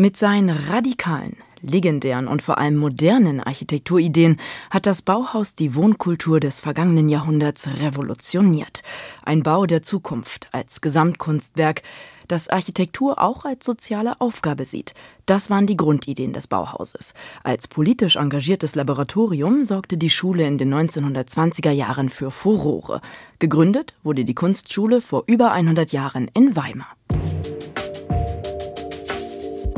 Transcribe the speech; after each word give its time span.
Mit 0.00 0.16
seinen 0.16 0.50
radikalen, 0.50 1.36
legendären 1.60 2.28
und 2.28 2.40
vor 2.40 2.58
allem 2.58 2.76
modernen 2.76 3.40
Architekturideen 3.40 4.36
hat 4.70 4.86
das 4.86 5.02
Bauhaus 5.02 5.56
die 5.56 5.74
Wohnkultur 5.74 6.38
des 6.38 6.60
vergangenen 6.60 7.08
Jahrhunderts 7.08 7.68
revolutioniert. 7.80 8.84
Ein 9.24 9.42
Bau 9.42 9.66
der 9.66 9.82
Zukunft 9.82 10.46
als 10.52 10.82
Gesamtkunstwerk, 10.82 11.82
das 12.28 12.48
Architektur 12.48 13.20
auch 13.20 13.44
als 13.44 13.66
soziale 13.66 14.20
Aufgabe 14.20 14.64
sieht. 14.64 14.94
Das 15.26 15.50
waren 15.50 15.66
die 15.66 15.76
Grundideen 15.76 16.32
des 16.32 16.46
Bauhauses. 16.46 17.12
Als 17.42 17.66
politisch 17.66 18.14
engagiertes 18.14 18.76
Laboratorium 18.76 19.64
sorgte 19.64 19.96
die 19.96 20.10
Schule 20.10 20.46
in 20.46 20.58
den 20.58 20.72
1920er 20.72 21.72
Jahren 21.72 22.08
für 22.08 22.30
Furore. 22.30 23.00
Gegründet 23.40 23.94
wurde 24.04 24.24
die 24.24 24.34
Kunstschule 24.34 25.00
vor 25.00 25.24
über 25.26 25.50
100 25.50 25.90
Jahren 25.90 26.30
in 26.34 26.54
Weimar. 26.54 26.94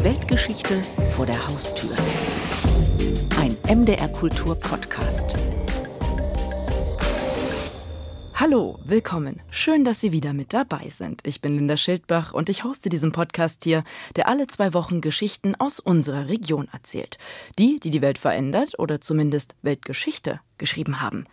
Weltgeschichte 0.02 0.80
vor 1.14 1.26
der 1.26 1.46
Haustür. 1.46 1.90
Ein 3.38 3.58
MDR 3.68 4.08
Kultur 4.08 4.54
Podcast. 4.54 5.36
Hallo, 8.32 8.78
willkommen. 8.82 9.42
Schön, 9.50 9.84
dass 9.84 10.00
Sie 10.00 10.10
wieder 10.10 10.32
mit 10.32 10.54
dabei 10.54 10.88
sind. 10.88 11.20
Ich 11.26 11.42
bin 11.42 11.54
Linda 11.56 11.76
Schildbach 11.76 12.32
und 12.32 12.48
ich 12.48 12.64
hoste 12.64 12.88
diesen 12.88 13.12
Podcast 13.12 13.64
hier, 13.64 13.84
der 14.16 14.26
alle 14.26 14.46
zwei 14.46 14.72
Wochen 14.72 15.02
Geschichten 15.02 15.54
aus 15.56 15.80
unserer 15.80 16.28
Region 16.28 16.68
erzählt. 16.72 17.18
Die, 17.58 17.78
die 17.78 17.90
die 17.90 18.00
Welt 18.00 18.16
verändert 18.16 18.78
oder 18.78 19.02
zumindest 19.02 19.54
Weltgeschichte 19.60 20.40
geschrieben 20.56 21.02
haben. 21.02 21.26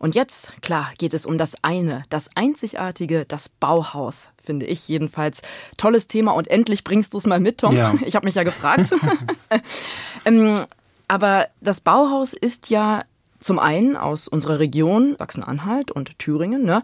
Und 0.00 0.14
jetzt, 0.14 0.54
klar, 0.62 0.92
geht 0.96 1.12
es 1.12 1.26
um 1.26 1.36
das 1.36 1.54
eine, 1.60 2.04
das 2.08 2.30
einzigartige, 2.34 3.26
das 3.26 3.50
Bauhaus, 3.50 4.30
finde 4.42 4.64
ich 4.64 4.88
jedenfalls. 4.88 5.42
Tolles 5.76 6.08
Thema 6.08 6.32
und 6.32 6.48
endlich 6.48 6.84
bringst 6.84 7.12
du 7.12 7.18
es 7.18 7.26
mal 7.26 7.38
mit, 7.38 7.58
Tom. 7.58 7.76
Ja. 7.76 7.94
Ich 8.06 8.16
habe 8.16 8.24
mich 8.24 8.34
ja 8.34 8.42
gefragt. 8.42 8.90
ähm, 10.24 10.64
aber 11.06 11.48
das 11.60 11.82
Bauhaus 11.82 12.32
ist 12.32 12.70
ja 12.70 13.04
zum 13.40 13.58
einen 13.58 13.96
aus 13.96 14.28
unserer 14.28 14.58
Region, 14.58 15.16
Sachsen-Anhalt 15.18 15.90
und 15.90 16.18
Thüringen, 16.18 16.64
ne, 16.64 16.82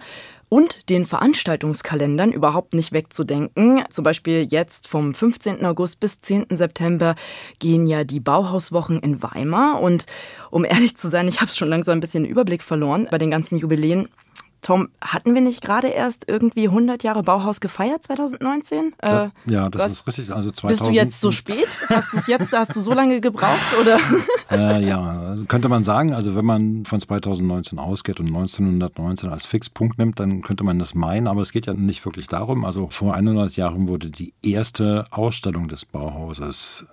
und 0.49 0.89
den 0.91 1.07
Veranstaltungskalendern 1.07 2.33
überhaupt 2.33 2.75
nicht 2.75 2.93
wegzudenken. 2.93 3.85
Zum 3.91 4.05
Beispiel 4.05 4.47
jetzt 4.49 4.89
vom 4.89 5.13
15. 5.13 5.65
August 5.65 6.01
bis 6.01 6.21
10. 6.21 6.47
September 6.51 7.17
gehen 7.59 7.87
ja 7.87 8.05
die 8.05 8.21
Bauhauswochen 8.21 9.01
in 9.01 9.23
Weimar. 9.23 9.81
Und 9.81 10.07
um 10.51 10.65
ehrlich 10.65 10.97
zu 10.97 11.09
sein, 11.09 11.29
ich 11.29 11.41
habe 11.41 11.51
schon 11.51 11.69
langsam 11.69 11.99
ein 11.99 12.01
bisschen 12.01 12.25
den 12.25 12.31
Überblick 12.31 12.63
verloren 12.63 13.09
bei 13.11 13.19
den 13.19 13.31
ganzen 13.31 13.59
Jubiläen. 13.59 14.09
Tom, 14.67 14.89
hatten 15.01 15.33
wir 15.33 15.43
nicht 15.43 15.63
gerade 15.63 15.87
erst 15.87 16.29
irgendwie 16.29 16.67
100 16.67 17.05
Jahre 17.05 17.23
Bauhaus 17.23 17.61
gefeiert 17.61 18.03
2019? 18.03 18.95
Äh, 18.99 19.29
ja, 19.47 19.69
das 19.71 19.81
was? 19.81 19.93
ist 19.93 20.07
richtig. 20.09 20.35
Also 20.35 20.51
2000, 20.51 20.69
Bist 20.69 20.91
du 20.91 20.93
jetzt 20.93 21.21
so 21.21 21.31
spät? 21.31 21.69
Hast 21.89 22.13
du 22.13 22.17
es 22.17 22.27
jetzt, 22.27 22.51
hast 22.51 22.75
du 22.75 22.81
so 22.81 22.93
lange 22.93 23.21
gebraucht 23.21 23.77
oder? 23.81 24.01
Äh, 24.49 24.87
ja, 24.87 25.01
also 25.01 25.45
könnte 25.47 25.69
man 25.69 25.83
sagen. 25.83 26.15
Also 26.15 26.37
wenn 26.37 26.45
man 26.45 26.85
von 26.85 27.01
2019 27.01 27.81
ausgeht 27.81 28.21
und 28.21 28.29
1919 28.29 29.29
als 29.29 29.45
Fixpunkt 29.45 29.99
nimmt, 29.99 30.21
dann 30.21 30.43
könnte 30.43 30.63
man 30.63 30.79
das 30.79 30.95
meinen. 30.95 31.27
Aber 31.27 31.43
es 31.43 31.51
geht 31.51 31.67
ja 31.67 31.75
nicht 31.75 32.05
wirklich 32.05 32.29
darum. 32.29 32.65
Also 32.65 32.89
vor 32.89 33.15
100 33.15 33.57
Jahren 33.57 33.89
wurde 33.89 34.09
die 34.09 34.35
erste 34.43 35.05
Ausstellung 35.11 35.67
des 35.67 35.85
Bauhauses 35.85 36.87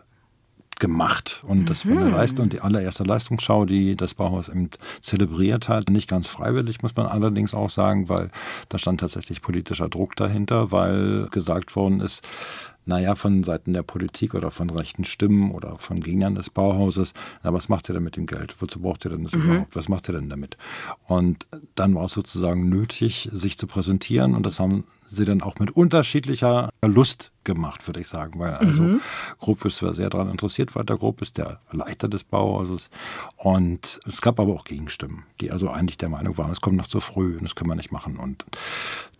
gemacht. 0.80 1.44
Und 1.48 1.70
das 1.70 1.88
war 1.88 1.98
eine 1.98 2.06
mhm. 2.06 2.12
Leistung, 2.12 2.50
die 2.50 2.62
allererste 2.62 3.04
Leistungsschau, 3.04 3.66
die 3.66 3.96
das 3.96 4.14
Bauhaus 4.14 4.50
eben 4.50 4.70
zelebriert 5.02 5.70
hat. 5.70 5.90
Nicht 5.90 6.10
ganz 6.10 6.28
freiwillig, 6.28 6.82
muss 6.82 6.96
man 6.96 7.06
allerdings 7.06 7.54
auch 7.54 7.70
sagen, 7.70 8.10
weil 8.10 8.30
da 8.70 8.78
stand 8.78 9.00
tatsächlich 9.00 9.42
politischer 9.42 9.90
Druck 9.90 10.16
dahinter, 10.16 10.72
weil 10.72 11.28
gesagt 11.32 11.76
worden 11.76 12.02
ist, 12.02 12.24
naja, 12.86 13.16
von 13.16 13.44
Seiten 13.44 13.74
der 13.74 13.84
Politik 13.84 14.34
oder 14.34 14.52
von 14.52 14.70
rechten 14.70 15.06
Stimmen 15.06 15.52
oder 15.52 15.78
von 15.78 16.02
Gegnern 16.02 16.36
des 16.36 16.50
Bauhauses, 16.50 17.14
na, 17.44 17.54
was 17.54 17.70
macht 17.70 17.90
ihr 17.90 17.94
denn 17.94 18.04
mit 18.04 18.18
dem 18.18 18.26
Geld? 18.26 18.56
Wozu 18.60 18.82
braucht 18.82 19.06
ihr 19.06 19.12
denn 19.12 19.24
das 19.24 19.34
mhm. 19.34 19.44
überhaupt? 19.44 19.76
Was 19.76 19.88
macht 19.88 20.10
ihr 20.10 20.14
denn 20.14 20.30
damit? 20.30 20.58
Und 21.08 21.48
dann 21.76 21.96
war 21.96 22.06
es 22.06 22.12
sozusagen 22.12 22.70
nötig, 22.70 23.30
sich 23.31 23.58
zu 23.58 23.68
präsentieren 23.68 24.36
und 24.36 24.46
das 24.46 24.59
haben 24.59 24.84
sie 25.09 25.26
dann 25.26 25.42
auch 25.42 25.59
mit 25.59 25.72
unterschiedlicher 25.72 26.70
Lust 26.81 27.31
gemacht, 27.44 27.88
würde 27.88 28.02
ich 28.02 28.08
sagen, 28.08 28.40
weil 28.40 28.54
also 28.54 28.84
mhm. 28.84 29.02
Gropius 29.40 29.81
war 29.84 29.94
sehr 29.94 30.09
daran 30.09 30.30
interessiert, 30.30 30.76
Walter 30.76 30.98
Gropius, 30.98 31.34
der 31.34 31.59
Leiter 31.72 32.08
des 32.08 32.24
Bauhauses. 32.24 32.90
Und 33.38 34.00
es 34.06 34.22
gab 34.22 34.40
aber 34.40 34.54
auch 34.54 34.66
Gegenstimmen, 34.66 35.24
die 35.42 35.52
also 35.52 35.70
eigentlich 35.70 35.98
der 35.98 36.09
Meinung 36.09 36.38
waren, 36.38 36.52
es 36.52 36.62
kommt 36.62 36.78
noch 36.78 36.88
zu 36.88 37.00
früh 37.00 37.34
und 37.38 37.44
das 37.44 37.56
können 37.56 37.70
wir 37.70 37.76
nicht 37.76 37.92
machen. 37.92 38.18
Und 38.18 38.46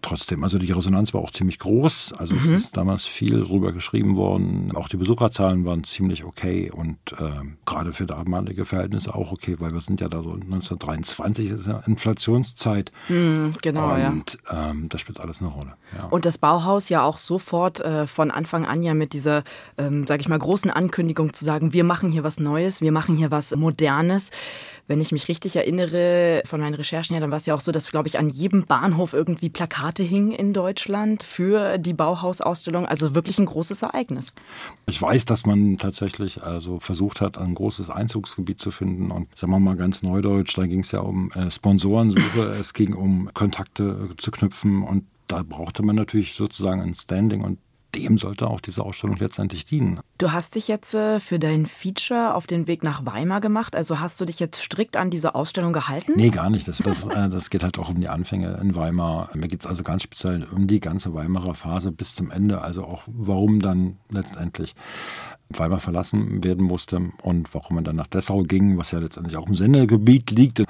trotzdem, 0.04 0.44
also 0.44 0.60
die 0.60 0.72
Resonanz 0.72 1.14
war 1.14 1.22
auch 1.22 1.32
ziemlich 1.32 1.58
groß. 1.58 2.14
Also 2.14 2.36
mhm. 2.36 2.40
es 2.40 2.50
ist 2.50 2.78
damals 2.78 3.06
viel 3.06 3.44
drüber 3.44 3.72
geschrieben 3.72 4.16
worden. 4.16 4.72
Auch 4.76 4.88
die 4.88 4.98
Besucherzahlen 4.98 5.66
waren 5.66 5.84
ziemlich 5.84 6.24
okay 6.24 6.70
und 6.70 6.98
äh, 7.14 7.30
gerade 7.66 7.94
für 7.94 8.06
damalige 8.06 8.66
Verhältnisse 8.66 9.16
auch 9.16 9.32
okay, 9.32 9.56
weil 9.60 9.74
wir 9.74 9.82
sind 9.82 10.02
ja 10.02 10.10
da 10.10 10.22
so 10.22 10.34
1923 10.34 11.50
ist 11.50 11.68
ja 11.68 11.82
Inflationszeit. 11.88 12.92
Mhm, 13.10 13.56
genau, 13.62 13.94
und 13.94 14.38
ja. 14.46 14.70
ähm, 14.70 14.90
das 14.90 15.02
spielt 15.02 15.20
alles 15.20 15.40
eine 15.40 15.50
Rolle. 15.50 15.74
Ja. 15.98 16.06
Und 16.06 16.26
das 16.26 16.38
Bauhaus 16.38 16.90
ja 16.90 17.04
auch 17.04 17.18
sofort 17.18 17.80
äh, 17.80 18.06
von 18.14 18.32
Anfang 18.32 18.66
an 18.66 18.84
ja 18.84 18.94
mit 18.94 19.14
dieser, 19.14 19.44
ähm, 19.78 20.08
sage 20.08 20.22
ich 20.22 20.30
mal, 20.30 20.40
großen 20.40 20.72
Ankündigung 20.72 21.34
zu 21.34 21.44
sagen, 21.46 21.74
wir 21.74 21.84
machen 21.84 22.12
hier 22.12 22.24
was 22.24 22.40
Neues, 22.40 22.82
wir 22.82 22.92
machen 22.92 23.16
hier 23.16 23.32
was 23.32 23.56
Modernes. 23.56 24.32
Wenn 24.86 25.00
ich 25.00 25.14
mich 25.14 25.30
richtig 25.30 25.56
erinnere 25.56 26.42
von 26.46 26.60
meinen 26.60 26.74
Recherchen 26.74 27.14
her, 27.14 27.22
dann 27.22 27.32
war 27.32 27.38
es 27.38 27.46
ja 27.46 27.56
auch 27.56 27.62
so, 27.62 27.72
dass, 27.72 27.90
glaube 27.90 28.10
ich, 28.10 28.20
an 28.20 28.30
jedem 28.30 28.66
Bahnhof 28.66 29.14
irgendwie 29.14 29.50
Plakate 29.50 30.04
hingen 30.04 30.34
in 30.34 30.52
Deutschland 30.52 31.24
für 31.24 31.78
die 31.78 31.94
Bauhausausstellung. 31.94 32.86
Also 32.86 33.16
wirklich 33.16 33.40
ein 33.40 33.46
großes 33.46 33.82
Ereignis. 33.82 34.34
Ich 34.88 35.02
weiß, 35.02 35.24
dass 35.24 35.46
man 35.46 35.78
tatsächlich 35.78 36.44
also 36.44 36.80
versucht 36.80 37.22
hat, 37.22 37.38
ein 37.38 37.56
großes 37.56 37.90
Einzugsgebiet 37.90 38.60
zu 38.60 38.72
finden. 38.72 39.10
Und 39.10 39.36
sagen 39.38 39.54
wir 39.54 39.60
mal 39.60 39.78
ganz 39.78 40.04
neudeutsch, 40.04 40.58
da 40.58 40.68
ging 40.68 40.82
es 40.82 40.92
ja 40.92 41.00
um 41.00 41.32
äh, 41.32 41.50
Sponsorensuche, 41.50 42.42
es 42.60 42.74
ging 42.74 42.94
um 42.94 43.30
Kontakte 43.34 44.10
zu 44.18 44.32
knüpfen 44.32 44.84
und 44.84 45.06
da 45.28 45.44
brauchte 45.44 45.84
man 45.84 45.96
natürlich 45.96 46.34
sozusagen 46.34 46.82
ein 46.82 46.94
Standing 46.94 47.42
und 47.42 47.58
dem 47.96 48.18
sollte 48.18 48.48
auch 48.48 48.62
diese 48.62 48.84
Ausstellung 48.84 49.18
letztendlich 49.18 49.66
dienen. 49.66 50.00
Du 50.20 50.32
hast 50.32 50.54
dich 50.54 50.68
jetzt 50.68 50.94
äh, 50.94 51.20
für 51.20 51.40
dein 51.40 51.66
Feature 51.66 52.36
auf 52.36 52.46
den 52.46 52.68
Weg 52.68 52.84
nach 52.84 53.04
Weimar 53.04 53.42
gemacht. 53.42 53.76
Also 53.76 54.00
hast 54.00 54.22
du 54.22 54.26
dich 54.26 54.40
jetzt 54.40 54.62
strikt 54.62 54.96
an 54.96 55.10
diese 55.10 55.34
Ausstellung 55.34 55.74
gehalten? 55.74 56.14
Nee, 56.16 56.30
gar 56.30 56.52
nicht. 56.52 56.68
Das, 56.68 56.78
das, 56.78 57.08
äh, 57.08 57.30
das 57.30 57.50
geht 57.50 57.64
halt 57.64 57.80
auch 57.80 57.90
um 57.90 58.00
die 58.00 58.10
Anfänge 58.10 58.58
in 58.62 58.76
Weimar. 58.76 59.30
Mir 59.34 59.48
geht 59.48 59.62
es 59.62 59.68
also 59.68 59.82
ganz 59.84 60.04
speziell 60.04 60.44
um 60.44 60.68
die 60.68 60.80
ganze 60.80 61.16
Weimarer 61.16 61.56
Phase 61.56 61.92
bis 61.92 62.14
zum 62.14 62.30
Ende. 62.30 62.62
Also 62.62 62.84
auch 62.84 63.04
warum 63.08 63.60
dann 63.60 63.98
letztendlich 64.10 64.76
Weimar 65.50 65.80
verlassen 65.80 66.44
werden 66.44 66.66
musste 66.66 67.12
und 67.22 67.54
warum 67.54 67.76
man 67.76 67.84
dann 67.84 67.96
nach 67.96 68.08
Dessau 68.08 68.44
ging, 68.44 68.78
was 68.78 68.92
ja 68.92 69.00
letztendlich 69.00 69.38
auch 69.38 69.48
im 69.48 69.56
Sendegebiet 69.56 70.32
liegt. 70.32 70.64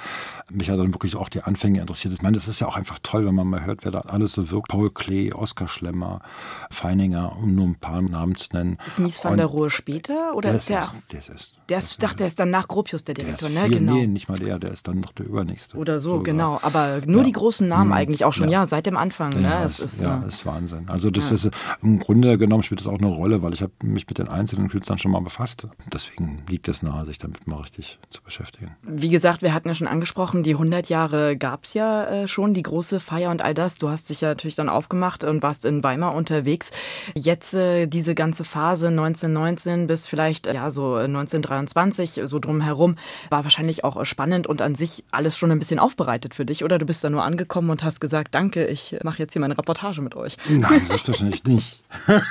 Mich 0.49 0.69
hat 0.69 0.79
dann 0.79 0.93
wirklich 0.93 1.15
auch 1.15 1.29
die 1.29 1.41
Anfänge 1.41 1.81
interessiert. 1.81 2.13
Ich 2.13 2.21
meine, 2.21 2.35
das 2.35 2.47
ist 2.47 2.59
ja 2.59 2.67
auch 2.67 2.75
einfach 2.75 2.99
toll, 3.01 3.25
wenn 3.25 3.35
man 3.35 3.47
mal 3.47 3.65
hört, 3.65 3.85
wer 3.85 3.91
da 3.91 3.99
alles 4.01 4.33
so 4.33 4.51
wirkt. 4.51 4.69
Paul 4.69 4.89
Klee, 4.91 5.31
Oskar 5.31 5.67
Schlemmer, 5.67 6.21
Feininger, 6.69 7.37
um 7.37 7.55
nur 7.55 7.67
ein 7.67 7.75
paar 7.75 8.01
Namen 8.01 8.35
zu 8.35 8.49
nennen. 8.53 8.77
Ist 8.87 8.99
Mies 8.99 9.23
van 9.23 9.39
der 9.43 9.47
Rohe 9.47 9.69
später 9.69 10.35
oder 10.35 10.49
der 10.49 10.55
ist 10.55 10.69
der? 10.69 10.91
der 11.11 11.19
ist 11.19 11.29
erst. 11.29 11.59
Der 11.69 11.77
ist, 11.77 11.91
ich 11.91 11.97
dachte, 11.97 12.17
der 12.17 12.27
ist 12.27 12.39
dann 12.39 12.49
nach 12.49 12.67
Gropius 12.67 13.03
der 13.03 13.15
Direktor, 13.15 13.49
der 13.49 13.63
ne? 13.63 13.69
Viel, 13.69 13.79
genau. 13.79 13.93
Nee, 13.93 14.07
nicht 14.07 14.29
mal 14.29 14.37
der, 14.37 14.59
der 14.59 14.71
ist 14.71 14.87
dann 14.87 14.99
noch 14.99 15.11
der 15.13 15.25
übernächste. 15.25 15.77
Oder 15.77 15.99
so, 15.99 16.11
sogar. 16.11 16.23
genau. 16.23 16.59
Aber 16.61 17.01
nur 17.05 17.21
ja. 17.21 17.23
die 17.25 17.31
großen 17.31 17.67
Namen 17.67 17.87
mhm. 17.87 17.93
eigentlich 17.93 18.25
auch 18.25 18.33
schon, 18.33 18.49
ja, 18.49 18.61
ja 18.61 18.67
seit 18.67 18.85
dem 18.85 18.97
Anfang. 18.97 19.31
Ne? 19.33 19.43
Ja, 19.43 19.63
es 19.63 19.79
ist, 19.79 20.01
ja, 20.01 20.23
ist 20.23 20.45
Wahnsinn. 20.45 20.85
Also 20.87 21.09
das 21.09 21.31
ist 21.31 21.49
im 21.81 21.99
Grunde 21.99 22.37
genommen 22.37 22.63
spielt 22.63 22.81
das 22.81 22.87
auch 22.87 22.97
eine 22.97 23.07
Rolle, 23.07 23.41
weil 23.41 23.53
ich 23.53 23.61
habe 23.61 23.71
mich 23.83 24.07
mit 24.07 24.17
den 24.17 24.27
einzelnen 24.27 24.69
Künstlern 24.69 24.97
schon 24.97 25.11
mal 25.11 25.21
befasst. 25.21 25.67
Deswegen 25.91 26.43
liegt 26.47 26.67
es 26.67 26.83
nahe, 26.83 27.05
sich 27.05 27.17
damit 27.17 27.47
mal 27.47 27.61
richtig 27.61 27.99
zu 28.09 28.21
beschäftigen. 28.21 28.75
Wie 28.83 29.09
gesagt, 29.09 29.41
wir 29.41 29.53
hatten 29.53 29.67
ja 29.67 29.75
schon 29.75 29.87
angesprochen, 29.87 30.43
die 30.43 30.53
100 30.53 30.89
Jahre 30.89 31.37
gab 31.37 31.63
es 31.63 31.73
ja 31.73 32.05
äh, 32.05 32.27
schon, 32.27 32.53
die 32.53 32.63
große 32.63 32.99
Feier 32.99 33.31
und 33.31 33.43
all 33.43 33.53
das. 33.53 33.77
Du 33.77 33.89
hast 33.89 34.09
dich 34.09 34.21
ja 34.21 34.29
natürlich 34.29 34.55
dann 34.55 34.69
aufgemacht 34.69 35.23
und 35.23 35.43
warst 35.43 35.65
in 35.65 35.83
Weimar 35.83 36.15
unterwegs. 36.15 36.71
Jetzt 37.15 37.53
äh, 37.53 37.87
diese 37.87 38.15
ganze 38.15 38.43
Phase 38.43 38.91
1919 39.27 39.87
bis 39.87 40.07
vielleicht 40.07 40.47
ja 40.47 40.69
so 40.69 40.95
1923, 40.95 42.21
so 42.23 42.39
drumherum, 42.39 42.95
war 43.29 43.43
wahrscheinlich 43.43 43.83
auch 43.83 44.03
spannend 44.05 44.47
und 44.47 44.61
an 44.61 44.75
sich 44.75 45.03
alles 45.11 45.37
schon 45.37 45.51
ein 45.51 45.59
bisschen 45.59 45.79
aufbereitet 45.79 46.35
für 46.35 46.45
dich, 46.45 46.63
oder? 46.63 46.77
Du 46.77 46.85
bist 46.85 47.03
da 47.03 47.09
nur 47.09 47.23
angekommen 47.23 47.69
und 47.69 47.83
hast 47.83 47.99
gesagt, 47.99 48.35
danke, 48.35 48.65
ich 48.65 48.95
mache 49.03 49.19
jetzt 49.19 49.33
hier 49.33 49.41
meine 49.41 49.57
Reportage 49.57 50.01
mit 50.01 50.15
euch. 50.15 50.37
Nein, 50.49 50.85
selbstverständlich 50.87 51.43
nicht. 51.43 51.83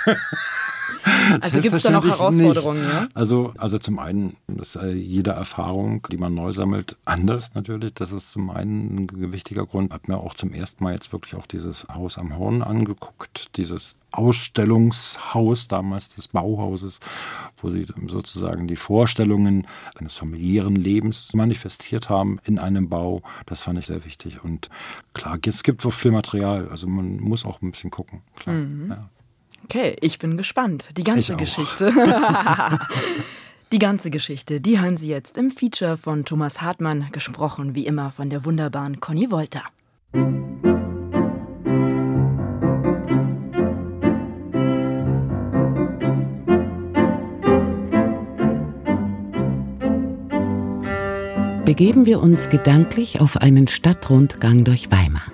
Also 1.40 1.60
gibt 1.60 1.74
es 1.74 1.82
da 1.82 1.90
noch 1.90 2.04
Herausforderungen, 2.04 2.82
ja? 2.82 3.08
Also, 3.14 3.52
also 3.56 3.78
zum 3.78 3.98
einen 3.98 4.36
ist 4.60 4.78
jede 4.94 5.30
Erfahrung, 5.30 6.06
die 6.10 6.16
man 6.16 6.34
neu 6.34 6.52
sammelt, 6.52 6.96
anders 7.04 7.54
natürlich. 7.54 7.94
Das 7.94 8.12
ist 8.12 8.32
zum 8.32 8.50
einen 8.50 9.06
ein 9.10 9.32
wichtiger 9.32 9.66
Grund. 9.66 9.88
Ich 9.88 9.94
habe 9.94 10.12
mir 10.12 10.18
auch 10.18 10.34
zum 10.34 10.52
ersten 10.52 10.84
Mal 10.84 10.94
jetzt 10.94 11.12
wirklich 11.12 11.34
auch 11.34 11.46
dieses 11.46 11.86
Haus 11.88 12.18
am 12.18 12.36
Horn 12.36 12.62
angeguckt, 12.62 13.56
dieses 13.56 13.98
Ausstellungshaus 14.12 15.68
damals 15.68 16.14
des 16.14 16.28
Bauhauses, 16.28 17.00
wo 17.56 17.70
sie 17.70 17.86
sozusagen 18.06 18.68
die 18.68 18.76
Vorstellungen 18.76 19.66
eines 19.98 20.14
familiären 20.14 20.76
Lebens 20.76 21.32
manifestiert 21.34 22.10
haben 22.10 22.38
in 22.44 22.58
einem 22.58 22.88
Bau. 22.88 23.22
Das 23.46 23.62
fand 23.62 23.78
ich 23.78 23.86
sehr 23.86 24.04
wichtig. 24.04 24.44
Und 24.44 24.68
klar, 25.14 25.38
es 25.46 25.62
gibt 25.62 25.82
so 25.82 25.90
viel 25.90 26.10
Material, 26.10 26.68
also 26.68 26.86
man 26.86 27.16
muss 27.20 27.44
auch 27.44 27.62
ein 27.62 27.70
bisschen 27.70 27.90
gucken. 27.90 28.20
Klar, 28.36 28.56
mhm. 28.56 28.92
ja. 28.94 29.08
Okay, 29.64 29.96
ich 30.00 30.18
bin 30.18 30.36
gespannt. 30.36 30.88
Die 30.96 31.04
ganze 31.04 31.36
Geschichte. 31.36 31.92
die 33.72 33.78
ganze 33.78 34.10
Geschichte, 34.10 34.60
die 34.60 34.80
hören 34.80 34.96
Sie 34.96 35.08
jetzt 35.08 35.38
im 35.38 35.50
Feature 35.50 35.96
von 35.96 36.24
Thomas 36.24 36.60
Hartmann, 36.60 37.08
gesprochen 37.12 37.74
wie 37.74 37.86
immer 37.86 38.10
von 38.10 38.30
der 38.30 38.44
wunderbaren 38.44 39.00
Conny 39.00 39.30
Wolter. 39.30 39.62
begeben 51.72 52.04
wir 52.04 52.20
uns 52.20 52.50
gedanklich 52.50 53.22
auf 53.22 53.38
einen 53.38 53.66
Stadtrundgang 53.66 54.62
durch 54.62 54.90
Weimar. 54.90 55.32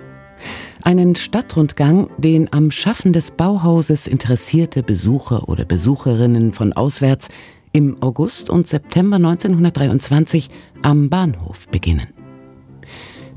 Einen 0.83 1.15
Stadtrundgang, 1.15 2.09
den 2.17 2.51
am 2.53 2.71
Schaffen 2.71 3.11
des 3.11 3.31
Bauhauses 3.31 4.07
interessierte 4.07 4.81
Besucher 4.81 5.49
oder 5.49 5.65
Besucherinnen 5.65 6.53
von 6.53 6.73
auswärts 6.73 7.27
im 7.73 8.01
August 8.01 8.49
und 8.49 8.67
September 8.67 9.17
1923 9.17 10.47
am 10.81 11.09
Bahnhof 11.09 11.67
beginnen. 11.67 12.07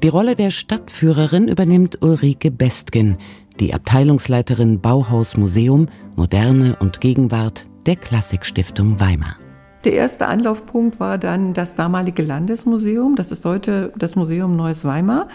Die 0.03 0.09
Rolle 0.09 0.37
der 0.37 0.51
Stadtführerin 0.51 1.49
übernimmt 1.49 2.03
Ulrike 2.03 2.51
Bestgen, 2.51 3.19
die 3.61 3.75
Abteilungsleiterin 3.75 4.81
Bauhaus 4.81 5.37
Museum, 5.37 5.89
Moderne 6.17 6.77
und 6.81 7.01
Gegenwart 7.01 7.67
der 7.87 7.97
Klassikstiftung 7.97 9.01
Weimar. 9.01 9.37
Der 9.85 9.95
erste 9.95 10.27
Anlaufpunkt 10.27 11.01
war 11.01 11.19
dann 11.19 11.55
das 11.55 11.75
damalige 11.75 12.23
Landesmuseum. 12.23 13.17
Das 13.17 13.33
ist 13.33 13.45
heute 13.45 13.93
das 13.99 14.15
Museum 14.15 14.57
Neues 14.57 14.85
Weimar. 14.85 15.27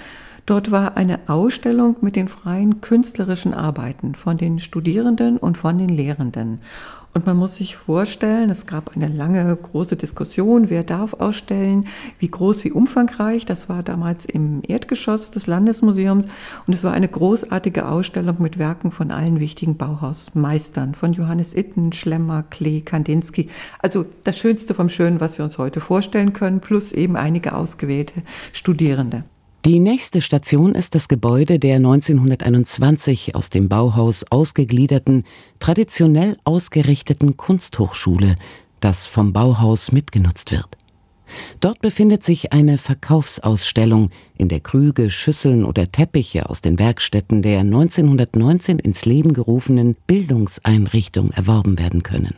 Dort 0.47 0.71
war 0.71 0.95
eine 0.95 1.19
Ausstellung 1.27 1.97
mit 1.99 2.15
den 2.15 2.29
freien 2.29 2.79
künstlerischen 2.79 3.53
Arbeiten 3.53 4.15
von 4.15 4.37
den 4.37 4.59
Studierenden 4.59 5.37
und 5.37 5.57
von 5.57 5.77
den 5.77 5.89
Lehrenden. 5.89 6.61
Und 7.13 7.25
man 7.25 7.35
muss 7.35 7.55
sich 7.55 7.75
vorstellen, 7.75 8.49
es 8.49 8.65
gab 8.65 8.95
eine 8.95 9.09
lange, 9.09 9.53
große 9.53 9.97
Diskussion, 9.97 10.69
wer 10.69 10.85
darf 10.85 11.15
ausstellen, 11.15 11.87
wie 12.19 12.29
groß, 12.29 12.63
wie 12.63 12.71
umfangreich. 12.71 13.45
Das 13.45 13.67
war 13.67 13.83
damals 13.83 14.23
im 14.23 14.61
Erdgeschoss 14.65 15.31
des 15.31 15.47
Landesmuseums. 15.47 16.27
Und 16.65 16.73
es 16.73 16.85
war 16.85 16.93
eine 16.93 17.09
großartige 17.09 17.85
Ausstellung 17.85 18.37
mit 18.39 18.57
Werken 18.57 18.93
von 18.93 19.11
allen 19.11 19.41
wichtigen 19.41 19.75
Bauhausmeistern, 19.75 20.95
von 20.95 21.11
Johannes 21.11 21.55
Itten, 21.55 21.91
Schlemmer, 21.91 22.43
Klee, 22.49 22.79
Kandinsky. 22.79 23.49
Also 23.79 24.05
das 24.23 24.37
Schönste 24.37 24.73
vom 24.73 24.87
Schönen, 24.87 25.19
was 25.19 25.37
wir 25.37 25.43
uns 25.43 25.57
heute 25.57 25.81
vorstellen 25.81 26.31
können, 26.31 26.61
plus 26.61 26.93
eben 26.93 27.17
einige 27.17 27.53
ausgewählte 27.53 28.21
Studierende. 28.53 29.25
Die 29.65 29.79
nächste 29.79 30.21
Station 30.21 30.75
ist 30.75 30.95
das 30.95 31.07
Gebäude 31.07 31.59
der 31.59 31.75
1921 31.77 33.35
aus 33.35 33.49
dem 33.49 33.67
Bauhaus 33.67 34.23
ausgegliederten, 34.29 35.23
traditionell 35.59 36.37
ausgerichteten 36.45 37.35
Kunsthochschule, 37.35 38.35
das 38.79 39.07
vom 39.07 39.33
Bauhaus 39.33 39.91
mitgenutzt 39.91 40.51
wird. 40.51 40.77
Dort 41.59 41.81
befindet 41.81 42.23
sich 42.23 42.53
eine 42.53 42.77
Verkaufsausstellung, 42.77 44.11
in 44.37 44.47
der 44.47 44.61
Krüge, 44.61 45.09
Schüsseln 45.09 45.65
oder 45.65 45.91
Teppiche 45.91 46.49
aus 46.49 46.61
den 46.61 46.79
Werkstätten 46.79 47.41
der 47.41 47.59
1919 47.59 48.79
ins 48.79 49.05
Leben 49.05 49.33
gerufenen 49.33 49.95
Bildungseinrichtung 50.07 51.31
erworben 51.31 51.77
werden 51.77 52.03
können. 52.03 52.35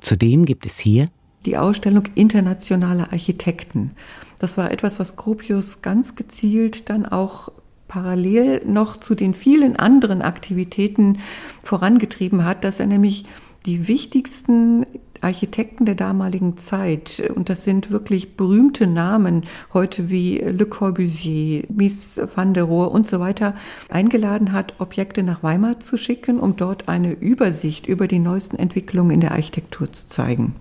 Zudem 0.00 0.44
gibt 0.44 0.66
es 0.66 0.78
hier 0.78 1.06
die 1.46 1.56
Ausstellung 1.56 2.04
internationaler 2.14 3.12
Architekten. 3.12 3.92
Das 4.38 4.58
war 4.58 4.70
etwas, 4.70 4.98
was 5.00 5.16
Gropius 5.16 5.82
ganz 5.82 6.16
gezielt 6.16 6.90
dann 6.90 7.06
auch 7.06 7.50
parallel 7.88 8.62
noch 8.66 8.98
zu 8.98 9.14
den 9.14 9.34
vielen 9.34 9.76
anderen 9.76 10.22
Aktivitäten 10.22 11.18
vorangetrieben 11.62 12.44
hat, 12.44 12.64
dass 12.64 12.80
er 12.80 12.86
nämlich 12.86 13.24
die 13.66 13.88
wichtigsten 13.88 14.84
Architekten 15.20 15.86
der 15.86 15.94
damaligen 15.94 16.58
Zeit, 16.58 17.22
und 17.34 17.48
das 17.48 17.64
sind 17.64 17.90
wirklich 17.90 18.36
berühmte 18.36 18.86
Namen 18.86 19.44
heute 19.72 20.10
wie 20.10 20.38
Le 20.38 20.66
Corbusier, 20.66 21.64
Mies 21.68 22.20
van 22.34 22.52
der 22.52 22.64
Rohe 22.64 22.90
und 22.90 23.06
so 23.06 23.20
weiter, 23.20 23.54
eingeladen 23.88 24.52
hat, 24.52 24.74
Objekte 24.80 25.22
nach 25.22 25.42
Weimar 25.42 25.80
zu 25.80 25.96
schicken, 25.96 26.38
um 26.38 26.56
dort 26.56 26.88
eine 26.88 27.12
Übersicht 27.12 27.86
über 27.86 28.06
die 28.06 28.18
neuesten 28.18 28.56
Entwicklungen 28.56 29.12
in 29.12 29.20
der 29.20 29.32
Architektur 29.32 29.90
zu 29.90 30.06
zeigen. 30.08 30.54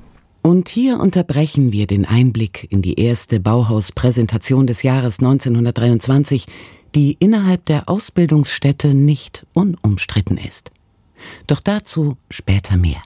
Und 0.43 0.67
hier 0.67 0.99
unterbrechen 0.99 1.71
wir 1.71 1.87
den 1.87 2.05
Einblick 2.05 2.67
in 2.69 2.81
die 2.81 2.99
erste 2.99 3.39
Bauhauspräsentation 3.39 4.67
des 4.67 4.83
Jahres 4.83 5.19
1923, 5.19 6.45
die 6.93 7.15
innerhalb 7.17 7.65
der 7.65 7.87
Ausbildungsstätte 7.87 8.93
nicht 8.93 9.45
unumstritten 9.53 10.37
ist. 10.37 10.71
Doch 11.47 11.61
dazu 11.61 12.17
später 12.29 12.75
mehr. 12.75 13.01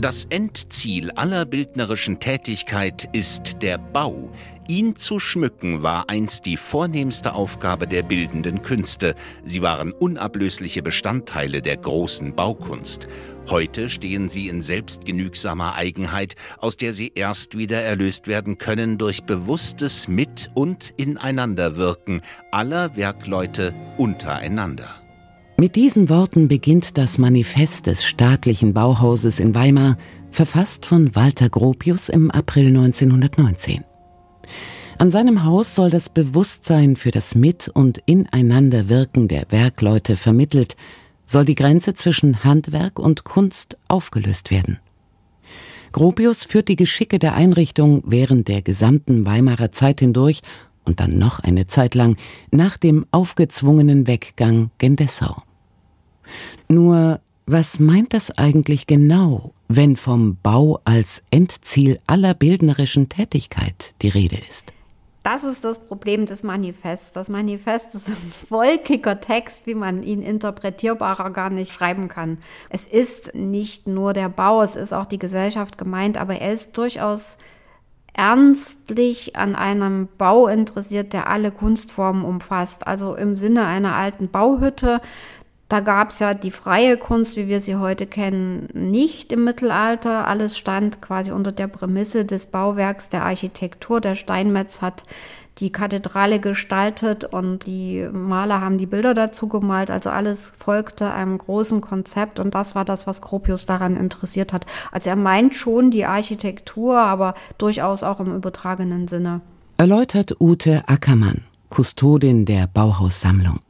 Das 0.00 0.26
Endziel 0.30 1.10
aller 1.16 1.44
bildnerischen 1.44 2.20
Tätigkeit 2.20 3.08
ist 3.12 3.62
der 3.62 3.78
Bau. 3.78 4.30
Ihn 4.68 4.94
zu 4.94 5.18
schmücken 5.18 5.82
war 5.82 6.08
einst 6.08 6.46
die 6.46 6.56
vornehmste 6.56 7.34
Aufgabe 7.34 7.88
der 7.88 8.04
bildenden 8.04 8.62
Künste. 8.62 9.16
Sie 9.44 9.60
waren 9.60 9.90
unablösliche 9.90 10.82
Bestandteile 10.82 11.62
der 11.62 11.78
großen 11.78 12.32
Baukunst. 12.36 13.08
Heute 13.48 13.90
stehen 13.90 14.28
sie 14.28 14.46
in 14.46 14.62
selbstgenügsamer 14.62 15.74
Eigenheit, 15.74 16.36
aus 16.58 16.76
der 16.76 16.92
sie 16.92 17.10
erst 17.16 17.58
wieder 17.58 17.82
erlöst 17.82 18.28
werden 18.28 18.56
können 18.56 18.98
durch 18.98 19.24
bewusstes 19.24 20.06
Mit- 20.06 20.48
und 20.54 20.94
Ineinanderwirken 20.96 22.20
aller 22.52 22.94
Werkleute 22.94 23.74
untereinander. 23.96 25.07
Mit 25.60 25.74
diesen 25.74 26.08
Worten 26.08 26.46
beginnt 26.46 26.98
das 26.98 27.18
Manifest 27.18 27.88
des 27.88 28.04
staatlichen 28.04 28.74
Bauhauses 28.74 29.40
in 29.40 29.56
Weimar, 29.56 29.98
verfasst 30.30 30.86
von 30.86 31.16
Walter 31.16 31.48
Gropius 31.48 32.08
im 32.08 32.30
April 32.30 32.68
1919. 32.68 33.82
An 34.98 35.10
seinem 35.10 35.42
Haus 35.42 35.74
soll 35.74 35.90
das 35.90 36.10
Bewusstsein 36.10 36.94
für 36.94 37.10
das 37.10 37.34
Mit- 37.34 37.66
und 37.66 38.00
Ineinanderwirken 38.06 39.26
der 39.26 39.46
Werkleute 39.50 40.14
vermittelt, 40.14 40.76
soll 41.24 41.44
die 41.44 41.56
Grenze 41.56 41.92
zwischen 41.94 42.44
Handwerk 42.44 43.00
und 43.00 43.24
Kunst 43.24 43.76
aufgelöst 43.88 44.52
werden. 44.52 44.78
Gropius 45.90 46.44
führt 46.44 46.68
die 46.68 46.76
Geschicke 46.76 47.18
der 47.18 47.34
Einrichtung 47.34 48.04
während 48.06 48.46
der 48.46 48.62
gesamten 48.62 49.26
Weimarer 49.26 49.72
Zeit 49.72 49.98
hindurch 49.98 50.42
und 50.84 51.00
dann 51.00 51.18
noch 51.18 51.40
eine 51.40 51.66
Zeit 51.66 51.96
lang 51.96 52.16
nach 52.52 52.76
dem 52.76 53.06
aufgezwungenen 53.10 54.06
Weggang 54.06 54.70
gen 54.78 54.94
Dessau. 54.94 55.42
Nur, 56.68 57.20
was 57.46 57.80
meint 57.80 58.14
das 58.14 58.30
eigentlich 58.36 58.86
genau, 58.86 59.52
wenn 59.68 59.96
vom 59.96 60.36
Bau 60.42 60.80
als 60.84 61.22
Endziel 61.30 61.98
aller 62.06 62.34
bildnerischen 62.34 63.08
Tätigkeit 63.08 63.94
die 64.02 64.08
Rede 64.08 64.36
ist? 64.48 64.72
Das 65.22 65.44
ist 65.44 65.64
das 65.64 65.80
Problem 65.80 66.24
des 66.24 66.42
Manifests. 66.42 67.12
Das 67.12 67.28
Manifest 67.28 67.94
ist 67.94 68.08
ein 68.08 68.32
wolkiger 68.48 69.20
Text, 69.20 69.66
wie 69.66 69.74
man 69.74 70.02
ihn 70.02 70.22
interpretierbarer 70.22 71.30
gar 71.30 71.50
nicht 71.50 71.72
schreiben 71.72 72.08
kann. 72.08 72.38
Es 72.70 72.86
ist 72.86 73.34
nicht 73.34 73.86
nur 73.86 74.14
der 74.14 74.30
Bau, 74.30 74.62
es 74.62 74.74
ist 74.74 74.94
auch 74.94 75.04
die 75.04 75.18
Gesellschaft 75.18 75.76
gemeint, 75.76 76.16
aber 76.16 76.36
er 76.36 76.52
ist 76.52 76.78
durchaus 76.78 77.36
ernstlich 78.14 79.36
an 79.36 79.54
einem 79.54 80.08
Bau 80.18 80.48
interessiert, 80.48 81.12
der 81.12 81.28
alle 81.28 81.52
Kunstformen 81.52 82.24
umfasst. 82.24 82.86
Also 82.86 83.14
im 83.14 83.36
Sinne 83.36 83.66
einer 83.66 83.94
alten 83.94 84.28
Bauhütte 84.28 85.00
da 85.68 85.80
gab 85.80 86.10
es 86.10 86.18
ja 86.18 86.32
die 86.32 86.50
freie 86.50 86.96
Kunst, 86.96 87.36
wie 87.36 87.46
wir 87.46 87.60
sie 87.60 87.76
heute 87.76 88.06
kennen, 88.06 88.68
nicht 88.72 89.32
im 89.32 89.44
Mittelalter. 89.44 90.26
Alles 90.26 90.56
stand 90.56 91.02
quasi 91.02 91.30
unter 91.30 91.52
der 91.52 91.66
Prämisse 91.68 92.24
des 92.24 92.46
Bauwerks 92.46 93.10
der 93.10 93.24
Architektur. 93.24 94.00
Der 94.00 94.14
Steinmetz 94.14 94.80
hat 94.80 95.04
die 95.58 95.70
Kathedrale 95.70 96.40
gestaltet 96.40 97.24
und 97.24 97.66
die 97.66 98.08
Maler 98.10 98.62
haben 98.62 98.78
die 98.78 98.86
Bilder 98.86 99.12
dazu 99.12 99.46
gemalt. 99.48 99.90
Also 99.90 100.08
alles 100.08 100.54
folgte 100.56 101.12
einem 101.12 101.36
großen 101.36 101.82
Konzept 101.82 102.40
und 102.40 102.54
das 102.54 102.74
war 102.74 102.86
das, 102.86 103.06
was 103.06 103.20
Gropius 103.20 103.66
daran 103.66 103.96
interessiert 103.96 104.54
hat. 104.54 104.64
Also 104.90 105.10
er 105.10 105.16
meint 105.16 105.54
schon 105.54 105.90
die 105.90 106.06
Architektur, 106.06 106.96
aber 106.96 107.34
durchaus 107.58 108.02
auch 108.04 108.20
im 108.20 108.34
übertragenen 108.34 109.06
Sinne. 109.06 109.42
Erläutert 109.76 110.40
Ute 110.40 110.82
Ackermann, 110.86 111.42
Kustodin 111.68 112.46
der 112.46 112.66
Bauhaussammlung. 112.68 113.60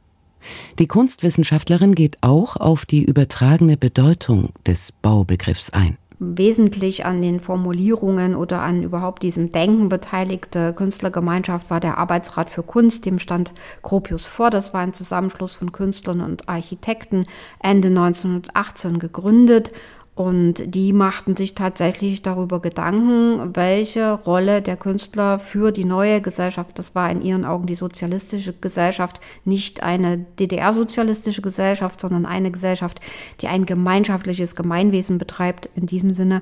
Die 0.79 0.87
Kunstwissenschaftlerin 0.87 1.95
geht 1.95 2.17
auch 2.21 2.55
auf 2.55 2.85
die 2.85 3.03
übertragene 3.03 3.77
Bedeutung 3.77 4.49
des 4.65 4.91
Baubegriffs 4.91 5.69
ein. 5.71 5.97
wesentlich 6.21 7.05
an 7.05 7.21
den 7.21 7.39
Formulierungen 7.39 8.35
oder 8.35 8.61
an 8.61 8.83
überhaupt 8.83 9.23
diesem 9.23 9.51
Denken 9.51 9.87
beteiligte 9.87 10.73
Künstlergemeinschaft 10.73 11.69
war 11.69 11.79
der 11.79 11.97
Arbeitsrat 11.97 12.49
für 12.49 12.61
Kunst, 12.61 13.05
dem 13.05 13.19
stand 13.19 13.53
Gropius 13.83 14.25
vor. 14.25 14.49
Das 14.49 14.73
war 14.73 14.81
ein 14.81 14.91
Zusammenschluss 14.91 15.55
von 15.55 15.71
Künstlern 15.71 16.19
und 16.19 16.49
Architekten, 16.49 17.23
Ende 17.61 17.87
1918 17.87 18.99
gegründet 18.99 19.71
und 20.19 20.75
die 20.75 20.91
machten 20.91 21.37
sich 21.37 21.55
tatsächlich 21.55 22.21
darüber 22.21 22.59
Gedanken, 22.59 23.55
welche 23.55 24.11
Rolle 24.11 24.61
der 24.61 24.75
Künstler 24.75 25.39
für 25.39 25.71
die 25.71 25.85
neue 25.85 26.19
Gesellschaft, 26.19 26.77
das 26.77 26.93
war 26.93 27.09
in 27.09 27.21
ihren 27.21 27.45
Augen 27.45 27.67
die 27.67 27.75
sozialistische 27.75 28.51
Gesellschaft, 28.51 29.21
nicht 29.45 29.81
eine 29.81 30.17
DDR-sozialistische 30.17 31.41
Gesellschaft, 31.41 32.01
sondern 32.01 32.25
eine 32.25 32.51
Gesellschaft, 32.51 32.99
die 33.39 33.47
ein 33.47 33.65
gemeinschaftliches 33.65 34.57
Gemeinwesen 34.57 35.19
betreibt, 35.19 35.69
in 35.75 35.85
diesem 35.85 36.13
Sinne 36.13 36.41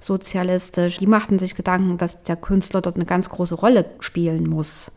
sozialistisch. 0.00 0.96
Die 0.96 1.06
machten 1.06 1.38
sich 1.38 1.54
Gedanken, 1.54 1.98
dass 1.98 2.22
der 2.22 2.36
Künstler 2.36 2.80
dort 2.80 2.96
eine 2.96 3.04
ganz 3.04 3.28
große 3.28 3.56
Rolle 3.56 3.90
spielen 4.00 4.48
muss. 4.48 4.90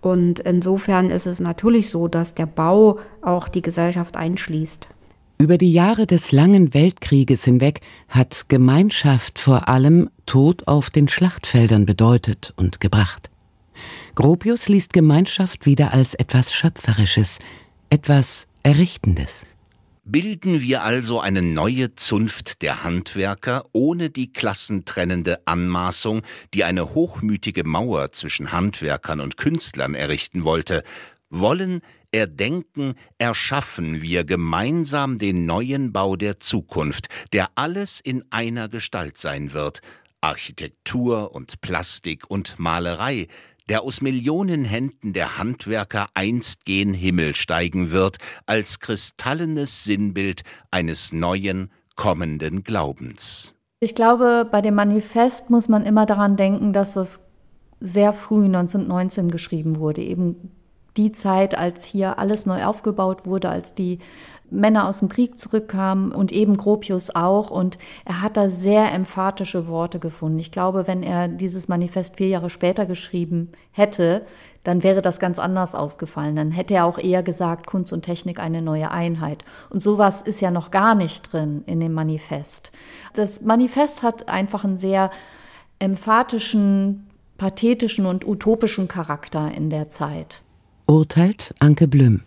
Und 0.00 0.40
insofern 0.40 1.08
ist 1.08 1.26
es 1.26 1.38
natürlich 1.38 1.88
so, 1.88 2.08
dass 2.08 2.34
der 2.34 2.46
Bau 2.46 2.98
auch 3.22 3.46
die 3.46 3.62
Gesellschaft 3.62 4.16
einschließt. 4.16 4.88
Über 5.40 5.56
die 5.56 5.72
Jahre 5.72 6.06
des 6.06 6.32
langen 6.32 6.74
Weltkrieges 6.74 7.44
hinweg 7.44 7.80
hat 8.10 8.50
Gemeinschaft 8.50 9.38
vor 9.38 9.68
allem 9.68 10.10
Tod 10.26 10.68
auf 10.68 10.90
den 10.90 11.08
Schlachtfeldern 11.08 11.86
bedeutet 11.86 12.52
und 12.56 12.78
gebracht. 12.78 13.30
Gropius 14.14 14.68
liest 14.68 14.92
Gemeinschaft 14.92 15.64
wieder 15.64 15.94
als 15.94 16.12
etwas 16.12 16.52
Schöpferisches, 16.52 17.38
etwas 17.88 18.48
Errichtendes. 18.64 19.46
Bilden 20.04 20.60
wir 20.60 20.82
also 20.82 21.20
eine 21.20 21.40
neue 21.40 21.94
Zunft 21.94 22.60
der 22.60 22.84
Handwerker 22.84 23.62
ohne 23.72 24.10
die 24.10 24.30
klassentrennende 24.30 25.40
Anmaßung, 25.46 26.20
die 26.52 26.64
eine 26.64 26.92
hochmütige 26.92 27.64
Mauer 27.64 28.12
zwischen 28.12 28.52
Handwerkern 28.52 29.22
und 29.22 29.38
Künstlern 29.38 29.94
errichten 29.94 30.44
wollte, 30.44 30.84
wollen 31.30 31.80
erdenken, 32.12 32.94
erschaffen 33.18 34.02
wir 34.02 34.24
gemeinsam 34.24 35.18
den 35.18 35.46
neuen 35.46 35.92
Bau 35.92 36.16
der 36.16 36.40
Zukunft, 36.40 37.08
der 37.32 37.48
alles 37.54 38.00
in 38.00 38.24
einer 38.30 38.68
Gestalt 38.68 39.16
sein 39.16 39.52
wird, 39.52 39.80
Architektur 40.20 41.34
und 41.34 41.60
Plastik 41.60 42.28
und 42.28 42.58
Malerei, 42.58 43.28
der 43.68 43.82
aus 43.82 44.00
Millionen 44.00 44.64
Händen 44.64 45.12
der 45.12 45.38
Handwerker 45.38 46.08
einst 46.14 46.64
gen 46.64 46.92
Himmel 46.92 47.36
steigen 47.36 47.92
wird, 47.92 48.18
als 48.44 48.80
kristallenes 48.80 49.84
Sinnbild 49.84 50.42
eines 50.70 51.12
neuen, 51.12 51.70
kommenden 51.94 52.64
Glaubens. 52.64 53.54
Ich 53.78 53.94
glaube, 53.94 54.48
bei 54.50 54.60
dem 54.60 54.74
Manifest 54.74 55.50
muss 55.50 55.68
man 55.68 55.86
immer 55.86 56.04
daran 56.06 56.36
denken, 56.36 56.72
dass 56.72 56.96
es 56.96 57.20
sehr 57.78 58.12
früh 58.12 58.44
1919 58.44 59.30
geschrieben 59.30 59.76
wurde, 59.76 60.02
eben 60.02 60.50
die 61.00 61.12
Zeit, 61.12 61.56
als 61.56 61.84
hier 61.84 62.18
alles 62.18 62.44
neu 62.44 62.64
aufgebaut 62.64 63.24
wurde, 63.24 63.48
als 63.48 63.74
die 63.74 64.00
Männer 64.50 64.86
aus 64.86 64.98
dem 64.98 65.08
Krieg 65.08 65.38
zurückkamen 65.38 66.12
und 66.12 66.30
eben 66.30 66.56
Gropius 66.56 67.14
auch. 67.14 67.50
Und 67.50 67.78
er 68.04 68.20
hat 68.20 68.36
da 68.36 68.50
sehr 68.50 68.92
emphatische 68.92 69.66
Worte 69.66 69.98
gefunden. 69.98 70.38
Ich 70.38 70.52
glaube, 70.52 70.86
wenn 70.86 71.02
er 71.02 71.28
dieses 71.28 71.68
Manifest 71.68 72.16
vier 72.16 72.28
Jahre 72.28 72.50
später 72.50 72.84
geschrieben 72.84 73.52
hätte, 73.70 74.26
dann 74.62 74.82
wäre 74.82 75.00
das 75.00 75.18
ganz 75.18 75.38
anders 75.38 75.74
ausgefallen. 75.74 76.36
Dann 76.36 76.50
hätte 76.50 76.74
er 76.74 76.84
auch 76.84 76.98
eher 76.98 77.22
gesagt, 77.22 77.66
Kunst 77.66 77.94
und 77.94 78.02
Technik 78.02 78.38
eine 78.38 78.60
neue 78.60 78.90
Einheit. 78.90 79.42
Und 79.70 79.80
sowas 79.80 80.20
ist 80.20 80.42
ja 80.42 80.50
noch 80.50 80.70
gar 80.70 80.94
nicht 80.94 81.32
drin 81.32 81.62
in 81.64 81.80
dem 81.80 81.94
Manifest. 81.94 82.72
Das 83.14 83.40
Manifest 83.40 84.02
hat 84.02 84.28
einfach 84.28 84.64
einen 84.64 84.76
sehr 84.76 85.10
emphatischen, 85.78 87.08
pathetischen 87.38 88.04
und 88.04 88.26
utopischen 88.26 88.86
Charakter 88.86 89.50
in 89.56 89.70
der 89.70 89.88
Zeit 89.88 90.42
urteilt 90.90 91.54
Anke 91.60 91.86
Blüm, 91.86 92.22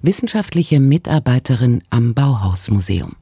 wissenschaftliche 0.00 0.80
Mitarbeiterin 0.80 1.82
am 1.90 2.14
Bauhausmuseum. 2.14 3.16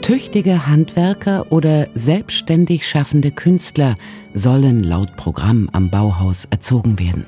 Tüchtige 0.00 0.66
Handwerker 0.66 1.52
oder 1.52 1.86
selbstständig 1.94 2.88
schaffende 2.88 3.30
Künstler 3.30 3.94
sollen 4.32 4.82
laut 4.82 5.16
Programm 5.16 5.68
am 5.72 5.90
Bauhaus 5.90 6.46
erzogen 6.46 6.98
werden. 6.98 7.26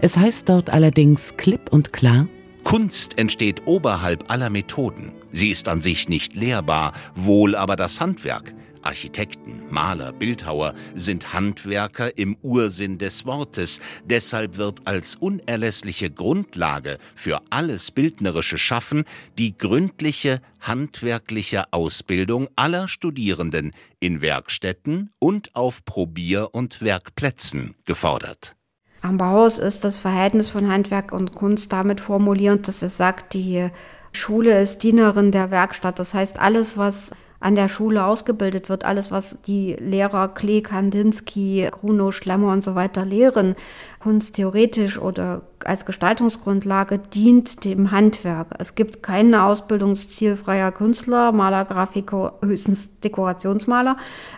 Es 0.00 0.16
heißt 0.16 0.48
dort 0.48 0.70
allerdings 0.70 1.36
klipp 1.36 1.72
und 1.72 1.92
klar, 1.92 2.28
Kunst 2.64 3.16
entsteht 3.16 3.62
oberhalb 3.66 4.28
aller 4.28 4.50
Methoden. 4.50 5.12
Sie 5.30 5.50
ist 5.50 5.68
an 5.68 5.82
sich 5.82 6.08
nicht 6.08 6.34
lehrbar, 6.34 6.94
wohl 7.14 7.54
aber 7.54 7.76
das 7.76 8.00
Handwerk. 8.00 8.54
Architekten, 8.82 9.62
Maler, 9.70 10.12
Bildhauer 10.12 10.74
sind 10.94 11.32
Handwerker 11.32 12.18
im 12.18 12.36
Ursinn 12.42 12.98
des 12.98 13.24
Wortes. 13.24 13.80
Deshalb 14.04 14.56
wird 14.56 14.80
als 14.84 15.16
unerlässliche 15.16 16.10
Grundlage 16.10 16.98
für 17.14 17.40
alles 17.50 17.90
bildnerische 17.90 18.58
Schaffen 18.58 19.04
die 19.38 19.56
gründliche 19.56 20.40
handwerkliche 20.60 21.72
Ausbildung 21.72 22.48
aller 22.56 22.88
Studierenden 22.88 23.72
in 24.00 24.20
Werkstätten 24.20 25.10
und 25.18 25.54
auf 25.54 25.84
Probier- 25.84 26.52
und 26.52 26.80
Werkplätzen 26.80 27.74
gefordert. 27.84 28.56
Am 29.02 29.18
Bauhaus 29.18 29.58
ist 29.58 29.84
das 29.84 29.98
Verhältnis 29.98 30.50
von 30.50 30.70
Handwerk 30.70 31.12
und 31.12 31.34
Kunst 31.34 31.72
damit 31.72 32.00
formulierend, 32.00 32.66
dass 32.66 32.82
es 32.82 32.96
sagt, 32.96 33.34
die 33.34 33.68
Schule 34.12 34.60
ist 34.60 34.82
Dienerin 34.82 35.30
der 35.30 35.50
Werkstatt. 35.50 35.98
Das 35.98 36.14
heißt, 36.14 36.40
alles, 36.40 36.78
was 36.78 37.12
an 37.38 37.54
der 37.54 37.68
Schule 37.68 38.04
ausgebildet 38.04 38.68
wird, 38.68 38.84
alles, 38.84 39.10
was 39.10 39.38
die 39.46 39.74
Lehrer 39.74 40.28
Klee, 40.28 40.62
Kandinsky, 40.62 41.68
Gruno, 41.70 42.10
Schlemmer 42.10 42.52
und 42.52 42.64
so 42.64 42.74
weiter 42.74 43.04
lehren, 43.04 43.54
kunsttheoretisch 44.00 44.98
oder 44.98 45.42
als 45.64 45.84
Gestaltungsgrundlage, 45.84 46.98
dient 46.98 47.64
dem 47.64 47.90
Handwerk. 47.90 48.48
Es 48.58 48.74
gibt 48.74 49.02
keine 49.02 49.44
Ausbildungszielfreier 49.44 50.72
Künstler, 50.72 51.30
Maler, 51.32 51.64
Grafiker, 51.66 52.34
höchstens 52.42 53.00
Dekorationsmaler. 53.00 53.96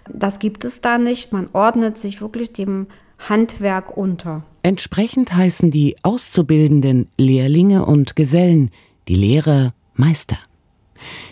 Das 0.08 0.38
gibt 0.38 0.64
es 0.64 0.80
da 0.80 0.98
nicht. 0.98 1.32
Man 1.32 1.48
ordnet 1.52 1.98
sich 1.98 2.20
wirklich 2.20 2.52
dem 2.52 2.88
Handwerk 3.18 3.96
unter. 3.96 4.42
Entsprechend 4.62 5.34
heißen 5.34 5.70
die 5.70 5.96
Auszubildenden 6.02 7.08
Lehrlinge 7.16 7.84
und 7.84 8.16
Gesellen, 8.16 8.70
die 9.08 9.14
Lehrer 9.14 9.72
Meister. 9.94 10.38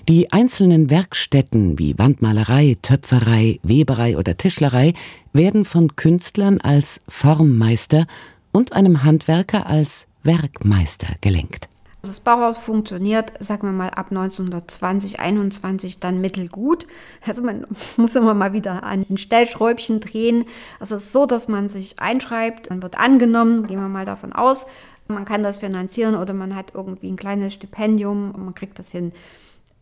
Die 0.09 0.33
einzelnen 0.33 0.90
Werkstätten 0.90 1.78
wie 1.78 1.99
Wandmalerei, 1.99 2.76
Töpferei, 2.83 3.59
Weberei 3.62 4.16
oder 4.16 4.37
Tischlerei 4.37 4.95
werden 5.33 5.64
von 5.64 5.97
Künstlern 5.97 6.61
als 6.61 7.00
Formmeister 7.09 8.07
und 8.52 8.73
einem 8.73 9.02
Handwerker 9.02 9.66
als 9.66 10.07
Werkmeister 10.23 11.09
gelenkt. 11.21 11.69
Das 12.03 12.21
Bauhaus 12.21 12.59
funktioniert, 12.59 13.33
sagen 13.41 13.62
wir 13.62 13.73
mal, 13.73 13.91
ab 13.91 14.07
1920, 14.11 15.19
21 15.19 15.99
dann 15.99 16.21
mittelgut. 16.21 16.87
Also 17.26 17.43
man 17.43 17.67
muss 17.97 18.15
immer 18.15 18.35
mal 18.35 18.53
wieder 18.53 18.85
an 18.85 19.05
den 19.05 19.19
Stellschräubchen 19.19 20.00
drehen. 20.00 20.45
Es 20.79 20.91
ist 20.91 21.12
so, 21.12 21.26
dass 21.26 21.49
man 21.49 21.69
sich 21.69 21.99
einschreibt, 21.99 22.71
man 22.71 22.83
wird 22.83 22.99
angenommen, 22.99 23.65
gehen 23.65 23.81
wir 23.81 23.88
mal 23.88 24.05
davon 24.05 24.33
aus. 24.33 24.67
Man 25.09 25.25
kann 25.25 25.43
das 25.43 25.59
finanzieren 25.59 26.17
oder 26.17 26.35
man 26.35 26.55
hat 26.55 26.73
irgendwie 26.75 27.11
ein 27.11 27.17
kleines 27.17 27.55
Stipendium 27.55 28.33
und 28.33 28.45
man 28.45 28.55
kriegt 28.55 28.79
das 28.79 28.91
hin. 28.91 29.12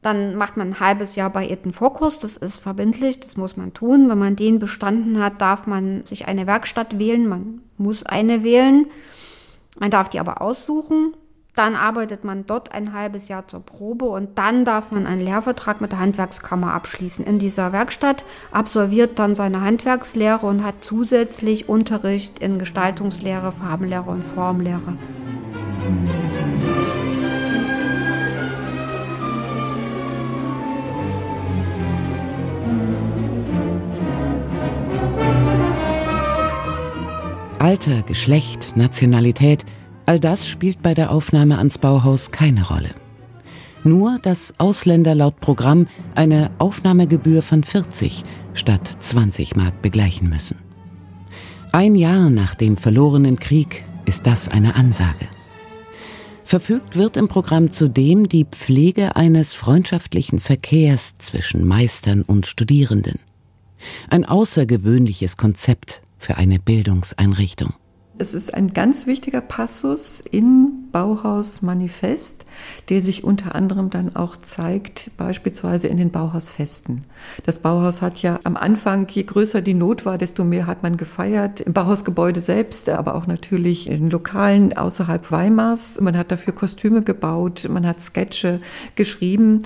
Dann 0.02 0.36
macht 0.36 0.58
man 0.58 0.68
ein 0.68 0.80
halbes 0.80 1.16
Jahr 1.16 1.30
bei 1.30 1.48
Eden 1.48 1.72
Vorkurs, 1.72 2.18
das 2.18 2.36
ist 2.36 2.58
verbindlich, 2.58 3.20
das 3.20 3.38
muss 3.38 3.56
man 3.56 3.72
tun. 3.72 4.10
Wenn 4.10 4.18
man 4.18 4.36
den 4.36 4.58
bestanden 4.58 5.18
hat, 5.22 5.40
darf 5.40 5.66
man 5.66 6.04
sich 6.04 6.28
eine 6.28 6.46
Werkstatt 6.46 6.98
wählen, 6.98 7.26
man 7.26 7.62
muss 7.78 8.04
eine 8.04 8.42
wählen. 8.42 8.86
Man 9.78 9.90
darf 9.90 10.10
die 10.10 10.20
aber 10.20 10.42
aussuchen. 10.42 11.14
Dann 11.54 11.76
arbeitet 11.76 12.24
man 12.24 12.46
dort 12.48 12.72
ein 12.72 12.92
halbes 12.92 13.28
Jahr 13.28 13.46
zur 13.46 13.60
Probe 13.60 14.06
und 14.06 14.36
dann 14.38 14.64
darf 14.64 14.90
man 14.90 15.06
einen 15.06 15.20
Lehrvertrag 15.20 15.80
mit 15.80 15.92
der 15.92 16.00
Handwerkskammer 16.00 16.72
abschließen 16.72 17.24
in 17.24 17.38
dieser 17.38 17.72
Werkstatt, 17.72 18.24
absolviert 18.50 19.20
dann 19.20 19.36
seine 19.36 19.60
Handwerkslehre 19.60 20.44
und 20.44 20.64
hat 20.64 20.74
zusätzlich 20.80 21.68
Unterricht 21.68 22.40
in 22.40 22.58
Gestaltungslehre, 22.58 23.52
Farbenlehre 23.52 24.10
und 24.10 24.24
Formlehre. 24.24 24.98
Alter, 37.60 38.02
Geschlecht, 38.02 38.76
Nationalität– 38.76 39.64
All 40.06 40.20
das 40.20 40.46
spielt 40.46 40.82
bei 40.82 40.94
der 40.94 41.10
Aufnahme 41.10 41.58
ans 41.58 41.78
Bauhaus 41.78 42.30
keine 42.30 42.66
Rolle. 42.66 42.90
Nur, 43.84 44.18
dass 44.22 44.54
Ausländer 44.58 45.14
laut 45.14 45.40
Programm 45.40 45.86
eine 46.14 46.50
Aufnahmegebühr 46.58 47.42
von 47.42 47.64
40 47.64 48.24
statt 48.54 48.96
20 48.98 49.56
Mark 49.56 49.82
begleichen 49.82 50.28
müssen. 50.28 50.58
Ein 51.72 51.94
Jahr 51.94 52.30
nach 52.30 52.54
dem 52.54 52.76
verlorenen 52.76 53.38
Krieg 53.38 53.84
ist 54.04 54.26
das 54.26 54.48
eine 54.48 54.74
Ansage. 54.74 55.26
Verfügt 56.44 56.96
wird 56.96 57.16
im 57.16 57.28
Programm 57.28 57.70
zudem 57.70 58.28
die 58.28 58.44
Pflege 58.44 59.16
eines 59.16 59.54
freundschaftlichen 59.54 60.40
Verkehrs 60.40 61.16
zwischen 61.18 61.66
Meistern 61.66 62.22
und 62.22 62.46
Studierenden. 62.46 63.18
Ein 64.08 64.24
außergewöhnliches 64.24 65.36
Konzept 65.36 66.02
für 66.18 66.36
eine 66.36 66.58
Bildungseinrichtung. 66.58 67.74
Es 68.16 68.32
ist 68.32 68.54
ein 68.54 68.72
ganz 68.72 69.08
wichtiger 69.08 69.40
Passus 69.40 70.20
in 70.20 70.88
Bauhaus 70.92 71.62
Manifest, 71.62 72.46
der 72.88 73.02
sich 73.02 73.24
unter 73.24 73.56
anderem 73.56 73.90
dann 73.90 74.14
auch 74.14 74.36
zeigt, 74.36 75.10
beispielsweise 75.16 75.88
in 75.88 75.96
den 75.96 76.12
Bauhausfesten. 76.12 77.02
Das 77.44 77.58
Bauhaus 77.58 78.02
hat 78.02 78.22
ja 78.22 78.38
am 78.44 78.56
Anfang, 78.56 79.08
je 79.10 79.24
größer 79.24 79.62
die 79.62 79.74
Not 79.74 80.06
war, 80.06 80.16
desto 80.16 80.44
mehr 80.44 80.68
hat 80.68 80.84
man 80.84 80.96
gefeiert. 80.96 81.60
Im 81.60 81.72
Bauhausgebäude 81.72 82.40
selbst, 82.40 82.88
aber 82.88 83.16
auch 83.16 83.26
natürlich 83.26 83.90
in 83.90 84.10
Lokalen 84.10 84.76
außerhalb 84.76 85.32
Weimars. 85.32 86.00
Man 86.00 86.16
hat 86.16 86.30
dafür 86.30 86.52
Kostüme 86.52 87.02
gebaut, 87.02 87.66
man 87.68 87.84
hat 87.84 88.00
Sketche 88.00 88.60
geschrieben. 88.94 89.64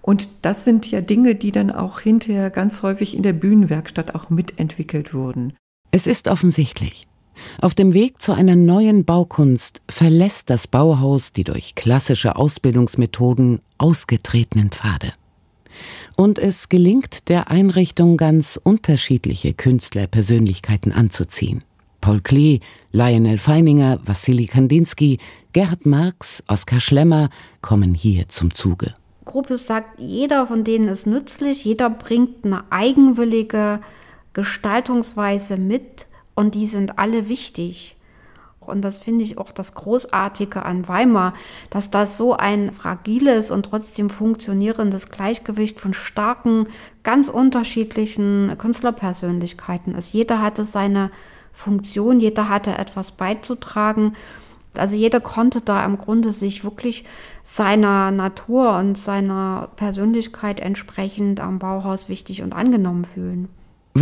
Und 0.00 0.30
das 0.40 0.64
sind 0.64 0.90
ja 0.90 1.02
Dinge, 1.02 1.34
die 1.34 1.52
dann 1.52 1.70
auch 1.70 2.00
hinterher 2.00 2.48
ganz 2.48 2.82
häufig 2.82 3.14
in 3.14 3.22
der 3.22 3.34
Bühnenwerkstatt 3.34 4.14
auch 4.14 4.30
mitentwickelt 4.30 5.12
wurden. 5.12 5.52
Es 5.90 6.06
ist 6.06 6.28
offensichtlich. 6.28 7.09
Auf 7.60 7.74
dem 7.74 7.92
Weg 7.92 8.20
zu 8.20 8.32
einer 8.32 8.56
neuen 8.56 9.04
Baukunst 9.04 9.82
verlässt 9.88 10.50
das 10.50 10.66
Bauhaus 10.66 11.32
die 11.32 11.44
durch 11.44 11.74
klassische 11.74 12.36
Ausbildungsmethoden 12.36 13.60
ausgetretenen 13.78 14.70
Pfade. 14.70 15.12
Und 16.16 16.38
es 16.38 16.68
gelingt 16.68 17.28
der 17.28 17.50
Einrichtung 17.50 18.16
ganz 18.16 18.60
unterschiedliche 18.62 19.54
Künstlerpersönlichkeiten 19.54 20.92
anzuziehen. 20.92 21.64
Paul 22.00 22.20
Klee, 22.20 22.60
Lionel 22.92 23.38
Feininger, 23.38 24.00
Wassili 24.04 24.46
Kandinsky, 24.46 25.18
Gerhard 25.52 25.86
Marx, 25.86 26.42
Oskar 26.48 26.80
Schlemmer 26.80 27.28
kommen 27.60 27.94
hier 27.94 28.28
zum 28.28 28.52
Zuge. 28.52 28.94
Gruppe 29.24 29.56
sagt, 29.56 29.98
jeder 30.00 30.46
von 30.46 30.64
denen 30.64 30.88
ist 30.88 31.06
nützlich, 31.06 31.64
jeder 31.64 31.90
bringt 31.90 32.44
eine 32.44 32.64
eigenwillige 32.70 33.80
Gestaltungsweise 34.32 35.56
mit, 35.56 36.06
und 36.34 36.54
die 36.54 36.66
sind 36.66 36.98
alle 36.98 37.28
wichtig. 37.28 37.96
Und 38.60 38.82
das 38.82 38.98
finde 38.98 39.24
ich 39.24 39.38
auch 39.38 39.52
das 39.52 39.74
Großartige 39.74 40.64
an 40.64 40.86
Weimar, 40.86 41.34
dass 41.70 41.90
das 41.90 42.16
so 42.16 42.36
ein 42.36 42.72
fragiles 42.72 43.50
und 43.50 43.64
trotzdem 43.64 44.10
funktionierendes 44.10 45.10
Gleichgewicht 45.10 45.80
von 45.80 45.94
starken, 45.94 46.68
ganz 47.02 47.28
unterschiedlichen 47.28 48.56
Künstlerpersönlichkeiten 48.58 49.94
ist. 49.94 50.12
Jeder 50.12 50.40
hatte 50.40 50.64
seine 50.64 51.10
Funktion, 51.52 52.20
jeder 52.20 52.48
hatte 52.48 52.76
etwas 52.76 53.12
beizutragen. 53.12 54.14
Also 54.74 54.94
jeder 54.94 55.20
konnte 55.20 55.60
da 55.60 55.84
im 55.84 55.98
Grunde 55.98 56.32
sich 56.32 56.62
wirklich 56.62 57.04
seiner 57.42 58.12
Natur 58.12 58.76
und 58.76 58.96
seiner 58.96 59.68
Persönlichkeit 59.74 60.60
entsprechend 60.60 61.40
am 61.40 61.58
Bauhaus 61.58 62.08
wichtig 62.08 62.42
und 62.42 62.52
angenommen 62.52 63.04
fühlen. 63.04 63.48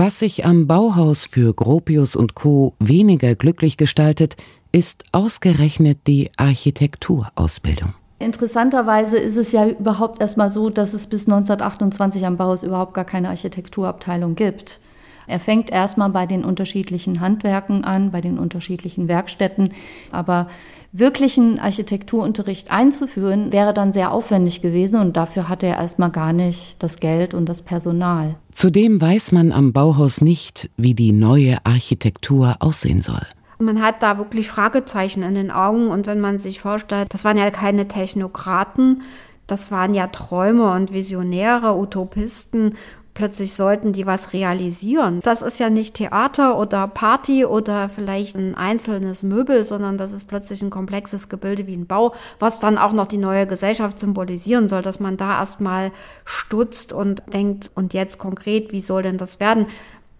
Was 0.01 0.21
sich 0.21 0.47
am 0.47 0.69
Bauhaus 0.69 1.27
für 1.27 1.53
Gropius 1.53 2.15
und 2.15 2.37
Co. 2.37 2.73
weniger 2.79 3.35
glücklich 3.35 3.77
gestaltet, 3.77 4.37
ist 4.71 5.03
ausgerechnet 5.11 6.07
die 6.07 6.31
Architekturausbildung. 6.37 7.95
Interessanterweise 8.21 9.19
ist 9.19 9.37
es 9.37 9.51
ja 9.51 9.67
überhaupt 9.67 10.21
erstmal 10.21 10.53
so, 10.53 10.71
dass 10.71 10.95
es 10.95 11.09
bis 11.09 11.23
1928 11.23 12.25
am 12.27 12.37
Bauhaus 12.37 12.63
überhaupt 12.63 12.95
gar 12.95 13.07
keine 13.07 13.29
Architekturabteilung 13.31 14.37
gibt. 14.37 14.79
Er 15.27 15.41
fängt 15.41 15.69
erstmal 15.69 16.11
bei 16.11 16.27
den 16.27 16.45
unterschiedlichen 16.45 17.19
Handwerken 17.19 17.83
an, 17.83 18.13
bei 18.13 18.21
den 18.21 18.39
unterschiedlichen 18.39 19.09
Werkstätten, 19.09 19.73
aber 20.13 20.47
wirklichen 20.93 21.59
Architekturunterricht 21.59 22.71
einzuführen, 22.71 23.53
wäre 23.53 23.75
dann 23.75 23.93
sehr 23.93 24.11
aufwendig 24.11 24.63
gewesen 24.63 25.01
und 25.01 25.17
dafür 25.17 25.49
hatte 25.49 25.67
er 25.67 25.77
erstmal 25.77 26.11
gar 26.11 26.33
nicht 26.33 26.83
das 26.83 26.99
Geld 26.99 27.35
und 27.35 27.49
das 27.49 27.63
Personal. 27.63 28.37
Zudem 28.53 29.01
weiß 29.01 29.33
man 29.33 29.53
am 29.53 29.73
Bauhaus 29.73 30.21
nicht, 30.21 30.71
wie 30.77 30.95
die 30.95 31.13
neue 31.13 31.59
Architektur 31.65 32.57
aussehen 32.61 33.03
soll. 33.03 33.27
Man 33.61 33.83
hat 33.83 34.03
da 34.03 34.19
wirklich 34.19 34.49
Fragezeichen 34.49 35.23
in 35.23 35.35
den 35.35 35.51
Augen 35.51 35.89
und 35.89 36.07
wenn 36.07 36.21
man 36.21 36.39
sich 36.39 36.61
vorstellt, 36.61 37.13
das 37.13 37.25
waren 37.25 37.37
ja 37.37 37.51
keine 37.51 37.89
Technokraten, 37.89 39.03
das 39.47 39.71
waren 39.71 39.95
ja 39.95 40.07
Träumer 40.07 40.75
und 40.75 40.93
Visionäre, 40.93 41.77
Utopisten 41.77 42.75
plötzlich 43.19 43.55
sollten 43.55 43.93
die 43.93 44.07
was 44.07 44.33
realisieren. 44.33 45.19
Das 45.25 45.43
ist 45.43 45.59
ja 45.59 45.71
nicht 45.71 45.95
Theater 45.95 46.57
oder 46.57 46.87
Party 46.87 47.45
oder 47.45 47.89
vielleicht 47.89 48.37
ein 48.37 48.55
einzelnes 48.55 49.25
Möbel, 49.25 49.65
sondern 49.65 49.99
das 49.99 50.13
ist 50.13 50.27
plötzlich 50.27 50.63
ein 50.63 50.71
komplexes 50.71 51.29
Gebilde 51.29 51.67
wie 51.67 51.75
ein 51.75 51.89
Bau, 51.89 52.15
was 52.39 52.61
dann 52.61 52.79
auch 52.79 52.93
noch 52.93 53.07
die 53.07 53.19
neue 53.19 53.49
Gesellschaft 53.49 53.99
symbolisieren 53.99 54.69
soll, 54.69 54.83
dass 54.83 55.01
man 55.01 55.17
da 55.17 55.41
erstmal 55.41 55.91
stutzt 56.25 56.93
und 56.93 57.25
denkt, 57.33 57.73
und 57.75 57.93
jetzt 57.93 58.19
konkret, 58.19 58.71
wie 58.71 58.81
soll 58.81 59.03
denn 59.03 59.19
das 59.19 59.41
werden? 59.41 59.67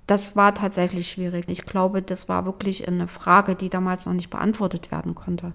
Das 0.09 0.35
war 0.35 0.53
tatsächlich 0.53 1.09
schwierig. 1.09 1.45
Ich 1.47 1.67
glaube, 1.67 2.03
das 2.03 2.29
war 2.29 2.47
wirklich 2.47 2.89
eine 2.89 3.07
Frage, 3.07 3.55
die 3.55 3.71
damals 3.71 4.07
noch 4.07 4.13
nicht 4.13 4.31
beantwortet 4.31 4.91
werden 4.91 5.15
konnte. 5.15 5.53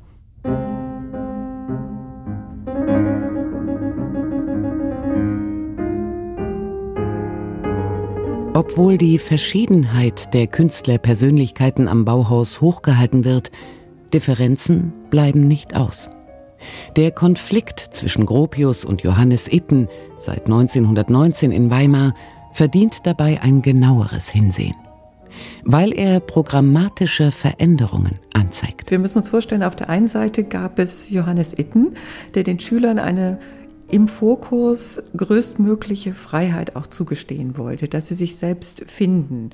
Obwohl 8.65 8.97
die 8.97 9.17
Verschiedenheit 9.17 10.34
der 10.34 10.47
Künstlerpersönlichkeiten 10.47 11.89
am 11.89 12.06
Bauhaus 12.06 12.62
hochgehalten 12.62 13.26
wird, 13.26 13.52
Differenzen 14.13 14.93
bleiben 15.10 15.49
nicht 15.49 15.76
aus. 15.76 16.10
Der 16.95 17.12
Konflikt 17.12 17.82
zwischen 17.91 18.26
Gropius 18.26 18.86
und 18.86 19.04
Johannes 19.04 19.52
Itten 19.52 19.89
seit 20.17 20.45
1919 20.45 21.52
in 21.52 21.69
Weimar 21.71 22.15
verdient 22.54 23.06
dabei 23.06 23.41
ein 23.41 23.62
genaueres 23.62 24.30
Hinsehen 24.30 24.76
weil 25.63 25.93
er 25.93 26.19
programmatische 26.19 27.32
Veränderungen 27.32 28.19
anzeigt. 28.34 28.91
Wir 28.91 28.99
müssen 28.99 29.17
uns 29.17 29.30
vorstellen, 29.30 29.63
auf 29.63 29.76
der 29.76 29.89
einen 29.89 30.06
Seite 30.06 30.43
gab 30.43 30.78
es 30.78 31.10
Johannes 31.10 31.58
Itten, 31.58 31.95
der 32.36 32.43
den 32.43 32.60
Schülern 32.60 32.99
eine 32.99 33.39
im 33.93 34.08
Vorkurs 34.08 35.03
größtmögliche 35.15 36.15
Freiheit 36.15 36.75
auch 36.75 36.88
zugestehen 36.88 37.60
wollte, 37.60 37.88
dass 37.88 38.08
sie 38.08 38.15
sich 38.15 38.38
selbst 38.38 38.86
finden 38.88 39.51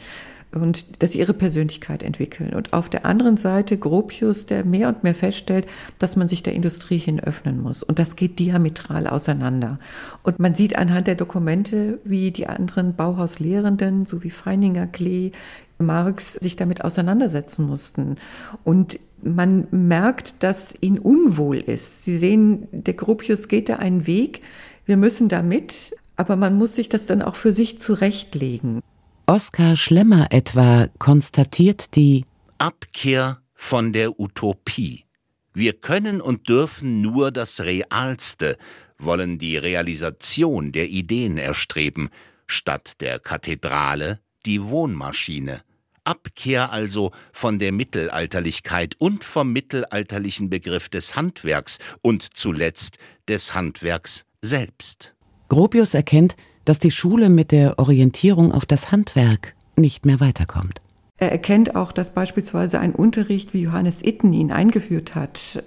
und 0.54 1.04
dass 1.04 1.12
sie 1.12 1.20
ihre 1.20 1.34
Persönlichkeit 1.34 2.04
entwickeln. 2.04 2.54
Und 2.54 2.72
auf 2.72 2.88
der 2.88 3.06
anderen 3.06 3.36
Seite 3.36 3.78
Gropius, 3.78 4.46
der 4.46 4.64
mehr 4.64 4.88
und 4.88 5.04
mehr 5.04 5.14
feststellt, 5.14 5.68
dass 6.00 6.16
man 6.16 6.30
sich 6.30 6.42
der 6.42 6.54
Industrie 6.54 6.98
hin 6.98 7.20
öffnen 7.20 7.62
muss. 7.62 7.84
Und 7.84 8.00
das 8.00 8.16
geht 8.16 8.40
diametral 8.40 9.08
auseinander. 9.08 9.78
Und 10.24 10.40
man 10.40 10.56
sieht 10.56 10.78
anhand 10.78 11.08
der 11.08 11.16
Dokumente, 11.16 12.00
wie 12.06 12.32
die 12.32 12.48
anderen 12.48 12.96
Bauhauslehrenden, 12.96 14.06
so 14.06 14.24
wie 14.24 14.32
Feininger, 14.32 14.88
Klee, 14.88 15.34
Marx 15.80 16.34
sich 16.34 16.56
damit 16.56 16.84
auseinandersetzen 16.84 17.66
mussten. 17.66 18.16
Und 18.64 19.00
man 19.24 19.68
merkt, 19.72 20.44
dass 20.44 20.76
ihn 20.82 21.00
unwohl 21.00 21.58
ist. 21.58 22.06
Sie 22.06 22.18
sehen, 22.18 22.68
der 22.72 22.94
Gropius 22.94 23.48
geht 23.48 23.70
da 23.70 23.78
einen 23.78 24.06
Weg, 24.06 24.42
wir 24.86 24.98
müssen 24.98 25.30
da 25.30 25.42
mit, 25.42 25.96
aber 26.16 26.36
man 26.36 26.56
muss 26.58 26.76
sich 26.76 26.90
das 26.90 27.06
dann 27.06 27.22
auch 27.22 27.36
für 27.36 27.54
sich 27.54 27.80
zurechtlegen. 27.80 28.82
Oskar 29.28 29.76
Schlemmer 29.76 30.28
etwa 30.32 30.88
konstatiert 30.98 31.96
die 31.96 32.26
Abkehr 32.58 33.42
von 33.54 33.94
der 33.94 34.20
Utopie. 34.20 35.06
Wir 35.54 35.74
können 35.74 36.22
und 36.22 36.50
dürfen 36.50 37.02
nur 37.02 37.32
das 37.32 37.62
Realste, 37.62 38.58
wollen 38.98 39.38
die 39.38 39.58
Realisation 39.58 40.72
der 40.72 40.90
Ideen 40.90 41.38
erstreben, 41.38 42.10
statt 42.48 42.94
der 43.02 43.20
Kathedrale 43.20 44.20
die 44.46 44.64
Wohnmaschine. 44.64 45.62
Abkehr 46.04 46.72
also 46.72 47.12
von 47.32 47.60
der 47.60 47.72
Mittelalterlichkeit 47.72 48.96
und 48.98 49.24
vom 49.24 49.52
mittelalterlichen 49.54 50.50
Begriff 50.50 50.90
des 50.90 51.16
Handwerks 51.16 51.80
und 52.02 52.36
zuletzt 52.36 52.98
des 53.28 53.54
Handwerks 53.54 54.26
selbst. 54.42 55.14
Gropius 55.50 55.94
erkennt, 55.94 56.36
dass 56.66 56.80
die 56.80 56.92
Schule 56.92 57.30
mit 57.30 57.52
der 57.52 57.80
Orientierung 57.80 58.52
auf 58.52 58.66
das 58.66 58.92
Handwerk 58.92 59.56
nicht 59.76 60.06
mehr 60.06 60.20
weiterkommt. 60.20 60.82
Er 61.18 61.32
erkennt 61.32 61.76
auch, 61.76 61.92
dass 61.92 62.14
beispielsweise 62.14 62.80
ein 62.80 62.94
Unterricht, 62.96 63.54
wie 63.54 63.62
Johannes 63.64 64.02
Itten 64.04 64.32
ihn 64.32 64.52
eingeführt 64.52 65.16
hat, 65.16 65.64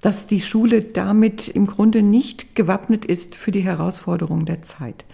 dass 0.00 0.26
die 0.26 0.40
Schule 0.40 0.82
damit 0.82 1.48
im 1.48 1.66
Grunde 1.66 2.02
nicht 2.02 2.54
gewappnet 2.54 3.04
ist 3.04 3.34
für 3.34 3.50
die 3.52 3.62
Herausforderungen 3.62 4.46
der 4.46 4.62
Zeit. 4.62 5.04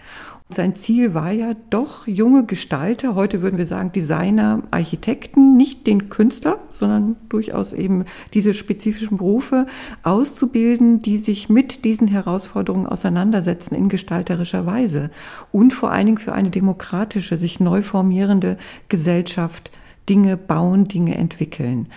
Sein 0.52 0.74
Ziel 0.74 1.14
war 1.14 1.30
ja 1.30 1.54
doch, 1.70 2.06
junge 2.06 2.44
Gestalter, 2.44 3.14
heute 3.14 3.40
würden 3.40 3.56
wir 3.56 3.64
sagen 3.64 3.90
Designer, 3.92 4.62
Architekten, 4.70 5.56
nicht 5.56 5.86
den 5.86 6.10
Künstler, 6.10 6.58
sondern 6.72 7.16
durchaus 7.30 7.72
eben 7.72 8.04
diese 8.34 8.52
spezifischen 8.52 9.16
Berufe 9.16 9.66
auszubilden, 10.02 11.00
die 11.00 11.16
sich 11.16 11.48
mit 11.48 11.84
diesen 11.86 12.06
Herausforderungen 12.06 12.86
auseinandersetzen 12.86 13.74
in 13.74 13.88
gestalterischer 13.88 14.66
Weise 14.66 15.10
und 15.52 15.72
vor 15.72 15.90
allen 15.90 16.06
Dingen 16.06 16.18
für 16.18 16.32
eine 16.32 16.50
demokratische, 16.50 17.38
sich 17.38 17.58
neu 17.58 17.82
formierende 17.82 18.58
Gesellschaft 18.88 19.70
Dinge 20.08 20.36
bauen, 20.36 20.84
Dinge 20.84 21.16
entwickeln. 21.16 21.88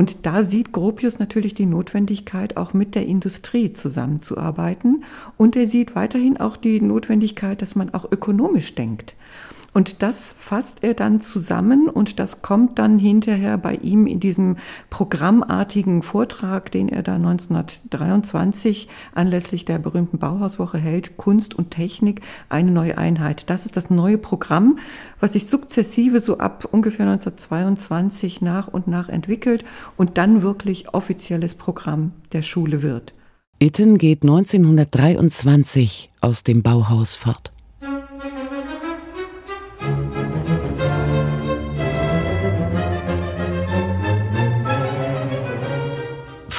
Und 0.00 0.24
da 0.24 0.44
sieht 0.44 0.72
Gropius 0.72 1.18
natürlich 1.18 1.52
die 1.52 1.66
Notwendigkeit, 1.66 2.56
auch 2.56 2.72
mit 2.72 2.94
der 2.94 3.04
Industrie 3.04 3.74
zusammenzuarbeiten. 3.74 5.04
Und 5.36 5.56
er 5.56 5.66
sieht 5.66 5.94
weiterhin 5.94 6.38
auch 6.38 6.56
die 6.56 6.80
Notwendigkeit, 6.80 7.60
dass 7.60 7.76
man 7.76 7.92
auch 7.92 8.10
ökonomisch 8.10 8.74
denkt. 8.74 9.14
Und 9.72 10.02
das 10.02 10.34
fasst 10.36 10.78
er 10.82 10.94
dann 10.94 11.20
zusammen 11.20 11.88
und 11.88 12.18
das 12.18 12.42
kommt 12.42 12.78
dann 12.80 12.98
hinterher 12.98 13.56
bei 13.56 13.76
ihm 13.76 14.06
in 14.06 14.18
diesem 14.18 14.56
programmartigen 14.90 16.02
Vortrag, 16.02 16.72
den 16.72 16.88
er 16.88 17.04
da 17.04 17.14
1923 17.14 18.88
anlässlich 19.14 19.64
der 19.64 19.78
berühmten 19.78 20.18
Bauhauswoche 20.18 20.78
hält, 20.78 21.16
Kunst 21.16 21.54
und 21.54 21.70
Technik, 21.70 22.22
eine 22.48 22.72
neue 22.72 22.98
Einheit. 22.98 23.48
Das 23.48 23.64
ist 23.64 23.76
das 23.76 23.90
neue 23.90 24.18
Programm, 24.18 24.78
was 25.20 25.34
sich 25.34 25.46
sukzessive 25.46 26.20
so 26.20 26.38
ab 26.38 26.68
ungefähr 26.70 27.06
1922 27.06 28.40
nach 28.42 28.66
und 28.66 28.88
nach 28.88 29.08
entwickelt 29.08 29.64
und 29.96 30.18
dann 30.18 30.42
wirklich 30.42 30.92
offizielles 30.94 31.54
Programm 31.54 32.12
der 32.32 32.42
Schule 32.42 32.82
wird. 32.82 33.12
Itten 33.60 33.98
geht 33.98 34.22
1923 34.22 36.10
aus 36.20 36.42
dem 36.42 36.62
Bauhaus 36.62 37.14
fort. 37.14 37.52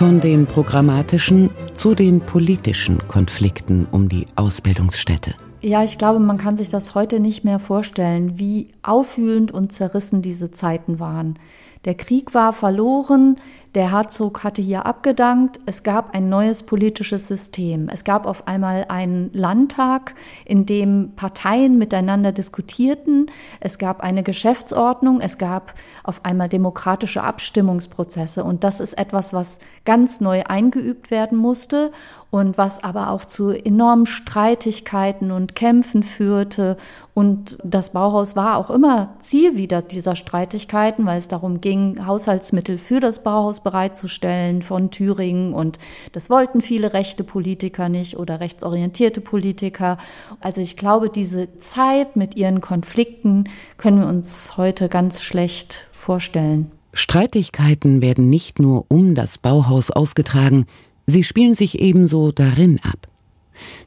Von 0.01 0.19
den 0.19 0.47
programmatischen 0.47 1.51
zu 1.75 1.93
den 1.93 2.21
politischen 2.21 3.07
Konflikten 3.07 3.85
um 3.91 4.09
die 4.09 4.25
Ausbildungsstätte. 4.35 5.35
Ja, 5.61 5.83
ich 5.83 5.99
glaube, 5.99 6.19
man 6.19 6.39
kann 6.39 6.57
sich 6.57 6.69
das 6.69 6.95
heute 6.95 7.19
nicht 7.19 7.43
mehr 7.43 7.59
vorstellen, 7.59 8.39
wie 8.39 8.69
aufwühlend 8.81 9.51
und 9.51 9.71
zerrissen 9.71 10.23
diese 10.23 10.49
Zeiten 10.49 10.99
waren. 10.99 11.37
Der 11.85 11.95
Krieg 11.95 12.33
war 12.35 12.53
verloren, 12.53 13.37
der 13.73 13.93
Herzog 13.93 14.43
hatte 14.43 14.61
hier 14.61 14.85
abgedankt, 14.85 15.61
es 15.65 15.81
gab 15.81 16.13
ein 16.13 16.27
neues 16.27 16.63
politisches 16.63 17.29
System. 17.29 17.87
Es 17.87 18.03
gab 18.03 18.25
auf 18.25 18.45
einmal 18.45 18.85
einen 18.89 19.29
Landtag, 19.31 20.13
in 20.43 20.65
dem 20.65 21.13
Parteien 21.15 21.77
miteinander 21.77 22.33
diskutierten, 22.33 23.31
es 23.61 23.77
gab 23.77 24.01
eine 24.01 24.23
Geschäftsordnung, 24.23 25.21
es 25.21 25.37
gab 25.37 25.73
auf 26.03 26.25
einmal 26.25 26.49
demokratische 26.49 27.23
Abstimmungsprozesse 27.23 28.43
und 28.43 28.65
das 28.65 28.81
ist 28.81 28.97
etwas, 28.97 29.31
was 29.31 29.59
ganz 29.85 30.19
neu 30.19 30.43
eingeübt 30.43 31.09
werden 31.09 31.37
musste 31.37 31.93
und 32.29 32.57
was 32.57 32.83
aber 32.83 33.11
auch 33.11 33.23
zu 33.23 33.51
enormen 33.51 34.05
Streitigkeiten 34.05 35.31
und 35.31 35.55
Kämpfen 35.55 36.03
führte. 36.03 36.77
Und 37.13 37.57
das 37.63 37.91
Bauhaus 37.91 38.35
war 38.35 38.57
auch 38.57 38.69
immer 38.69 39.15
Ziel 39.19 39.57
wieder 39.57 39.81
dieser 39.81 40.15
Streitigkeiten, 40.15 41.05
weil 41.05 41.19
es 41.19 41.27
darum 41.27 41.59
ging, 41.59 41.70
Haushaltsmittel 41.79 42.77
für 42.77 42.99
das 42.99 43.23
Bauhaus 43.23 43.61
bereitzustellen 43.61 44.61
von 44.61 44.91
Thüringen. 44.91 45.53
Und 45.53 45.79
das 46.11 46.29
wollten 46.29 46.61
viele 46.61 46.93
rechte 46.93 47.23
Politiker 47.23 47.89
nicht 47.89 48.17
oder 48.17 48.39
rechtsorientierte 48.39 49.21
Politiker. 49.21 49.97
Also 50.39 50.61
ich 50.61 50.77
glaube, 50.77 51.09
diese 51.09 51.57
Zeit 51.57 52.15
mit 52.15 52.35
ihren 52.35 52.61
Konflikten 52.61 53.45
können 53.77 54.01
wir 54.01 54.07
uns 54.07 54.57
heute 54.57 54.89
ganz 54.89 55.21
schlecht 55.21 55.87
vorstellen. 55.91 56.71
Streitigkeiten 56.93 58.01
werden 58.01 58.29
nicht 58.29 58.59
nur 58.59 58.85
um 58.89 59.15
das 59.15 59.37
Bauhaus 59.37 59.91
ausgetragen, 59.91 60.65
Sie 61.07 61.23
spielen 61.23 61.55
sich 61.55 61.81
ebenso 61.81 62.31
darin 62.31 62.79
ab. 62.83 63.07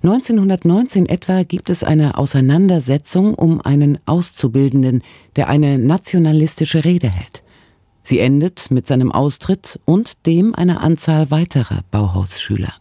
1919 0.02 1.06
etwa 1.06 1.42
gibt 1.42 1.70
es 1.70 1.82
eine 1.82 2.18
Auseinandersetzung 2.18 3.34
um 3.34 3.60
einen 3.60 3.98
Auszubildenden, 4.04 5.02
der 5.36 5.48
eine 5.48 5.78
nationalistische 5.78 6.84
Rede 6.84 7.08
hält. 7.08 7.43
Sie 8.04 8.18
endet 8.20 8.70
mit 8.70 8.86
seinem 8.86 9.10
Austritt 9.10 9.80
und 9.86 10.26
dem 10.26 10.54
einer 10.54 10.82
Anzahl 10.82 11.30
weiterer 11.30 11.80
Bauhausschüler. 11.90 12.72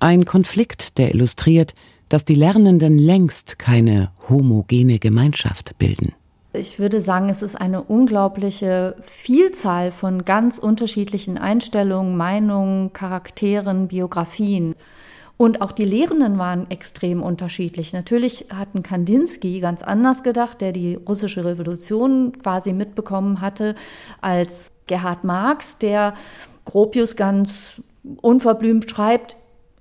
Ein 0.00 0.24
Konflikt, 0.24 0.98
der 0.98 1.14
illustriert, 1.14 1.74
dass 2.08 2.24
die 2.24 2.34
Lernenden 2.34 2.98
längst 2.98 3.58
keine 3.58 4.10
homogene 4.28 4.98
Gemeinschaft 4.98 5.78
bilden. 5.78 6.12
Ich 6.52 6.78
würde 6.78 7.00
sagen, 7.00 7.28
es 7.28 7.42
ist 7.42 7.56
eine 7.56 7.82
unglaubliche 7.82 8.96
Vielzahl 9.02 9.90
von 9.90 10.24
ganz 10.24 10.58
unterschiedlichen 10.58 11.38
Einstellungen, 11.38 12.16
Meinungen, 12.16 12.92
Charakteren, 12.92 13.88
Biografien. 13.88 14.74
Und 15.36 15.62
auch 15.62 15.72
die 15.72 15.84
Lehrenden 15.84 16.38
waren 16.38 16.70
extrem 16.70 17.22
unterschiedlich. 17.22 17.92
Natürlich 17.92 18.46
hatten 18.54 18.82
Kandinsky 18.82 19.60
ganz 19.60 19.82
anders 19.82 20.22
gedacht, 20.22 20.60
der 20.60 20.72
die 20.72 20.94
russische 20.94 21.44
Revolution 21.44 22.38
quasi 22.38 22.72
mitbekommen 22.72 23.40
hatte, 23.40 23.74
als 24.20 24.72
Gerhard 24.86 25.24
Marx, 25.24 25.78
der 25.78 26.14
Gropius 26.64 27.16
ganz 27.16 27.72
unverblümt 28.20 28.88
schreibt. 28.88 29.36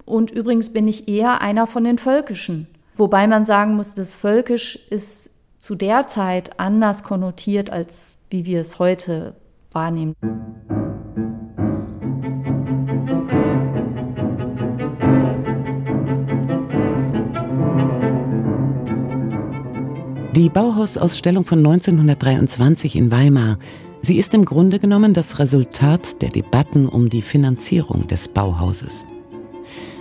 Und 0.06 0.32
übrigens 0.32 0.74
bin 0.74 0.88
ich 0.88 1.08
eher 1.08 1.42
einer 1.42 1.68
von 1.68 1.84
den 1.84 1.98
Völkischen. 1.98 2.68
Wobei 2.96 3.28
man 3.28 3.46
sagen 3.46 3.76
muss, 3.76 3.94
das 3.94 4.13
Völkisch 4.13 4.76
ist 4.89 5.30
zu 5.58 5.76
der 5.76 6.08
Zeit 6.08 6.60
anders 6.60 7.04
konnotiert, 7.04 7.70
als 7.70 8.18
wie 8.30 8.46
wir 8.46 8.60
es 8.60 8.80
heute 8.80 9.36
wahrnehmen. 9.72 10.13
Die 20.36 20.50
Bauhausausstellung 20.50 21.46
von 21.46 21.60
1923 21.60 22.96
in 22.96 23.12
Weimar, 23.12 23.60
sie 24.02 24.17
ist 24.17 24.34
im 24.34 24.46
Grunde 24.46 24.80
genommen 24.80 25.13
das 25.13 25.38
Resultat 25.38 26.24
der 26.24 26.30
Debatten 26.30 26.88
um 26.88 27.08
die 27.08 27.22
Finanzierung 27.22 28.08
des 28.08 28.30
Bauhauses. 28.30 29.06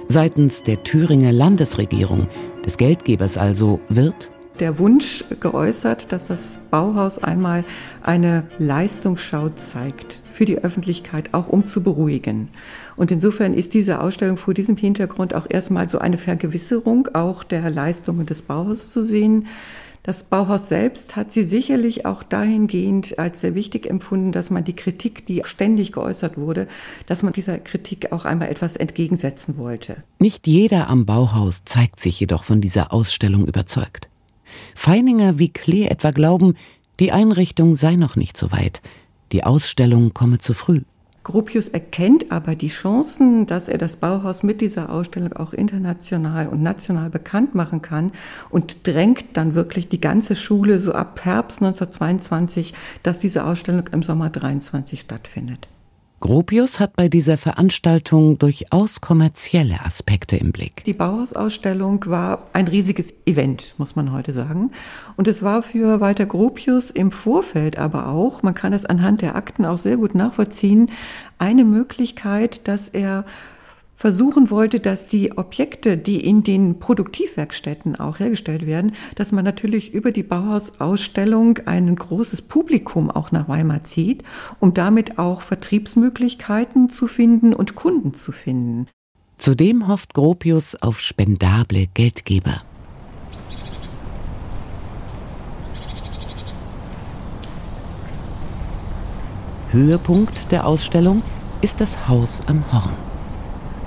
Seitens 0.09 0.63
der 0.63 0.83
Thüringer 0.85 1.33
Landesregierung, 1.33 2.29
des 2.65 2.79
Geldgebers 2.79 3.37
also, 3.37 3.81
wird 3.91 4.31
der 4.59 4.79
Wunsch 4.79 5.25
geäußert, 5.41 6.13
dass 6.13 6.29
das 6.29 6.61
Bauhaus 6.71 7.23
einmal 7.23 7.65
eine 8.03 8.45
Leistungsschau 8.59 9.49
zeigt 9.51 10.23
für 10.33 10.45
die 10.45 10.59
Öffentlichkeit, 10.59 11.31
auch 11.33 11.49
um 11.49 11.67
zu 11.67 11.83
beruhigen. 11.83 12.49
Und 12.97 13.11
insofern 13.11 13.55
ist 13.55 13.75
diese 13.75 14.01
Ausstellung 14.01 14.37
vor 14.37 14.55
diesem 14.55 14.77
Hintergrund 14.77 15.35
auch 15.35 15.47
erstmal 15.49 15.89
so 15.89 15.99
eine 15.99 16.17
Vergewisserung 16.17 17.09
auch 17.15 17.45
der 17.45 17.69
Leistungen 17.71 18.25
des 18.25 18.43
Bauhauses 18.43 18.91
zu 18.91 19.05
sehen. 19.05 19.47
Das 20.05 20.25
Bauhaus 20.25 20.69
selbst 20.69 21.15
hat 21.15 21.31
sie 21.31 21.45
sicherlich 21.45 22.07
auch 22.07 22.25
dahingehend 22.25 23.21
als 23.21 23.41
sehr 23.41 23.55
wichtig 23.55 23.87
empfunden, 23.87 24.33
dass 24.33 24.51
man 24.51 24.65
die 24.65 24.75
Kritik, 24.75 25.27
die 25.27 25.43
ständig 25.45 25.93
geäußert 25.93 26.37
wurde, 26.37 26.67
dass 27.07 27.23
man 27.23 27.33
dieser 27.33 27.59
Kritik 27.59 28.11
auch 28.11 28.25
einmal 28.25 28.49
etwas 28.49 28.75
entgegensetzen 28.75 29.59
wollte. 29.59 30.03
Nicht 30.19 30.49
jeder 30.49 30.89
am 30.89 31.07
Bauhaus 31.07 31.63
zeigt 31.65 32.01
sich 32.01 32.19
jedoch 32.19 32.43
von 32.43 32.61
dieser 32.61 32.93
Ausstellung 32.93 33.47
überzeugt. 33.47 34.09
Feininger 34.75 35.39
wie 35.39 35.51
Klee 35.51 35.87
etwa 35.87 36.11
glauben, 36.11 36.57
die 36.99 37.13
Einrichtung 37.13 37.77
sei 37.77 37.95
noch 37.95 38.17
nicht 38.17 38.37
so 38.37 38.51
weit, 38.51 38.83
die 39.31 39.45
Ausstellung 39.45 40.13
komme 40.13 40.39
zu 40.39 40.53
früh. 40.53 40.83
Gropius 41.25 41.69
erkennt 41.69 42.33
aber 42.33 42.57
die 42.57 42.69
Chancen, 42.69 43.47
dass 43.47 43.69
er 43.69 43.79
das 43.79 43.97
Bauhaus 43.97 44.43
mit 44.43 44.61
dieser 44.61 44.91
Ausstellung 44.91 45.33
auch 45.35 45.53
international 45.53 46.49
und 46.49 46.63
national 46.63 47.11
bekannt 47.11 47.55
machen 47.55 47.81
kann 47.81 48.11
und 48.51 48.87
drängt 48.87 49.37
dann 49.37 49.55
wirklich 49.55 49.89
die 49.89 50.01
ganze 50.01 50.35
Schule 50.35 50.81
so 50.81 50.93
ab 50.93 51.25
Herbst 51.25 51.63
1922, 51.63 52.75
dass 53.03 53.21
diese 53.21 53.45
Ausstellung 53.45 53.89
im 53.93 54.03
Sommer 54.03 54.31
23 54.31 55.01
stattfindet. 55.01 55.69
Gropius 56.23 56.79
hat 56.79 56.95
bei 56.95 57.09
dieser 57.09 57.37
Veranstaltung 57.37 58.39
durchaus 58.39 59.01
kommerzielle 59.01 59.85
Aspekte 59.85 60.37
im 60.37 60.53
Blick. 60.53 60.85
Die 60.85 60.93
Bauhausausstellung 60.93 62.05
war 62.07 62.47
ein 62.53 62.69
riesiges 62.69 63.13
Event, 63.27 63.75
muss 63.77 63.97
man 63.97 64.13
heute 64.13 64.33
sagen. 64.33 64.71
Und 65.17 65.27
es 65.27 65.43
war 65.43 65.65
für 65.65 66.01
Walter 66.01 66.27
Gropius 66.27 66.93
im 66.93 67.11
Vorfeld 67.11 67.77
aber 67.77 68.07
auch, 68.07 68.45
man 68.45 68.55
kann 68.55 68.73
es 68.73 68.85
anhand 68.87 69.21
der 69.21 69.35
Akten 69.35 69.65
auch 69.65 69.79
sehr 69.79 69.97
gut 69.97 70.15
nachvollziehen, 70.15 70.93
eine 71.39 71.65
Möglichkeit, 71.65 72.69
dass 72.69 72.89
er 72.89 73.25
versuchen 74.03 74.51
wollte, 74.51 74.81
dass 74.81 75.07
die 75.07 75.39
Objekte, 75.39 75.97
die 75.97 76.27
in 76.27 76.43
den 76.43 76.81
Produktivwerkstätten 76.81 77.95
auch 77.95 78.19
hergestellt 78.19 78.67
werden, 78.67 78.97
dass 79.15 79.31
man 79.31 79.45
natürlich 79.45 79.95
über 79.95 80.11
die 80.11 80.25
Bauhausausstellung 80.25 81.59
ein 81.67 81.95
großes 81.95 82.43
Publikum 82.43 83.13
auch 83.13 83.31
nach 83.31 83.49
Weimar 83.49 83.85
zieht, 83.85 84.25
um 84.59 84.75
damit 84.75 85.21
auch 85.21 85.43
Vertriebsmöglichkeiten 85.43 86.91
zu 86.91 87.07
finden 87.07 87.55
und 87.55 87.77
Kunden 87.77 88.13
zu 88.13 88.33
finden. 88.33 88.89
Zudem 89.39 89.87
hofft 89.87 90.15
Gropius 90.15 90.75
auf 90.83 90.99
spendable 90.99 91.87
Geldgeber. 91.95 92.59
Höhepunkt 99.71 100.51
der 100.51 100.67
Ausstellung 100.67 101.23
ist 101.61 101.81
das 101.81 102.09
Haus 102.09 102.43
am 102.49 102.65
Horn. 102.73 103.12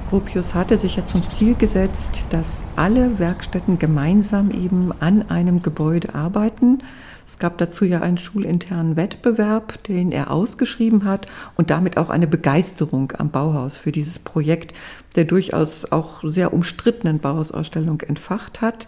Gropius 0.09 0.53
hatte 0.53 0.77
sich 0.77 0.97
ja 0.97 1.07
zum 1.07 1.27
Ziel 1.29 1.55
gesetzt, 1.55 2.25
dass 2.29 2.63
alle 2.75 3.17
Werkstätten 3.17 3.79
gemeinsam 3.79 4.51
eben 4.51 4.91
an 4.99 5.29
einem 5.29 5.63
Gebäude 5.63 6.13
arbeiten. 6.13 6.83
Es 7.25 7.39
gab 7.39 7.57
dazu 7.57 7.85
ja 7.85 8.01
einen 8.01 8.19
schulinternen 8.19 8.97
Wettbewerb, 8.97 9.83
den 9.85 10.11
er 10.11 10.29
ausgeschrieben 10.29 11.05
hat 11.05 11.25
und 11.55 11.71
damit 11.71 11.97
auch 11.97 12.11
eine 12.11 12.27
Begeisterung 12.27 13.13
am 13.17 13.31
Bauhaus 13.31 13.77
für 13.79 13.91
dieses 13.91 14.19
Projekt, 14.19 14.75
der 15.15 15.25
durchaus 15.25 15.91
auch 15.91 16.21
sehr 16.23 16.53
umstrittenen 16.53 17.17
Bauhausausstellung 17.17 18.01
entfacht 18.01 18.61
hat. 18.61 18.87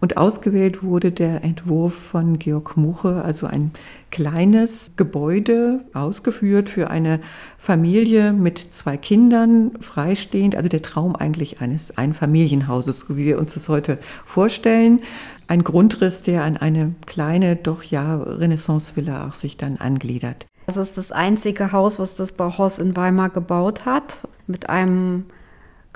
Und 0.00 0.16
ausgewählt 0.16 0.82
wurde 0.82 1.10
der 1.10 1.42
Entwurf 1.42 1.92
von 1.94 2.38
Georg 2.38 2.76
Muche, 2.76 3.22
also 3.24 3.46
ein 3.46 3.72
kleines 4.12 4.88
Gebäude, 4.96 5.80
ausgeführt 5.92 6.68
für 6.68 6.88
eine 6.88 7.18
Familie 7.58 8.32
mit 8.32 8.58
zwei 8.58 8.96
Kindern, 8.96 9.72
freistehend, 9.80 10.54
also 10.54 10.68
der 10.68 10.82
Traum 10.82 11.16
eigentlich 11.16 11.60
eines 11.60 11.98
Einfamilienhauses, 11.98 13.06
wie 13.08 13.24
wir 13.24 13.38
uns 13.40 13.54
das 13.54 13.68
heute 13.68 13.98
vorstellen. 14.24 15.00
Ein 15.48 15.64
Grundriss, 15.64 16.22
der 16.22 16.44
an 16.44 16.56
eine 16.56 16.94
kleine, 17.06 17.56
doch 17.56 17.82
ja 17.82 18.16
Renaissance-Villa 18.22 19.26
auch 19.26 19.34
sich 19.34 19.56
dann 19.56 19.78
angliedert. 19.78 20.46
Das 20.66 20.76
ist 20.76 20.96
das 20.96 21.10
einzige 21.10 21.72
Haus, 21.72 21.98
was 21.98 22.14
das 22.14 22.32
Bauhaus 22.32 22.78
in 22.78 22.94
Weimar 22.94 23.30
gebaut 23.30 23.86
hat, 23.86 24.20
mit 24.46 24.68
einem 24.68 25.24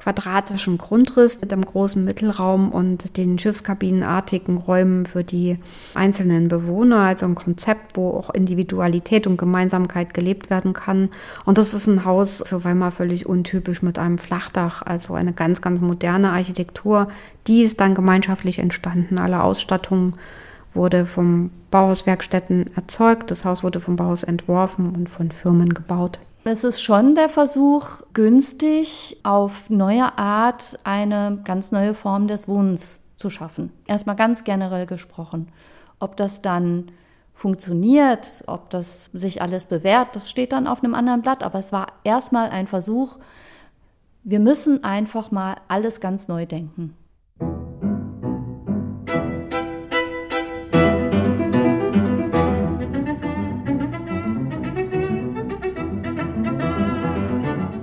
quadratischen 0.02 0.78
Grundriss 0.78 1.40
mit 1.40 1.52
einem 1.52 1.64
großen 1.64 2.04
Mittelraum 2.04 2.72
und 2.72 3.16
den 3.16 3.38
schiffskabinenartigen 3.38 4.58
Räumen 4.58 5.06
für 5.06 5.22
die 5.22 5.58
einzelnen 5.94 6.48
Bewohner. 6.48 6.98
Also 6.98 7.26
ein 7.26 7.36
Konzept, 7.36 7.96
wo 7.96 8.10
auch 8.10 8.30
Individualität 8.30 9.28
und 9.28 9.36
Gemeinsamkeit 9.36 10.12
gelebt 10.12 10.50
werden 10.50 10.72
kann. 10.72 11.08
Und 11.44 11.58
das 11.58 11.72
ist 11.72 11.86
ein 11.86 12.04
Haus 12.04 12.42
für 12.44 12.64
Weimar 12.64 12.90
völlig 12.90 13.26
untypisch 13.26 13.82
mit 13.82 13.98
einem 13.98 14.18
Flachdach, 14.18 14.82
also 14.82 15.14
eine 15.14 15.32
ganz, 15.32 15.60
ganz 15.60 15.80
moderne 15.80 16.32
Architektur. 16.32 17.08
Die 17.46 17.62
ist 17.62 17.80
dann 17.80 17.94
gemeinschaftlich 17.94 18.58
entstanden. 18.58 19.18
Alle 19.18 19.42
Ausstattung 19.44 20.16
wurde 20.74 21.06
vom 21.06 21.50
Bauhauswerkstätten 21.70 22.74
erzeugt. 22.74 23.30
Das 23.30 23.44
Haus 23.44 23.62
wurde 23.62 23.78
vom 23.78 23.94
Bauhaus 23.94 24.24
entworfen 24.24 24.94
und 24.96 25.08
von 25.08 25.30
Firmen 25.30 25.72
gebaut. 25.74 26.18
Es 26.44 26.64
ist 26.64 26.82
schon 26.82 27.14
der 27.14 27.28
Versuch, 27.28 28.02
günstig 28.14 29.18
auf 29.22 29.70
neue 29.70 30.18
Art 30.18 30.76
eine 30.82 31.40
ganz 31.44 31.70
neue 31.70 31.94
Form 31.94 32.26
des 32.26 32.48
Wohnens 32.48 32.98
zu 33.16 33.30
schaffen. 33.30 33.72
Erstmal 33.86 34.16
ganz 34.16 34.42
generell 34.42 34.86
gesprochen. 34.86 35.52
Ob 36.00 36.16
das 36.16 36.42
dann 36.42 36.90
funktioniert, 37.32 38.42
ob 38.48 38.70
das 38.70 39.10
sich 39.12 39.40
alles 39.40 39.66
bewährt, 39.66 40.16
das 40.16 40.28
steht 40.28 40.50
dann 40.50 40.66
auf 40.66 40.82
einem 40.82 40.94
anderen 40.94 41.22
Blatt. 41.22 41.44
Aber 41.44 41.60
es 41.60 41.70
war 41.70 41.86
erstmal 42.02 42.50
ein 42.50 42.66
Versuch, 42.66 43.18
wir 44.24 44.40
müssen 44.40 44.82
einfach 44.82 45.30
mal 45.30 45.56
alles 45.68 46.00
ganz 46.00 46.26
neu 46.26 46.44
denken. 46.44 46.96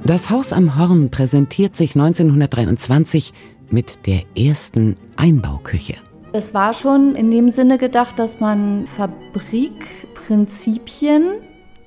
Das 0.10 0.30
Haus 0.32 0.52
am 0.54 0.76
Horn 0.76 1.12
präsentiert 1.12 1.76
sich 1.76 1.94
1923 1.94 3.32
mit 3.70 4.08
der 4.08 4.24
ersten 4.36 4.96
Einbauküche. 5.18 5.98
Es 6.34 6.56
war 6.56 6.74
schon 6.74 7.14
in 7.14 7.30
dem 7.30 7.52
Sinne 7.52 7.78
gedacht, 7.78 8.18
dass 8.18 8.40
man 8.40 8.88
Fabrikprinzipien 8.88 11.34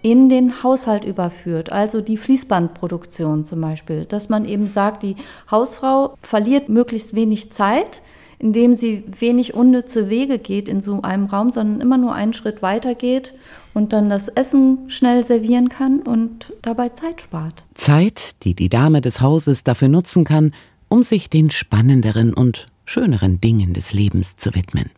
in 0.02 0.28
den 0.28 0.62
Haushalt 0.62 1.04
überführt, 1.04 1.72
also 1.72 2.00
die 2.00 2.16
Fließbandproduktion 2.16 3.44
zum 3.44 3.60
Beispiel, 3.60 4.04
dass 4.04 4.28
man 4.28 4.44
eben 4.44 4.68
sagt, 4.68 5.02
die 5.02 5.16
Hausfrau 5.50 6.14
verliert 6.22 6.68
möglichst 6.68 7.16
wenig 7.16 7.50
Zeit, 7.50 8.02
indem 8.38 8.76
sie 8.76 9.02
wenig 9.18 9.54
unnütze 9.54 10.10
Wege 10.10 10.38
geht 10.38 10.68
in 10.68 10.80
so 10.80 11.02
einem 11.02 11.26
Raum, 11.26 11.50
sondern 11.50 11.80
immer 11.80 11.98
nur 11.98 12.14
einen 12.14 12.34
Schritt 12.34 12.62
weiter 12.62 12.94
geht 12.94 13.34
und 13.74 13.92
dann 13.92 14.10
das 14.10 14.28
Essen 14.28 14.88
schnell 14.88 15.24
servieren 15.24 15.68
kann 15.68 16.00
und 16.00 16.52
dabei 16.62 16.90
Zeit 16.90 17.20
spart. 17.20 17.64
Zeit, 17.74 18.42
die 18.44 18.54
die 18.54 18.68
Dame 18.68 19.00
des 19.00 19.20
Hauses 19.20 19.64
dafür 19.64 19.88
nutzen 19.88 20.24
kann, 20.24 20.52
um 20.88 21.02
sich 21.02 21.30
den 21.30 21.50
spannenderen 21.50 22.34
und 22.34 22.66
schöneren 22.84 23.40
Dingen 23.40 23.72
des 23.72 23.92
Lebens 23.92 24.36
zu 24.36 24.54
widmen. 24.54 24.90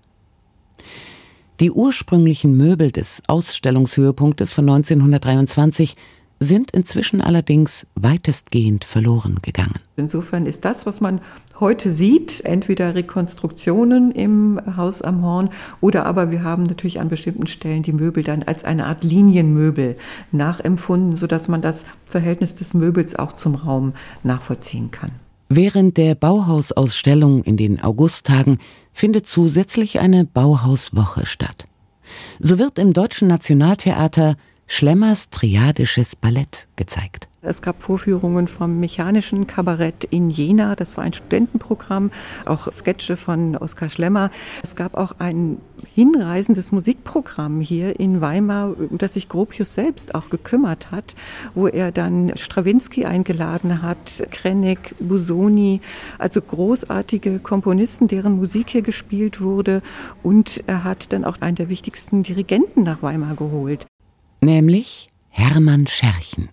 Die 1.61 1.71
ursprünglichen 1.71 2.57
Möbel 2.57 2.91
des 2.91 3.23
Ausstellungshöhepunktes 3.29 4.53
von 4.53 4.69
1923 4.69 5.95
sind 6.41 6.71
inzwischen 6.73 7.21
allerdings 7.21 7.87
weitestgehend 7.95 8.85
verloren 8.85 9.39
gegangen. 9.43 9.79
Insofern 9.97 10.47
ist 10.47 10.65
das, 10.65 10.87
was 10.87 11.01
man 11.01 11.21
heute 11.61 11.91
sieht, 11.91 12.45
entweder 12.45 12.95
Rekonstruktionen 12.95 14.11
im 14.11 14.61
Haus 14.77 15.03
am 15.03 15.23
Horn 15.23 15.51
oder 15.81 16.07
aber 16.07 16.31
wir 16.31 16.43
haben 16.43 16.65
natürlich 16.65 17.01
an 17.01 17.09
bestimmten 17.09 17.47
Stellen 17.47 17.83
die 17.83 17.93
Möbel 17.93 18.25
dann 18.25 18.43
als 18.43 18.65
eine 18.65 18.87
Art 18.87 19.05
Linienmöbel 19.05 19.97
nachempfunden, 20.33 21.17
sodass 21.17 21.49
man 21.49 21.63
das 21.63 21.85
Verhältnis 22.05 22.55
des 22.57 22.75
Möbels 22.75 23.17
auch 23.17 23.33
zum 23.33 23.55
Raum 23.55 23.93
nachvollziehen 24.23 24.91
kann. 24.91 25.13
Während 25.49 25.97
der 25.99 26.15
Bauhausausstellung 26.15 27.45
in 27.45 27.57
den 27.57 27.83
Augusttagen 27.83 28.59
findet 28.93 29.27
zusätzlich 29.27 30.01
eine 30.01 30.25
Bauhauswoche 30.25 31.27
statt. 31.27 31.69
So 32.41 32.59
wird 32.59 32.79
im 32.79 32.93
Deutschen 32.93 33.29
Nationaltheater 33.29 34.37
Schlemmers 34.67 35.31
Triadisches 35.31 36.17
Ballett 36.17 36.67
gezeigt. 36.77 37.29
Es 37.47 37.61
gab 37.61 37.83
Vorführungen 37.83 38.49
vom 38.49 38.81
Mechanischen 38.81 39.47
Kabarett 39.47 40.05
in 40.05 40.31
Jena, 40.31 40.75
das 40.77 40.97
war 40.97 41.05
ein 41.05 41.13
Studentenprogramm, 41.13 42.11
auch 42.47 42.73
Sketche 42.73 43.19
von 43.19 43.55
Oskar 43.57 43.91
Schlemmer. 43.91 44.31
Es 44.63 44.77
gab 44.77 44.95
auch 44.95 45.13
ein 45.19 45.59
hinreisendes 45.95 46.73
Musikprogramm 46.73 47.61
hier 47.61 48.01
in 48.01 48.23
Weimar, 48.23 48.75
um 48.79 48.97
das 48.97 49.15
sich 49.15 49.29
Gropius 49.29 49.75
selbst 49.75 50.15
auch 50.15 50.31
gekümmert 50.31 50.91
hat, 50.91 51.15
wo 51.55 51.69
er 51.69 51.93
dann 51.93 52.33
Strawinski 52.35 53.05
eingeladen 53.05 53.83
hat, 53.83 54.27
Krennig, 54.31 54.95
Busoni, 54.99 55.83
also 56.19 56.41
großartige 56.41 57.41
Komponisten, 57.41 58.09
deren 58.09 58.37
Musik 58.37 58.71
hier 58.71 58.83
gespielt 58.83 59.43
wurde. 59.43 59.83
Und 60.23 60.65
er 60.67 60.83
hat 60.83 61.13
dann 61.13 61.27
auch 61.27 61.43
einen 61.43 61.57
der 61.57 61.69
wichtigsten 61.69 62.23
Dirigenten 62.23 62.85
nach 62.85 63.03
Weimar 63.03 63.35
geholt 63.37 63.87
nämlich 64.45 65.11
Hermann 65.31 65.87
Scherchen. 65.87 66.51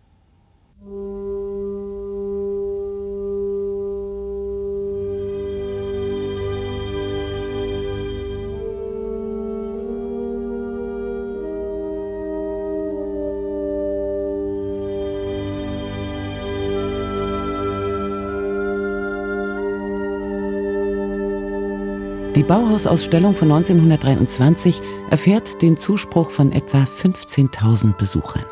Die 22.36 22.44
Bauhausausstellung 22.44 23.34
von 23.34 23.52
1923 23.52 24.82
erfährt 25.10 25.62
den 25.62 25.76
Zuspruch 25.76 26.32
von 26.32 26.54
etwa 26.54 26.84
15.000 26.84 27.98
Besuchern. 27.98 28.46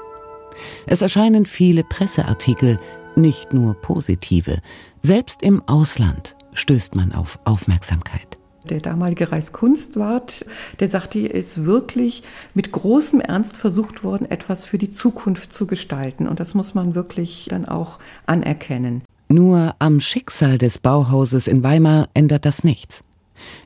Es 0.86 1.02
erscheinen 1.02 1.46
viele 1.46 1.86
Presseartikel, 1.86 2.78
nicht 3.16 3.54
nur 3.54 3.76
positive. 3.76 4.58
Selbst 5.02 5.44
im 5.44 5.64
Ausland 5.70 6.36
stößt 6.52 6.96
man 6.96 7.14
auf 7.14 7.40
Aufmerksamkeit. 7.46 8.38
Der 8.70 8.82
damalige 8.82 9.32
Reichskunstwart, 9.32 10.46
der 10.82 10.90
sagte, 10.90 11.20
hier 11.20 11.34
ist 11.34 11.64
wirklich 11.64 12.24
mit 12.54 12.74
großem 12.74 13.22
Ernst 13.22 13.56
versucht 13.56 14.04
worden, 14.04 14.30
etwas 14.30 14.66
für 14.66 14.78
die 14.78 14.92
Zukunft 14.92 15.54
zu 15.54 15.68
gestalten. 15.68 16.28
Und 16.28 16.42
das 16.42 16.54
muss 16.54 16.76
man 16.76 16.96
wirklich 16.96 17.48
dann 17.50 17.64
auch 17.66 17.98
anerkennen. 18.26 19.04
Nur 19.30 19.76
am 19.80 20.02
Schicksal 20.02 20.58
des 20.58 20.80
Bauhauses 20.80 21.48
in 21.48 21.64
Weimar 21.64 22.10
ändert 22.14 22.46
das 22.46 22.66
nichts. 22.66 23.06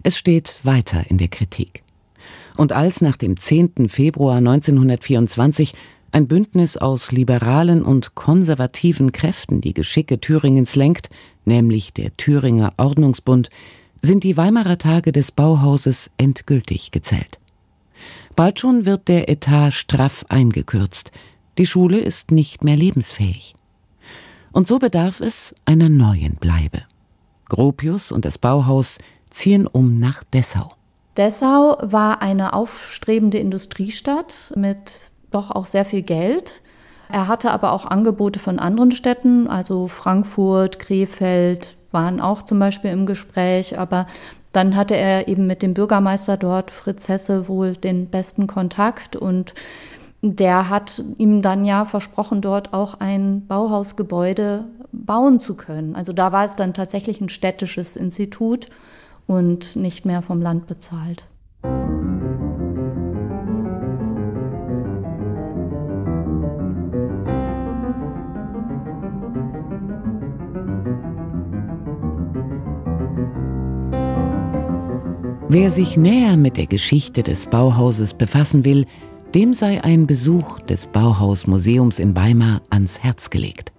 Es 0.04 0.18
steht 0.18 0.56
weiter 0.64 1.06
in 1.10 1.18
der 1.18 1.28
Kritik. 1.28 1.84
Und 2.56 2.72
als 2.72 3.02
nach 3.02 3.18
dem 3.18 3.38
10. 3.38 3.90
Februar 3.90 4.38
1924 4.38 5.74
ein 6.12 6.28
Bündnis 6.28 6.78
aus 6.78 7.12
liberalen 7.12 7.84
und 7.84 8.14
konservativen 8.14 9.12
Kräften 9.12 9.62
die 9.62 9.74
Geschicke 9.74 10.20
Thüringens 10.20 10.76
lenkt, 10.76 11.10
nämlich 11.46 11.94
der 11.94 12.16
Thüringer 12.18 12.74
Ordnungsbund, 12.78 13.50
sind 14.02 14.24
die 14.24 14.38
Weimarer 14.38 14.78
Tage 14.78 15.12
des 15.12 15.32
Bauhauses 15.32 16.12
endgültig 16.18 16.92
gezählt. 16.92 17.40
Bald 18.36 18.60
schon 18.60 18.86
wird 18.86 19.08
der 19.08 19.30
Etat 19.30 19.72
straff 19.72 20.26
eingekürzt, 20.30 21.12
die 21.58 21.68
Schule 21.68 22.00
ist 22.00 22.32
nicht 22.32 22.64
mehr 22.64 22.76
lebensfähig. 22.76 23.56
Und 24.52 24.68
so 24.68 24.80
bedarf 24.80 25.20
es 25.20 25.56
einer 25.66 25.90
neuen 25.90 26.36
Bleibe. 26.36 26.84
Gropius 27.50 28.12
und 28.12 28.26
das 28.26 28.38
Bauhaus 28.38 28.98
ziehen 29.34 29.68
um 29.68 30.00
nach 30.00 30.24
Dessau. 30.24 30.70
Dessau 31.18 31.78
war 31.82 32.22
eine 32.22 32.54
aufstrebende 32.54 33.38
Industriestadt 33.38 34.54
mit 34.56 35.12
doch 35.32 35.52
auch 35.52 35.66
sehr 35.66 35.86
viel 35.86 36.04
Geld. 36.04 36.62
Er 37.10 37.28
hatte 37.28 37.52
aber 37.52 37.74
auch 37.74 37.86
Angebote 37.86 38.40
von 38.40 38.60
anderen 38.60 38.92
Städten, 38.92 39.48
also 39.48 39.88
Frankfurt, 39.88 40.80
Krefeld 40.80 41.76
waren 41.92 42.20
auch 42.20 42.42
zum 42.42 42.58
Beispiel 42.58 42.92
im 42.92 43.06
Gespräch, 43.06 43.78
aber 43.78 44.08
dann 44.52 44.76
hatte 44.76 44.96
er 44.96 45.28
eben 45.28 45.46
mit 45.46 45.62
dem 45.62 45.74
Bürgermeister 45.74 46.38
dort, 46.38 46.72
Fritz 46.72 47.10
Hesse, 47.10 47.48
wohl 47.48 47.76
den 47.76 48.08
besten 48.08 48.48
Kontakt 48.48 49.16
und 49.16 49.54
der 50.22 50.70
hat 50.70 51.04
ihm 51.18 51.42
dann 51.42 51.66
ja 51.66 51.86
versprochen, 51.86 52.42
dort 52.42 52.74
auch 52.74 53.00
ein 53.00 53.46
Bauhausgebäude 53.46 54.66
bauen 54.92 55.40
zu 55.40 55.56
können. 55.56 55.96
Also 55.96 56.14
da 56.14 56.32
war 56.32 56.46
es 56.46 56.56
dann 56.56 56.74
tatsächlich 56.74 57.20
ein 57.20 57.30
städtisches 57.30 57.96
Institut 57.96 58.70
und 59.28 59.76
nicht 59.76 60.06
mehr 60.06 60.22
vom 60.22 60.42
Land 60.42 60.68
bezahlt. 60.68 61.28
Wer 75.56 75.70
sich 75.70 75.98
näher 75.98 76.36
mit 76.36 76.58
der 76.58 76.66
Geschichte 76.66 77.22
des 77.22 77.46
Bauhauses 77.46 78.16
befassen 78.16 78.66
will, 78.66 78.88
dem 79.36 79.54
sei 79.54 79.84
ein 79.84 80.08
Besuch 80.08 80.60
des 80.62 80.88
Bauhausmuseums 80.88 82.00
in 82.00 82.16
Weimar 82.16 82.64
ans 82.72 83.04
Herz 83.04 83.30
gelegt. 83.30 83.72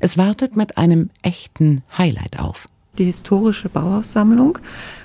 Es 0.00 0.16
wartet 0.16 0.56
mit 0.56 0.78
einem 0.78 1.10
echten 1.22 1.82
Highlight 1.98 2.38
auf. 2.38 2.66
Die 2.98 3.04
historische 3.04 3.70
Bauhaussammlung, 3.70 4.58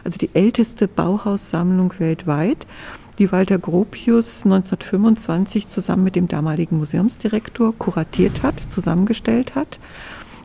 also 0.03 0.17
die 0.17 0.29
älteste 0.33 0.89
Bauhaussammlung 0.89 1.93
weltweit, 1.99 2.67
die 3.17 3.31
Walter 3.31 3.57
Gropius 3.57 4.43
1925 4.43 5.69
zusammen 5.69 6.03
mit 6.03 6.17
dem 6.17 6.27
damaligen 6.27 6.79
Museumsdirektor 6.79 7.73
kuratiert 7.77 8.43
hat, 8.43 8.59
zusammengestellt 8.69 9.55
hat. 9.55 9.79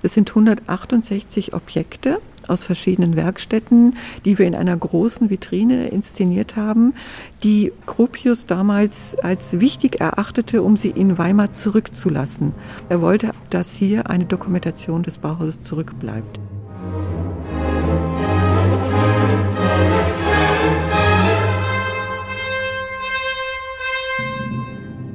Es 0.05 0.15
sind 0.15 0.31
168 0.31 1.53
Objekte 1.53 2.21
aus 2.47 2.63
verschiedenen 2.63 3.17
Werkstätten, 3.17 3.97
die 4.25 4.39
wir 4.39 4.47
in 4.47 4.55
einer 4.55 4.77
großen 4.77 5.29
Vitrine 5.29 5.89
inszeniert 5.89 6.55
haben, 6.55 6.95
die 7.43 7.73
Gropius 7.87 8.47
damals 8.47 9.17
als 9.17 9.59
wichtig 9.59 10.01
erachtete, 10.01 10.63
um 10.63 10.77
sie 10.77 10.91
in 10.91 11.19
Weimar 11.19 11.53
zurückzulassen. 11.53 12.53
Er 12.89 13.01
wollte, 13.01 13.31
dass 13.51 13.75
hier 13.75 14.09
eine 14.11 14.27
Dokumentation 14.27 15.03
des 15.03 15.19
Bauhauses 15.19 15.61
zurückbleibt. 15.61 16.42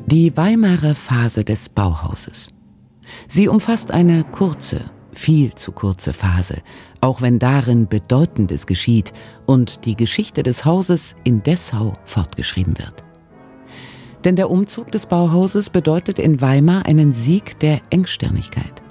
Die 0.10 0.38
Weimarer 0.38 0.96
Phase 0.96 1.44
des 1.44 1.68
Bauhauses. 1.68 2.48
Sie 3.28 3.50
umfasst 3.50 3.92
eine 3.92 4.24
kurze, 4.24 4.90
viel 5.12 5.54
zu 5.54 5.74
kurze 5.74 6.14
Phase, 6.14 6.62
auch 7.02 7.22
wenn 7.22 7.40
darin 7.40 7.90
Bedeutendes 7.90 8.68
geschieht 8.68 9.12
und 9.46 9.84
die 9.84 9.98
Geschichte 9.98 10.44
des 10.44 10.64
Hauses 10.64 11.18
in 11.26 11.44
Dessau 11.44 11.92
fortgeschrieben 12.06 12.78
wird. 12.78 13.04
Denn 14.24 14.38
der 14.38 14.50
Umzug 14.50 14.94
des 14.94 15.08
Bauhauses 15.08 15.70
bedeutet 15.70 16.20
in 16.20 16.40
Weimar 16.40 16.86
einen 16.86 17.12
Sieg 17.12 17.60
der 17.60 17.82
Engstirnigkeit. 17.90 18.82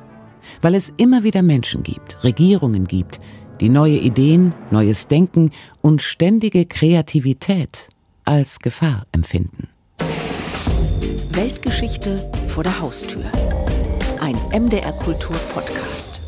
Weil 0.60 0.74
es 0.74 0.92
immer 0.98 1.22
wieder 1.22 1.40
Menschen 1.40 1.82
gibt, 1.82 2.22
Regierungen 2.24 2.86
gibt, 2.86 3.20
die 3.62 3.70
neue 3.70 3.96
Ideen, 3.96 4.52
neues 4.70 5.08
Denken 5.08 5.50
und 5.80 6.02
ständige 6.02 6.66
Kreativität 6.66 7.88
als 8.26 8.58
Gefahr 8.58 9.06
empfinden. 9.12 9.68
Weltgeschichte 11.36 12.32
vor 12.46 12.62
der 12.64 12.80
Haustür 12.80 13.30
ein 14.20 14.36
MDR 14.58 14.92
Kultur 14.92 15.36
Podcast. 15.52 16.22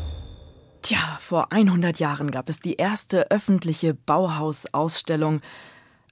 Tja, 0.83 1.17
vor 1.19 1.51
100 1.51 1.97
Jahren 1.97 2.29
gab 2.29 2.47
es 2.47 2.59
die 2.59 2.75
erste 2.75 3.31
öffentliche 3.31 3.95
Bauhausausstellung. 3.95 5.41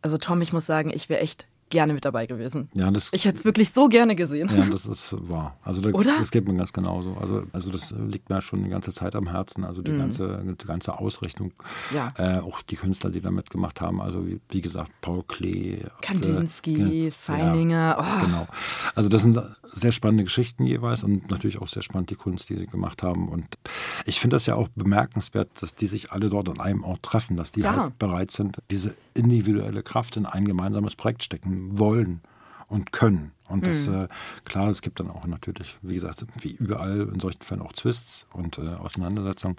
Also 0.02 0.18
Tom, 0.18 0.42
ich 0.42 0.52
muss 0.52 0.66
sagen, 0.66 0.90
ich 0.92 1.10
wäre 1.10 1.22
echt 1.22 1.46
gerne 1.70 1.94
mit 1.94 2.06
dabei 2.06 2.26
gewesen. 2.26 2.70
Ja, 2.74 2.92
das, 2.92 3.10
ich 3.14 3.26
hätte 3.26 3.40
es 3.40 3.46
wirklich 3.46 3.72
so 3.72 3.88
gerne 3.88 4.16
gesehen. 4.16 4.50
Ja, 4.56 4.66
das 4.72 4.86
ist 4.86 5.16
wahr. 5.28 5.58
Also 5.64 5.82
das, 5.82 5.94
Oder? 5.94 6.18
das 6.20 6.32
geht 6.32 6.48
mir 6.48 6.56
ganz 6.56 6.74
genauso. 6.74 7.16
Also, 7.20 7.44
also 7.54 7.72
das 7.72 7.92
liegt 7.92 8.30
mir 8.30 8.42
schon 8.42 8.64
die 8.64 8.70
ganze 8.70 8.92
Zeit 8.94 9.16
am 9.16 9.30
Herzen. 9.30 9.64
Also 9.64 9.82
die, 9.82 9.92
mhm. 9.92 10.00
ganze, 10.00 10.56
die 10.60 10.66
ganze 10.66 10.98
Ausrichtung. 10.98 11.54
Ja. 11.94 12.10
Äh, 12.18 12.40
auch 12.40 12.62
die 12.62 12.76
Künstler, 12.76 13.10
die 13.10 13.22
da 13.22 13.32
mitgemacht 13.32 13.82
haben. 13.82 14.02
Also 14.02 14.26
wie, 14.28 14.40
wie 14.50 14.62
gesagt, 14.62 14.92
Paul 15.02 15.24
Klee. 15.28 15.84
Kandinsky, 16.02 17.08
äh, 17.08 17.12
Feininger. 17.12 17.98
Ja, 17.98 18.00
oh. 18.00 18.26
Genau. 18.26 18.48
Also 18.96 19.10
das 19.10 19.24
sind 19.24 19.40
sehr 19.74 19.92
spannende 19.92 20.24
Geschichten 20.24 20.66
jeweils 20.66 21.04
und 21.04 21.30
natürlich 21.30 21.62
auch 21.62 21.68
sehr 21.68 21.84
spannend 21.84 22.10
die 22.10 22.16
Kunst, 22.16 22.50
die 22.50 22.56
sie 22.56 22.68
gemacht 22.68 23.04
haben. 23.04 23.28
Und 23.28 23.58
ich 24.06 24.20
finde 24.20 24.36
das 24.36 24.46
ja 24.46 24.56
auch 24.56 24.70
bemerkenswert, 24.70 25.50
dass 25.62 25.76
die 25.76 25.88
sich 25.88 26.12
alle 26.12 26.30
dort 26.30 26.50
an 26.50 26.60
einem 26.60 26.84
Ort 26.84 27.04
treffen, 27.04 27.38
dass 27.38 27.52
die 27.52 27.62
ja. 27.62 27.76
halt 27.76 28.00
bereit 28.00 28.32
sind, 28.32 28.58
diese 28.72 28.96
individuelle 29.14 29.84
Kraft 29.84 30.18
in 30.18 30.26
ein 30.26 30.46
gemeinsames 30.46 30.96
Projekt 30.96 31.24
stecken 31.24 31.57
wollen 31.78 32.22
und 32.68 32.92
können. 32.92 33.32
Und 33.48 33.66
das, 33.66 33.88
mhm. 33.88 34.04
äh, 34.04 34.08
klar, 34.44 34.70
es 34.70 34.82
gibt 34.82 35.00
dann 35.00 35.10
auch 35.10 35.26
natürlich, 35.26 35.78
wie 35.82 35.94
gesagt, 35.94 36.26
wie 36.42 36.52
überall 36.52 37.10
in 37.14 37.20
solchen 37.20 37.42
Fällen 37.44 37.62
auch 37.62 37.72
Twists 37.72 38.28
und 38.34 38.58
äh, 38.58 38.62
Auseinandersetzungen. 38.62 39.56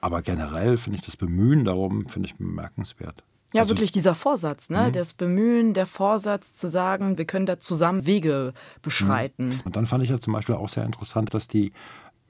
Aber 0.00 0.22
generell 0.22 0.78
finde 0.78 0.98
ich 0.98 1.04
das 1.04 1.16
Bemühen 1.16 1.64
darum, 1.64 2.08
finde 2.08 2.28
ich 2.28 2.36
bemerkenswert. 2.36 3.22
Ja, 3.52 3.62
also, 3.62 3.74
wirklich 3.74 3.92
dieser 3.92 4.14
Vorsatz, 4.14 4.70
ne? 4.70 4.88
Mhm. 4.88 4.92
Das 4.92 5.12
Bemühen, 5.12 5.74
der 5.74 5.86
Vorsatz 5.86 6.54
zu 6.54 6.66
sagen, 6.66 7.18
wir 7.18 7.26
können 7.26 7.46
da 7.46 7.60
zusammen 7.60 8.06
Wege 8.06 8.54
beschreiten. 8.82 9.48
Mhm. 9.48 9.60
Und 9.64 9.76
dann 9.76 9.86
fand 9.86 10.02
ich 10.02 10.10
ja 10.10 10.20
zum 10.20 10.32
Beispiel 10.32 10.56
auch 10.56 10.68
sehr 10.68 10.84
interessant, 10.84 11.32
dass 11.32 11.46
die 11.46 11.72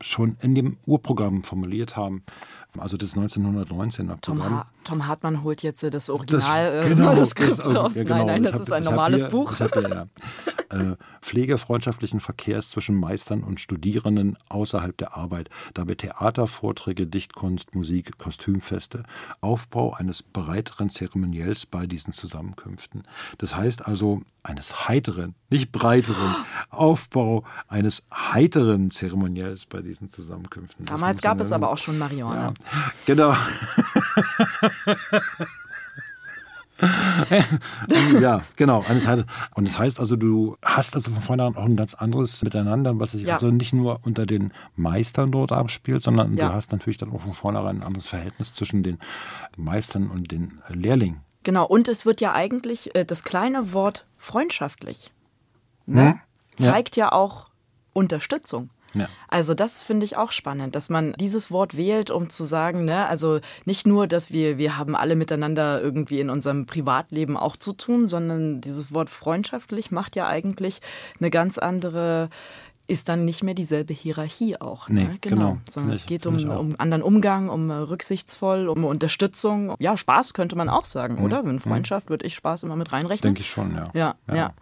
schon 0.00 0.36
in 0.42 0.54
dem 0.54 0.76
Urprogramm 0.86 1.42
formuliert 1.42 1.96
haben, 1.96 2.22
also 2.76 2.96
das 2.96 3.16
1919er 3.16 4.20
Tom, 4.20 4.42
ha 4.42 4.66
Tom 4.86 5.06
Hartmann 5.06 5.42
holt 5.42 5.62
jetzt 5.62 5.82
das 5.82 6.08
Original 6.08 6.72
das, 6.80 6.88
genau, 6.88 7.04
Manuskript 7.06 7.58
das, 7.58 7.66
raus. 7.74 7.94
Ja, 7.96 8.04
genau. 8.04 8.16
Nein, 8.18 8.26
nein, 8.26 8.42
das 8.44 8.52
hab, 8.54 8.60
ist 8.62 8.72
ein 8.72 8.84
normales 8.84 9.20
hier, 9.22 9.30
Buch. 9.30 9.56
Hier, 9.56 9.68
ja, 9.90 10.06
äh, 10.70 10.96
Pflege 11.20 11.58
freundschaftlichen 11.58 12.20
Verkehrs 12.20 12.70
zwischen 12.70 12.94
Meistern 12.94 13.42
und 13.42 13.60
Studierenden 13.60 14.38
außerhalb 14.48 14.96
der 14.96 15.16
Arbeit. 15.16 15.50
Dabei 15.74 15.94
Theater, 15.94 16.46
Vorträge, 16.46 17.06
Dichtkunst, 17.06 17.74
Musik, 17.74 18.16
Kostümfeste. 18.18 19.02
Aufbau 19.40 19.92
eines 19.94 20.22
breiteren 20.22 20.90
Zeremoniells 20.90 21.66
bei 21.66 21.86
diesen 21.86 22.12
Zusammenkünften. 22.12 23.02
Das 23.38 23.56
heißt 23.56 23.86
also 23.86 24.22
eines 24.44 24.88
heiteren, 24.88 25.34
nicht 25.50 25.72
breiteren 25.72 26.36
Aufbau 26.70 27.44
eines 27.66 28.04
heiteren 28.12 28.90
Zeremoniells 28.92 29.66
bei 29.66 29.82
diesen 29.82 30.08
Zusammenkünften. 30.08 30.86
Damals 30.86 31.20
gab 31.20 31.40
es 31.40 31.50
aber 31.50 31.72
auch 31.72 31.78
schon 31.78 31.98
Marihuana. 31.98 32.48
Ja, 32.48 32.54
genau. 33.06 33.34
ja, 38.20 38.42
genau. 38.56 38.84
Und 39.54 39.66
das 39.66 39.78
heißt 39.78 39.98
also, 39.98 40.16
du 40.16 40.56
hast 40.62 40.94
also 40.94 41.10
von 41.10 41.22
vornherein 41.22 41.56
auch 41.56 41.64
ein 41.64 41.76
ganz 41.76 41.94
anderes 41.94 42.42
Miteinander, 42.42 42.98
was 42.98 43.12
sich 43.12 43.22
ja. 43.22 43.34
also 43.34 43.50
nicht 43.50 43.72
nur 43.72 44.00
unter 44.04 44.26
den 44.26 44.52
Meistern 44.74 45.32
dort 45.32 45.52
abspielt, 45.52 46.02
sondern 46.02 46.36
ja. 46.36 46.48
du 46.48 46.54
hast 46.54 46.72
natürlich 46.72 46.98
dann 46.98 47.12
auch 47.12 47.20
von 47.20 47.32
vornherein 47.32 47.78
ein 47.78 47.82
anderes 47.82 48.06
Verhältnis 48.06 48.54
zwischen 48.54 48.82
den 48.82 48.98
Meistern 49.56 50.10
und 50.10 50.30
den 50.32 50.60
Lehrlingen. 50.68 51.20
Genau, 51.44 51.64
und 51.66 51.88
es 51.88 52.04
wird 52.04 52.20
ja 52.20 52.32
eigentlich 52.32 52.94
äh, 52.94 53.04
das 53.04 53.22
kleine 53.22 53.72
Wort 53.72 54.06
freundschaftlich 54.18 55.12
ne? 55.86 56.20
Hm? 56.58 56.66
zeigt 56.66 56.96
ja. 56.96 57.06
ja 57.06 57.12
auch 57.12 57.48
Unterstützung. 57.92 58.70
Ja. 58.96 59.08
Also 59.28 59.54
das 59.54 59.82
finde 59.82 60.04
ich 60.04 60.16
auch 60.16 60.32
spannend, 60.32 60.74
dass 60.74 60.88
man 60.88 61.14
dieses 61.18 61.50
Wort 61.50 61.76
wählt, 61.76 62.10
um 62.10 62.30
zu 62.30 62.44
sagen, 62.44 62.84
ne, 62.84 63.06
also 63.06 63.40
nicht 63.64 63.86
nur, 63.86 64.06
dass 64.06 64.32
wir, 64.32 64.58
wir 64.58 64.76
haben 64.76 64.96
alle 64.96 65.16
miteinander 65.16 65.80
irgendwie 65.80 66.20
in 66.20 66.30
unserem 66.30 66.66
Privatleben 66.66 67.36
auch 67.36 67.56
zu 67.56 67.72
tun, 67.72 68.08
sondern 68.08 68.60
dieses 68.60 68.92
Wort 68.94 69.10
freundschaftlich 69.10 69.90
macht 69.90 70.16
ja 70.16 70.26
eigentlich 70.26 70.80
eine 71.18 71.30
ganz 71.30 71.58
andere 71.58 72.30
ist 72.88 73.08
dann 73.08 73.24
nicht 73.24 73.42
mehr 73.42 73.54
dieselbe 73.54 73.92
Hierarchie 73.92 74.60
auch. 74.60 74.88
Ne? 74.88 75.08
Nee, 75.10 75.18
genau. 75.20 75.36
genau. 75.36 75.58
Sondern 75.68 75.94
ich, 75.94 76.00
es 76.00 76.06
geht 76.06 76.26
um, 76.26 76.36
um 76.48 76.76
anderen 76.78 77.02
Umgang, 77.02 77.48
um 77.48 77.70
rücksichtsvoll, 77.70 78.68
um 78.68 78.84
Unterstützung. 78.84 79.74
Ja, 79.78 79.96
Spaß 79.96 80.34
könnte 80.34 80.56
man 80.56 80.68
auch 80.68 80.84
sagen, 80.84 81.16
mhm. 81.16 81.24
oder? 81.24 81.40
In 81.44 81.58
Freundschaft 81.58 82.10
würde 82.10 82.26
ich 82.26 82.34
Spaß 82.36 82.62
immer 82.62 82.76
mit 82.76 82.92
reinrechnen. 82.92 83.34
Denke 83.34 83.40
ich 83.40 83.50
schon, 83.50 83.74
ja. 83.74 83.90
Ja, 83.92 84.14
ja. 84.28 84.34
ja. 84.34 84.54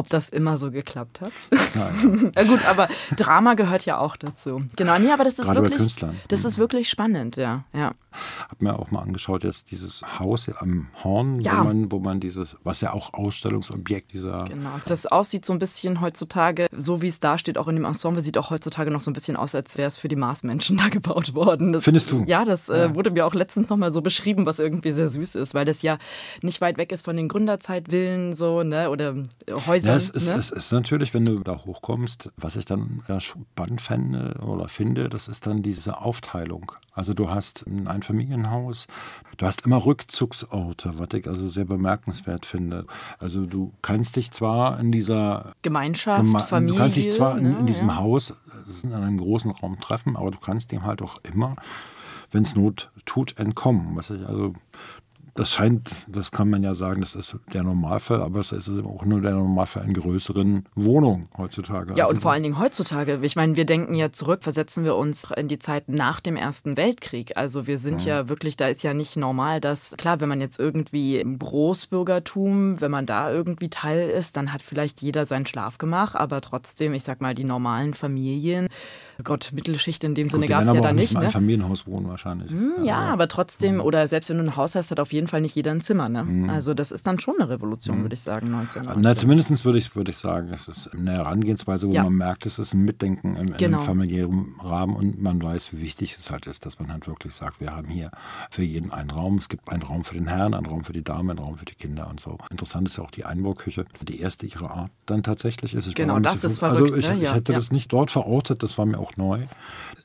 Ob 0.00 0.08
das 0.08 0.30
immer 0.30 0.56
so 0.56 0.70
geklappt 0.70 1.20
hat? 1.20 1.30
Nein. 1.74 2.32
ja 2.34 2.44
gut, 2.44 2.64
aber 2.66 2.88
Drama 3.18 3.52
gehört 3.52 3.84
ja 3.84 3.98
auch 3.98 4.16
dazu. 4.16 4.62
Genau, 4.74 4.98
nee, 4.98 5.12
aber 5.12 5.24
das 5.24 5.38
ist 5.38 5.44
Gerade 5.44 5.60
wirklich, 5.60 5.94
das 6.28 6.44
ist 6.46 6.56
wirklich 6.56 6.88
spannend, 6.88 7.36
ja, 7.36 7.64
ja. 7.74 7.92
Hab 8.48 8.62
mir 8.62 8.76
auch 8.78 8.90
mal 8.90 9.02
angeschaut 9.02 9.44
jetzt 9.44 9.70
dieses 9.70 10.02
Haus 10.18 10.48
am 10.48 10.88
Horn, 11.04 11.38
ja. 11.38 11.60
wo 11.60 11.64
man, 11.64 11.92
wo 11.92 11.98
man 11.98 12.18
dieses, 12.18 12.56
was 12.64 12.80
ja 12.80 12.92
auch 12.92 13.12
Ausstellungsobjekt 13.12 14.14
dieser. 14.14 14.46
Genau, 14.46 14.80
das 14.86 15.04
aussieht 15.06 15.44
so 15.44 15.52
ein 15.52 15.58
bisschen 15.58 16.00
heutzutage, 16.00 16.66
so 16.74 17.02
wie 17.02 17.08
es 17.08 17.20
da 17.20 17.36
steht, 17.36 17.58
auch 17.58 17.68
in 17.68 17.76
dem 17.76 17.84
Ensemble, 17.84 18.22
sieht 18.22 18.38
auch 18.38 18.48
heutzutage 18.48 18.90
noch 18.90 19.02
so 19.02 19.10
ein 19.10 19.14
bisschen 19.14 19.36
aus, 19.36 19.54
als 19.54 19.76
wäre 19.76 19.86
es 19.86 19.98
für 19.98 20.08
die 20.08 20.16
Marsmenschen 20.16 20.76
da 20.78 20.88
gebaut 20.88 21.34
worden. 21.34 21.72
Das, 21.72 21.84
Findest 21.84 22.10
du? 22.10 22.24
Ja, 22.26 22.46
das 22.46 22.70
äh, 22.70 22.78
ja. 22.78 22.94
Wurde 22.94 23.10
mir 23.10 23.26
auch 23.26 23.34
letztens 23.34 23.68
nochmal 23.68 23.92
so 23.92 24.00
beschrieben, 24.00 24.46
was 24.46 24.58
irgendwie 24.58 24.92
sehr 24.92 25.10
süß 25.10 25.34
ist, 25.34 25.52
weil 25.52 25.66
das 25.66 25.82
ja 25.82 25.98
nicht 26.40 26.60
weit 26.62 26.78
weg 26.78 26.90
ist 26.92 27.04
von 27.04 27.16
den 27.16 27.28
Gründerzeitvillen 27.28 28.34
so, 28.34 28.62
ne, 28.62 28.90
oder 28.90 29.14
Häuser 29.66 29.89
ja, 29.90 29.96
es, 29.96 30.08
ist, 30.10 30.28
ne? 30.28 30.34
es 30.34 30.50
ist 30.50 30.72
natürlich, 30.72 31.14
wenn 31.14 31.24
du 31.24 31.40
da 31.40 31.64
hochkommst, 31.64 32.30
was 32.36 32.56
ich 32.56 32.64
dann 32.64 33.02
ja 33.08 33.20
spannend 33.20 33.80
fände 33.80 34.38
oder 34.44 34.68
finde, 34.68 35.08
das 35.08 35.28
ist 35.28 35.46
dann 35.46 35.62
diese 35.62 35.98
Aufteilung. 35.98 36.72
Also 36.92 37.14
du 37.14 37.30
hast 37.30 37.66
ein 37.66 37.86
Einfamilienhaus, 37.86 38.86
du 39.36 39.46
hast 39.46 39.66
immer 39.66 39.84
Rückzugsorte, 39.84 40.98
was 40.98 41.08
ich 41.14 41.28
also 41.28 41.48
sehr 41.48 41.64
bemerkenswert 41.64 42.46
finde. 42.46 42.86
Also 43.18 43.46
du 43.46 43.72
kannst 43.82 44.16
dich 44.16 44.30
zwar 44.32 44.80
in 44.80 44.92
dieser 44.92 45.52
Gemeinschaft, 45.62 46.22
Geme 46.22 46.40
Familie, 46.40 46.74
du 46.74 46.78
kannst 46.80 46.96
dich 46.96 47.12
zwar 47.12 47.38
in, 47.38 47.46
in 47.46 47.52
ne, 47.52 47.64
diesem 47.64 47.88
ja. 47.88 47.96
Haus 47.96 48.34
in 48.82 48.92
einem 48.92 49.18
großen 49.18 49.50
Raum 49.50 49.80
treffen, 49.80 50.16
aber 50.16 50.30
du 50.30 50.38
kannst 50.38 50.72
dem 50.72 50.84
halt 50.84 51.02
auch 51.02 51.18
immer 51.22 51.56
wenn 52.32 52.42
es 52.42 52.54
Not 52.54 52.90
tut, 53.06 53.38
entkommen. 53.38 53.96
Was 53.96 54.10
ich 54.10 54.26
also 54.26 54.52
das 55.40 55.52
scheint, 55.52 55.88
das 56.06 56.30
kann 56.30 56.50
man 56.50 56.62
ja 56.62 56.74
sagen, 56.74 57.00
das 57.00 57.14
ist 57.14 57.34
der 57.54 57.62
Normalfall, 57.62 58.20
aber 58.20 58.40
es 58.40 58.52
ist 58.52 58.68
auch 58.68 59.06
nur 59.06 59.22
der 59.22 59.32
Normalfall 59.32 59.86
in 59.86 59.94
größeren 59.94 60.64
Wohnungen 60.74 61.28
heutzutage. 61.38 61.94
Ja, 61.94 62.04
also 62.04 62.14
und 62.14 62.20
vor 62.20 62.32
allen 62.32 62.42
Dingen 62.42 62.58
heutzutage. 62.58 63.18
Ich 63.22 63.36
meine, 63.36 63.56
wir 63.56 63.64
denken 63.64 63.94
ja 63.94 64.12
zurück, 64.12 64.42
versetzen 64.42 64.84
wir 64.84 64.96
uns 64.96 65.26
in 65.34 65.48
die 65.48 65.58
Zeit 65.58 65.88
nach 65.88 66.20
dem 66.20 66.36
Ersten 66.36 66.76
Weltkrieg. 66.76 67.38
Also 67.38 67.66
wir 67.66 67.78
sind 67.78 68.04
ja, 68.04 68.18
ja 68.18 68.28
wirklich, 68.28 68.58
da 68.58 68.68
ist 68.68 68.82
ja 68.82 68.92
nicht 68.92 69.16
normal, 69.16 69.62
dass, 69.62 69.94
klar, 69.96 70.20
wenn 70.20 70.28
man 70.28 70.42
jetzt 70.42 70.58
irgendwie 70.60 71.18
im 71.18 71.38
Großbürgertum, 71.38 72.82
wenn 72.82 72.90
man 72.90 73.06
da 73.06 73.32
irgendwie 73.32 73.70
Teil 73.70 74.10
ist, 74.10 74.36
dann 74.36 74.52
hat 74.52 74.60
vielleicht 74.60 75.00
jeder 75.00 75.24
sein 75.24 75.46
Schlafgemach, 75.46 76.14
aber 76.14 76.42
trotzdem, 76.42 76.92
ich 76.92 77.04
sag 77.04 77.22
mal, 77.22 77.34
die 77.34 77.44
normalen 77.44 77.94
Familien, 77.94 78.68
Gott, 79.24 79.50
Mittelschicht 79.52 80.04
in 80.04 80.14
dem 80.14 80.26
Gut, 80.26 80.32
Sinne 80.32 80.46
gab 80.48 80.62
es 80.62 80.72
ja 80.72 80.80
da 80.80 80.92
nicht. 80.92 81.14
Ne? 81.14 81.20
Ein 81.20 81.30
Familienhaus 81.30 81.86
wohnen 81.86 82.08
wahrscheinlich. 82.08 82.50
Hm, 82.50 82.74
ja, 82.78 82.84
ja, 82.84 82.98
aber 83.12 83.28
trotzdem, 83.28 83.76
mhm. 83.76 83.80
oder 83.80 84.06
selbst 84.06 84.30
wenn 84.30 84.38
du 84.38 84.44
ein 84.44 84.56
Haus 84.56 84.74
hast, 84.74 84.90
hat 84.90 85.00
auf 85.00 85.12
jeden 85.12 85.28
Fall 85.30 85.40
nicht 85.40 85.54
jeder 85.54 85.70
ein 85.70 85.80
Zimmer. 85.80 86.08
Ne? 86.08 86.24
Mhm. 86.24 86.50
Also 86.50 86.74
das 86.74 86.92
ist 86.92 87.06
dann 87.06 87.18
schon 87.18 87.36
eine 87.38 87.48
Revolution, 87.48 87.98
mhm. 87.98 88.02
würde 88.02 88.14
ich 88.14 88.20
sagen, 88.20 88.46
1919. 88.46 89.02
Na, 89.02 89.16
zumindest 89.16 89.64
würde 89.64 89.78
ich, 89.78 89.94
würde 89.96 90.10
ich 90.10 90.18
sagen, 90.18 90.50
es 90.52 90.68
ist 90.68 90.92
eine 90.92 91.12
Herangehensweise, 91.12 91.88
wo 91.88 91.92
ja. 91.92 92.04
man 92.04 92.14
merkt, 92.14 92.46
es 92.46 92.58
ist 92.58 92.74
ein 92.74 92.84
Mitdenken 92.84 93.36
im, 93.36 93.56
genau. 93.56 93.78
im 93.78 93.84
familiären 93.84 94.54
Rahmen 94.62 94.94
und 94.94 95.20
man 95.20 95.42
weiß, 95.42 95.72
wie 95.72 95.80
wichtig 95.80 96.16
es 96.18 96.30
halt 96.30 96.46
ist, 96.46 96.66
dass 96.66 96.78
man 96.78 96.92
halt 96.92 97.06
wirklich 97.06 97.34
sagt, 97.34 97.60
wir 97.60 97.74
haben 97.74 97.88
hier 97.88 98.10
für 98.50 98.62
jeden 98.62 98.90
einen 98.92 99.10
Raum. 99.10 99.38
Es 99.38 99.48
gibt 99.48 99.70
einen 99.70 99.82
Raum 99.82 100.04
für 100.04 100.14
den 100.14 100.26
Herrn, 100.26 100.54
einen 100.54 100.66
Raum 100.66 100.84
für 100.84 100.92
die 100.92 101.02
Dame, 101.02 101.32
einen 101.32 101.38
Raum 101.38 101.56
für 101.56 101.64
die 101.64 101.74
Kinder 101.74 102.08
und 102.08 102.20
so. 102.20 102.38
Interessant 102.50 102.88
ist 102.88 102.98
ja 102.98 103.04
auch 103.04 103.10
die 103.10 103.24
Einbauküche, 103.24 103.84
die 104.02 104.20
erste 104.20 104.46
ihrer 104.46 104.70
Art 104.70 104.90
dann 105.06 105.22
tatsächlich 105.22 105.74
ist. 105.74 105.86
Ich 105.86 105.94
genau, 105.94 106.18
das 106.18 106.44
ist 106.44 106.58
verrückt. 106.58 106.92
Also 106.92 106.96
ich, 106.96 107.08
ne? 107.08 107.16
ja, 107.16 107.30
ich 107.30 107.34
hätte 107.36 107.52
ja. 107.52 107.58
das 107.58 107.70
nicht 107.70 107.92
dort 107.92 108.10
verortet, 108.10 108.62
das 108.62 108.76
war 108.78 108.86
mir 108.86 108.98
auch 108.98 109.16
neu. 109.16 109.46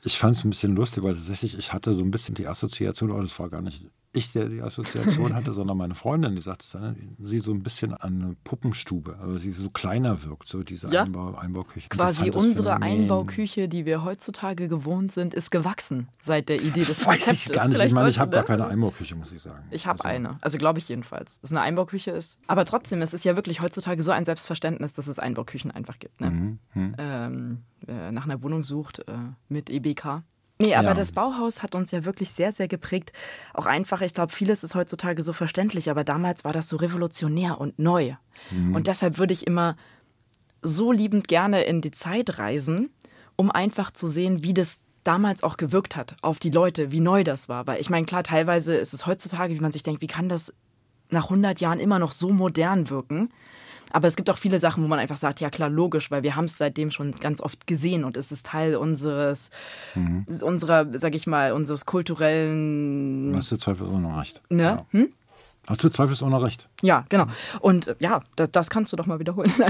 Ich 0.04 0.18
fand 0.18 0.36
es 0.36 0.44
ein 0.44 0.50
bisschen 0.50 0.74
lustig, 0.74 1.02
weil 1.02 1.14
tatsächlich 1.14 1.58
ich 1.58 1.72
hatte 1.72 1.94
so 1.94 2.02
ein 2.02 2.10
bisschen 2.10 2.34
die 2.34 2.46
Assoziation, 2.46 3.10
aber 3.10 3.22
das 3.22 3.38
war 3.38 3.48
gar 3.48 3.62
nicht 3.62 3.86
ich, 4.16 4.32
der 4.32 4.48
die 4.48 4.62
Assoziation 4.62 5.34
hatte, 5.34 5.52
sondern 5.52 5.76
meine 5.76 5.94
Freundin, 5.94 6.34
die 6.34 6.40
sagte, 6.40 6.96
sie 7.22 7.38
so 7.38 7.52
ein 7.52 7.62
bisschen 7.62 7.94
an 7.94 8.22
eine 8.22 8.36
Puppenstube, 8.44 9.18
aber 9.20 9.38
sie 9.38 9.52
so 9.52 9.70
kleiner 9.70 10.24
wirkt, 10.24 10.48
so 10.48 10.62
diese 10.62 10.88
ja. 10.88 11.04
Einbau, 11.04 11.34
Einbauküche. 11.34 11.88
Quasi 11.88 12.30
unsere 12.30 12.68
Phänomen. 12.74 13.02
Einbauküche, 13.02 13.68
die 13.68 13.84
wir 13.84 14.04
heutzutage 14.04 14.68
gewohnt 14.68 15.12
sind, 15.12 15.34
ist 15.34 15.50
gewachsen 15.50 16.08
seit 16.20 16.48
der 16.48 16.62
Idee 16.62 16.84
des 16.84 17.00
Konzeptes. 17.00 17.28
Weiß 17.28 17.46
ich 17.46 17.52
gar 17.52 17.68
nicht. 17.68 17.80
ich 17.80 17.92
meine, 17.92 18.08
ich 18.08 18.18
habe 18.18 18.30
gar 18.30 18.44
keine 18.44 18.66
Einbauküche, 18.66 19.14
muss 19.14 19.32
ich 19.32 19.42
sagen. 19.42 19.64
Ich 19.70 19.86
habe 19.86 19.98
also. 20.04 20.08
eine. 20.08 20.38
Also 20.40 20.58
glaube 20.58 20.78
ich 20.78 20.88
jedenfalls, 20.88 21.40
dass 21.40 21.50
eine 21.50 21.60
Einbauküche 21.60 22.10
ist. 22.10 22.40
Aber 22.46 22.64
trotzdem, 22.64 23.02
es 23.02 23.14
ist 23.14 23.24
ja 23.24 23.36
wirklich 23.36 23.60
heutzutage 23.60 24.02
so 24.02 24.12
ein 24.12 24.24
Selbstverständnis, 24.24 24.92
dass 24.92 25.06
es 25.06 25.18
Einbauküchen 25.18 25.70
einfach 25.70 25.98
gibt. 25.98 26.20
Ne? 26.20 26.30
Mhm. 26.30 26.58
Mhm. 26.74 26.94
Ähm, 26.98 27.62
äh, 27.86 28.10
nach 28.12 28.24
einer 28.24 28.42
Wohnung 28.42 28.64
sucht 28.64 29.00
äh, 29.00 29.12
mit 29.48 29.70
EBK. 29.70 30.22
Nee, 30.58 30.74
aber 30.74 30.88
ja. 30.88 30.94
das 30.94 31.12
Bauhaus 31.12 31.62
hat 31.62 31.74
uns 31.74 31.90
ja 31.90 32.04
wirklich 32.04 32.30
sehr, 32.30 32.50
sehr 32.50 32.66
geprägt. 32.66 33.12
Auch 33.52 33.66
einfach, 33.66 34.00
ich 34.00 34.14
glaube, 34.14 34.32
vieles 34.32 34.64
ist 34.64 34.74
heutzutage 34.74 35.22
so 35.22 35.34
verständlich, 35.34 35.90
aber 35.90 36.02
damals 36.02 36.44
war 36.44 36.52
das 36.52 36.68
so 36.68 36.76
revolutionär 36.76 37.60
und 37.60 37.78
neu. 37.78 38.14
Mhm. 38.50 38.74
Und 38.74 38.86
deshalb 38.86 39.18
würde 39.18 39.34
ich 39.34 39.46
immer 39.46 39.76
so 40.62 40.92
liebend 40.92 41.28
gerne 41.28 41.64
in 41.64 41.82
die 41.82 41.90
Zeit 41.90 42.38
reisen, 42.38 42.88
um 43.36 43.50
einfach 43.50 43.90
zu 43.90 44.06
sehen, 44.06 44.42
wie 44.42 44.54
das 44.54 44.80
damals 45.04 45.42
auch 45.42 45.58
gewirkt 45.58 45.94
hat 45.94 46.16
auf 46.22 46.38
die 46.38 46.50
Leute, 46.50 46.90
wie 46.90 47.00
neu 47.00 47.22
das 47.22 47.48
war. 47.48 47.66
Weil 47.66 47.80
ich 47.80 47.90
meine, 47.90 48.06
klar, 48.06 48.22
teilweise 48.22 48.74
ist 48.74 48.94
es 48.94 49.06
heutzutage, 49.06 49.54
wie 49.54 49.60
man 49.60 49.72
sich 49.72 49.82
denkt, 49.82 50.00
wie 50.00 50.06
kann 50.06 50.28
das 50.28 50.52
nach 51.10 51.24
100 51.24 51.60
Jahren 51.60 51.78
immer 51.78 51.98
noch 51.98 52.12
so 52.12 52.30
modern 52.30 52.90
wirken? 52.90 53.30
Aber 53.92 54.08
es 54.08 54.16
gibt 54.16 54.30
auch 54.30 54.38
viele 54.38 54.58
Sachen, 54.58 54.82
wo 54.82 54.88
man 54.88 54.98
einfach 54.98 55.16
sagt, 55.16 55.40
ja 55.40 55.50
klar, 55.50 55.68
logisch, 55.68 56.10
weil 56.10 56.22
wir 56.22 56.36
haben 56.36 56.46
es 56.46 56.58
seitdem 56.58 56.90
schon 56.90 57.12
ganz 57.12 57.40
oft 57.40 57.66
gesehen 57.66 58.04
und 58.04 58.16
es 58.16 58.32
ist 58.32 58.46
Teil 58.46 58.76
unseres, 58.76 59.50
mhm. 59.94 60.26
unserer, 60.40 60.86
sag 60.98 61.14
ich 61.14 61.26
mal, 61.26 61.52
unseres 61.52 61.86
kulturellen. 61.86 63.32
Hast 63.36 63.52
du 63.52 63.56
zweifelsohne 63.56 64.18
recht. 64.18 64.42
Ne? 64.48 64.62
Ja. 64.62 64.86
Hm? 64.90 65.08
Hast 65.68 65.82
du 65.82 65.88
zweifelsohne 65.88 66.40
recht. 66.42 66.68
Ja, 66.82 67.04
genau. 67.08 67.26
Und 67.60 67.88
äh, 67.88 67.96
ja, 67.98 68.22
das, 68.36 68.50
das 68.52 68.70
kannst 68.70 68.92
du 68.92 68.96
doch 68.96 69.06
mal 69.06 69.18
wiederholen. 69.18 69.52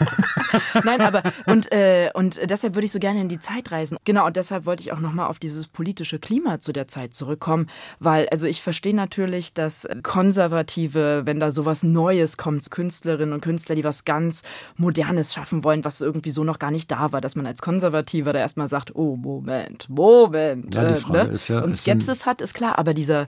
Nein, 0.84 1.00
aber 1.00 1.22
und, 1.46 1.70
äh, 1.72 2.10
und 2.14 2.40
deshalb 2.48 2.74
würde 2.74 2.86
ich 2.86 2.92
so 2.92 2.98
gerne 2.98 3.20
in 3.20 3.28
die 3.28 3.40
Zeit 3.40 3.70
reisen. 3.70 3.98
Genau, 4.04 4.26
und 4.26 4.36
deshalb 4.36 4.66
wollte 4.66 4.82
ich 4.82 4.92
auch 4.92 5.00
nochmal 5.00 5.28
auf 5.28 5.38
dieses 5.38 5.68
politische 5.68 6.18
Klima 6.18 6.60
zu 6.60 6.72
der 6.72 6.88
Zeit 6.88 7.14
zurückkommen, 7.14 7.68
weil, 7.98 8.28
also 8.28 8.46
ich 8.46 8.62
verstehe 8.62 8.94
natürlich, 8.94 9.54
dass 9.54 9.88
Konservative, 10.02 11.22
wenn 11.24 11.40
da 11.40 11.50
sowas 11.50 11.82
Neues 11.82 12.36
kommt, 12.36 12.70
Künstlerinnen 12.70 13.32
und 13.32 13.40
Künstler, 13.40 13.74
die 13.74 13.84
was 13.84 14.04
ganz 14.04 14.42
Modernes 14.76 15.32
schaffen 15.32 15.64
wollen, 15.64 15.84
was 15.84 16.00
irgendwie 16.00 16.30
so 16.30 16.44
noch 16.44 16.58
gar 16.58 16.70
nicht 16.70 16.90
da 16.90 17.12
war, 17.12 17.20
dass 17.20 17.36
man 17.36 17.46
als 17.46 17.62
Konservativer 17.62 18.32
da 18.32 18.38
erstmal 18.38 18.68
sagt, 18.68 18.94
oh, 18.94 19.16
Moment, 19.16 19.88
Moment. 19.88 20.74
Ja, 20.74 20.84
die 20.84 20.94
äh, 20.94 20.96
Frage 20.96 21.28
ne? 21.28 21.34
ist 21.34 21.48
ja, 21.48 21.60
und 21.60 21.76
Skepsis 21.76 22.26
hat, 22.26 22.40
ist 22.40 22.54
klar, 22.54 22.78
aber 22.78 22.94
dieser 22.94 23.26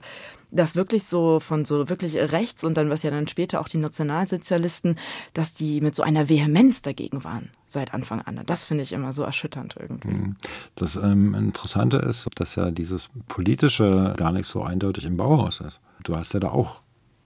das 0.53 0.75
wirklich 0.75 1.03
so 1.05 1.39
von 1.39 1.65
so 1.65 1.89
wirklich 1.89 2.15
rechts 2.15 2.63
und 2.63 2.75
dann, 2.75 2.89
was 2.89 3.03
ja 3.03 3.11
dann 3.11 3.27
später 3.27 3.59
auch 3.59 3.67
die 3.67 3.77
Nationalsozialisten, 3.77 4.97
dass 5.33 5.53
die 5.53 5.81
mit 5.81 5.95
so 5.95 6.03
einer 6.03 6.29
Vehemenz 6.29 6.81
dagegen 6.81 7.23
waren 7.23 7.49
seit 7.67 7.93
Anfang 7.93 8.21
an. 8.21 8.39
Das 8.45 8.63
finde 8.63 8.83
ich 8.83 8.93
immer 8.93 9.13
so 9.13 9.23
erschütternd 9.23 9.75
irgendwie. 9.79 10.09
Mhm. 10.09 10.35
Das 10.75 10.95
ähm, 10.95 11.33
Interessante 11.33 11.97
ist, 11.97 12.29
dass 12.35 12.55
ja 12.55 12.71
dieses 12.71 13.09
Politische 13.27 14.13
gar 14.15 14.31
nicht 14.31 14.45
so 14.45 14.63
eindeutig 14.63 15.05
im 15.05 15.17
Bauhaus 15.17 15.59
ist. 15.59 15.81
Du 16.03 16.15
hast 16.15 16.33
ja 16.33 16.39
da 16.39 16.49
auch 16.49 16.81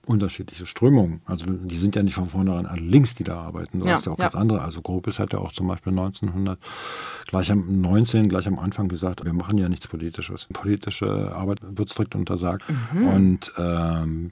unterschiedliche 0.08 0.66
Strömungen. 0.66 1.22
Also 1.26 1.46
die 1.46 1.78
sind 1.78 1.96
ja 1.96 2.04
nicht 2.04 2.16
von 2.16 2.30
vornherein 2.30 2.66
alle 2.66 2.82
links, 2.82 3.16
die 3.16 3.24
da 3.24 3.40
arbeiten. 3.40 3.80
Du 3.80 3.88
ja, 3.88 3.94
hast 3.94 4.06
ja 4.06 4.14
auch 4.14 4.18
ja. 4.18 4.26
ganz 4.26 4.36
andere. 4.36 4.62
Also 4.62 4.82
Grobis 4.82 5.20
hat 5.20 5.34
ja 5.34 5.40
auch 5.40 5.52
zum 5.52 5.68
Beispiel 5.68 5.92
1900, 5.92 6.60
gleich 7.28 7.52
am 7.52 7.82
19, 7.82 8.30
gleich 8.30 8.48
am 8.48 8.58
Anfang 8.58 8.88
gesagt, 8.88 9.24
wir 9.26 9.34
machen 9.34 9.58
ja 9.58 9.70
nichts 9.70 9.88
Politisches. 9.88 10.48
Politische 10.54 11.34
Arbeit 11.36 11.60
wird 11.62 11.90
strikt 11.90 12.16
untersagt. 12.16 12.64
Mhm. 12.94 13.08
Und 13.08 13.54
ähm, 13.58 14.32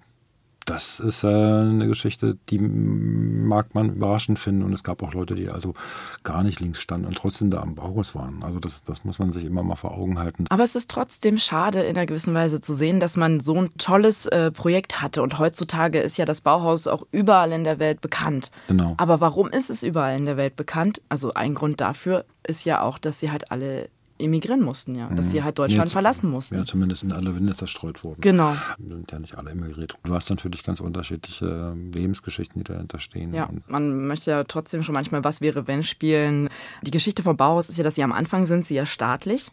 das 0.66 1.00
ist 1.00 1.24
äh, 1.24 1.28
eine 1.28 1.88
Geschichte, 1.88 2.38
die 2.50 2.58
mag 2.58 3.76
man 3.76 3.96
überraschend 3.96 4.40
finden. 4.40 4.64
Und 4.64 4.74
es 4.74 4.84
gab 4.84 5.04
auch 5.04 5.14
Leute, 5.14 5.36
die 5.36 5.50
also 5.50 5.76
gar 6.24 6.44
nicht 6.44 6.60
links 6.60 6.82
standen 6.82 7.06
und 7.06 7.16
trotzdem 7.16 7.52
da 7.52 7.62
am 7.62 7.76
Bauhaus 7.76 8.16
waren. 8.16 8.42
Also 8.44 8.60
das, 8.60 8.84
das 8.84 9.06
muss 9.06 9.20
man 9.20 9.32
sich 9.32 9.46
immer 9.46 9.62
mal 9.62 9.76
vor 9.76 9.92
Augen 9.92 10.18
halten. 10.18 10.46
Aber 10.50 10.64
es 10.64 10.76
ist 10.76 10.90
trotzdem 10.90 11.38
schade, 11.38 11.84
in 11.84 11.96
einer 11.96 12.08
gewissen 12.08 12.34
Weise 12.34 12.62
zu 12.62 12.74
sehen, 12.74 13.00
dass 13.00 13.16
man 13.16 13.40
so 13.40 13.54
ein 13.54 13.70
tolles 13.78 14.26
äh, 14.26 14.52
Projekt 14.52 15.02
hatte. 15.02 15.22
Und 15.22 15.38
heutzutage 15.38 16.00
ist 16.00 16.18
ja 16.18 16.26
das 16.26 16.42
Bauhaus 16.42 16.88
auch 16.88 17.06
überall 17.12 17.52
in 17.52 17.64
der 17.64 17.78
Welt 17.78 18.02
bekannt. 18.02 18.50
Genau. 18.68 18.96
Aber 18.98 19.22
warum 19.22 19.50
ist 19.50 19.70
es 19.70 19.84
überall 19.84 20.18
in 20.18 20.26
der 20.26 20.38
Welt 20.38 20.56
bekannt? 20.56 21.02
Also 21.10 21.34
ein 21.34 21.54
Grund 21.54 21.80
dafür 21.80 22.26
ist 22.48 22.66
ja 22.66 22.82
auch, 22.82 22.98
dass 22.98 23.20
sie 23.20 23.32
halt 23.32 23.52
alle 23.52 23.90
emigrieren 24.18 24.62
mussten, 24.62 24.96
ja. 24.96 25.10
Dass 25.10 25.32
sie 25.32 25.40
mhm. 25.40 25.44
halt 25.44 25.60
Deutschland 25.60 25.90
ja, 25.90 25.94
verlassen 25.94 26.30
mussten. 26.30 26.56
Ja, 26.56 26.66
zumindest 26.66 27.04
in 27.04 27.12
alle 27.12 27.36
Winde 27.36 27.54
zerstreut 27.54 28.04
wurden. 28.04 28.22
Genau. 28.22 28.56
Sind 28.80 29.12
ja 29.12 29.20
nicht 29.20 29.38
alle 29.38 29.52
emigriert. 29.52 29.98
Du 30.04 30.14
hast 30.14 30.30
natürlich 30.30 30.64
ganz 30.64 30.80
unterschiedliche 30.80 31.74
ähm, 31.74 31.92
Lebensgeschichten, 31.92 32.64
die 32.64 32.72
dahinter 32.72 33.00
stehen. 33.00 33.34
Ja, 33.34 33.50
man 33.68 34.08
möchte 34.08 34.32
ja 34.32 34.44
trotzdem 34.44 34.84
schon 34.84 34.94
manchmal 34.94 35.24
Was 35.24 35.42
wäre 35.42 35.68
wenn 35.68 35.84
spielen. 35.84 36.50
Die 36.82 36.92
Geschichte 36.92 37.24
vom 37.24 37.36
Bauhaus 37.36 37.70
ist 37.70 37.78
ja, 37.78 37.84
dass 37.84 37.96
sie 37.96 38.04
am 38.04 38.14
Anfang 38.14 38.46
sind 38.46 38.66
sie 38.66 38.76
ja 38.76 38.86
staatlich 38.86 39.52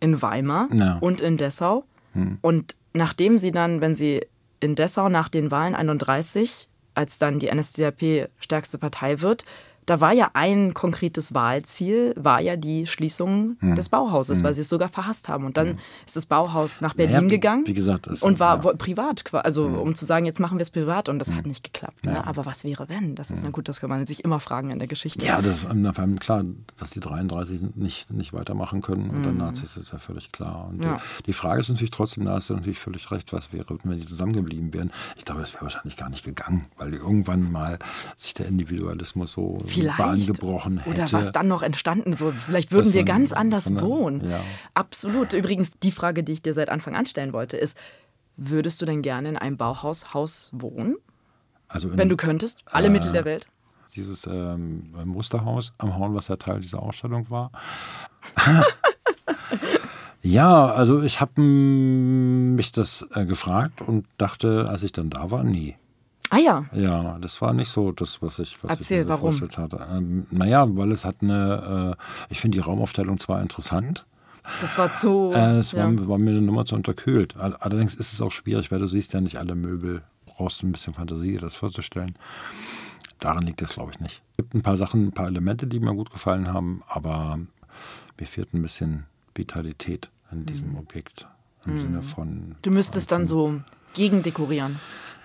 in 0.00 0.20
Weimar 0.20 0.68
ja. 0.72 0.98
und 0.98 1.20
in 1.20 1.36
Dessau. 1.36 1.84
Hm. 2.12 2.38
Und 2.42 2.76
nachdem 2.92 3.38
sie 3.38 3.52
dann, 3.52 3.80
wenn 3.80 3.96
sie 3.96 4.26
in 4.60 4.74
Dessau 4.74 5.08
nach 5.08 5.28
den 5.28 5.50
Wahlen 5.50 5.74
31, 5.74 6.68
als 6.94 7.18
dann 7.18 7.38
die 7.38 7.52
NSDAP 7.52 8.28
stärkste 8.38 8.78
Partei 8.78 9.20
wird, 9.20 9.44
da 9.86 10.00
war 10.00 10.12
ja 10.12 10.30
ein 10.34 10.74
konkretes 10.74 11.34
Wahlziel, 11.34 12.14
war 12.16 12.40
ja 12.40 12.56
die 12.56 12.86
Schließung 12.86 13.56
hm. 13.60 13.74
des 13.74 13.88
Bauhauses, 13.88 14.38
hm. 14.38 14.44
weil 14.44 14.54
sie 14.54 14.60
es 14.60 14.68
sogar 14.68 14.88
verhasst 14.88 15.28
haben. 15.28 15.44
Und 15.44 15.56
dann 15.56 15.70
hm. 15.70 15.78
ist 16.06 16.16
das 16.16 16.26
Bauhaus 16.26 16.80
nach 16.80 16.94
Berlin 16.94 17.16
naja, 17.16 17.28
gegangen 17.28 17.64
gesagt, 17.64 18.06
und 18.06 18.40
war 18.40 18.64
ja. 18.64 18.72
privat, 18.74 19.24
also 19.34 19.66
hm. 19.66 19.78
um 19.78 19.96
zu 19.96 20.04
sagen, 20.04 20.26
jetzt 20.26 20.40
machen 20.40 20.58
wir 20.58 20.62
es 20.62 20.70
privat 20.70 21.08
und 21.08 21.18
das 21.18 21.30
hat 21.30 21.44
hm. 21.44 21.48
nicht 21.48 21.64
geklappt. 21.64 22.04
Ne? 22.04 22.14
Ja. 22.14 22.24
Aber 22.24 22.46
was 22.46 22.64
wäre, 22.64 22.88
wenn? 22.88 23.14
Das 23.14 23.30
ist 23.30 23.38
hm. 23.38 23.46
na 23.46 23.50
gut, 23.50 23.68
das 23.68 23.80
kann 23.80 23.90
man 23.90 24.06
sich 24.06 24.24
immer 24.24 24.40
fragen 24.40 24.70
in 24.70 24.78
der 24.78 24.88
Geschichte. 24.88 25.24
Ja, 25.24 25.42
das 25.42 25.64
ist 25.64 26.20
klar, 26.20 26.44
dass 26.78 26.90
die 26.90 27.00
33 27.00 27.76
nicht, 27.76 28.10
nicht 28.10 28.32
weitermachen 28.32 28.82
können 28.82 29.10
und 29.10 29.22
dann 29.24 29.36
Nazis 29.36 29.76
ist 29.76 29.92
ja 29.92 29.98
völlig 29.98 30.32
klar. 30.32 30.68
Und 30.68 30.82
ja. 30.82 31.00
die, 31.18 31.24
die, 31.24 31.32
Frage 31.32 31.60
ist 31.60 31.68
natürlich 31.68 31.90
trotzdem, 31.90 32.24
da 32.24 32.34
hast 32.34 32.50
du 32.50 32.54
natürlich 32.54 32.78
völlig 32.78 33.10
recht, 33.10 33.32
was 33.32 33.52
wäre, 33.52 33.66
wenn 33.82 34.00
die 34.00 34.06
zusammengeblieben 34.06 34.72
wären. 34.72 34.92
Ich 35.16 35.24
glaube, 35.24 35.42
es 35.42 35.54
wäre 35.54 35.62
wahrscheinlich 35.62 35.96
gar 35.96 36.08
nicht 36.08 36.24
gegangen, 36.24 36.66
weil 36.76 36.94
irgendwann 36.94 37.50
mal 37.50 37.78
sich 38.16 38.34
der 38.34 38.46
Individualismus 38.46 39.32
so 39.32 39.58
Vielleicht. 39.82 39.98
Bahn 39.98 40.26
gebrochen 40.26 40.78
hätte. 40.78 40.90
Oder 40.90 41.12
was 41.12 41.32
dann 41.32 41.48
noch 41.48 41.62
entstanden 41.62 42.14
so. 42.14 42.32
Vielleicht 42.32 42.72
würden 42.72 42.92
wir 42.92 43.04
ganz 43.04 43.32
anders 43.32 43.70
man, 43.70 43.82
wohnen. 43.82 44.30
Ja. 44.30 44.40
Absolut. 44.74 45.32
Übrigens, 45.32 45.70
die 45.82 45.92
Frage, 45.92 46.22
die 46.24 46.32
ich 46.32 46.42
dir 46.42 46.54
seit 46.54 46.68
Anfang 46.68 46.96
an 46.96 47.06
stellen 47.06 47.32
wollte, 47.32 47.56
ist, 47.56 47.76
würdest 48.36 48.80
du 48.80 48.86
denn 48.86 49.02
gerne 49.02 49.28
in 49.28 49.36
einem 49.36 49.56
Bauhaushaus 49.56 50.50
wohnen? 50.54 50.96
Also 51.68 51.88
in, 51.88 51.98
Wenn 51.98 52.08
du 52.08 52.16
könntest, 52.16 52.62
alle 52.66 52.88
äh, 52.88 52.90
Mittel 52.90 53.12
der 53.12 53.24
Welt? 53.24 53.46
dieses 53.94 54.26
ähm, 54.26 54.94
Musterhaus 55.04 55.74
am 55.78 55.96
Horn, 55.96 56.14
was 56.14 56.28
ja 56.28 56.36
Teil 56.36 56.60
dieser 56.60 56.82
Ausstellung 56.82 57.30
war. 57.30 57.50
ja, 60.22 60.66
also 60.66 61.02
ich 61.02 61.20
habe 61.20 61.40
mich 61.40 62.72
das 62.72 63.06
äh, 63.14 63.26
gefragt 63.26 63.80
und 63.82 64.06
dachte, 64.18 64.66
als 64.68 64.82
ich 64.82 64.92
dann 64.92 65.10
da 65.10 65.30
war, 65.30 65.44
nie. 65.44 65.76
Ah 66.34 66.38
ja. 66.38 66.64
Ja, 66.72 67.18
das 67.20 67.42
war 67.42 67.52
nicht 67.52 67.68
so 67.68 67.92
das, 67.92 68.22
was 68.22 68.38
ich, 68.38 68.56
was 68.64 68.70
Erzähl, 68.70 69.02
ich 69.02 69.06
mir 69.08 69.14
so 69.16 69.20
warum? 69.20 69.32
vorgestellt 69.38 69.58
hatte. 69.72 69.86
Ähm, 69.92 70.26
naja, 70.30 70.64
weil 70.76 70.90
es 70.92 71.04
hat 71.04 71.16
eine, 71.20 71.96
äh, 71.98 72.02
ich 72.32 72.40
finde 72.40 72.56
die 72.56 72.64
Raumaufteilung 72.64 73.18
zwar 73.18 73.42
interessant, 73.42 74.06
Das 74.62 74.78
war 74.78 74.94
zu. 74.94 75.30
äh, 75.34 75.58
es 75.58 75.74
war, 75.74 75.90
ja. 75.92 76.08
war 76.08 76.16
mir 76.16 76.30
eine 76.30 76.40
Nummer 76.40 76.64
zu 76.64 76.74
unterkühlt. 76.74 77.36
All- 77.36 77.54
Allerdings 77.56 77.94
ist 77.96 78.14
es 78.14 78.22
auch 78.22 78.32
schwierig, 78.32 78.72
weil 78.72 78.78
du 78.78 78.86
siehst 78.88 79.12
ja 79.12 79.20
nicht 79.20 79.36
alle 79.36 79.54
Möbel. 79.54 80.02
Du 80.24 80.32
brauchst 80.32 80.62
ein 80.62 80.72
bisschen 80.72 80.94
Fantasie, 80.94 81.36
das 81.36 81.54
vorzustellen. 81.54 82.14
Daran 83.20 83.44
liegt 83.44 83.60
es, 83.60 83.74
glaube 83.74 83.90
ich, 83.92 84.00
nicht. 84.00 84.22
Es 84.32 84.36
gibt 84.38 84.54
ein 84.54 84.62
paar 84.62 84.78
Sachen, 84.78 85.08
ein 85.08 85.12
paar 85.12 85.26
Elemente, 85.26 85.66
die 85.66 85.80
mir 85.80 85.94
gut 85.94 86.10
gefallen 86.10 86.48
haben, 86.48 86.82
aber 86.88 87.38
mir 88.18 88.26
fehlt 88.26 88.54
ein 88.54 88.62
bisschen 88.62 89.04
Vitalität 89.34 90.08
in 90.32 90.46
diesem 90.46 90.76
Objekt. 90.78 91.28
Im 91.66 91.76
Sinne 91.78 92.00
von. 92.02 92.28
Mhm. 92.28 92.54
Du 92.62 92.70
müsstest 92.72 93.12
dann 93.12 93.26
so 93.26 93.60
gegendekorieren. 93.94 94.80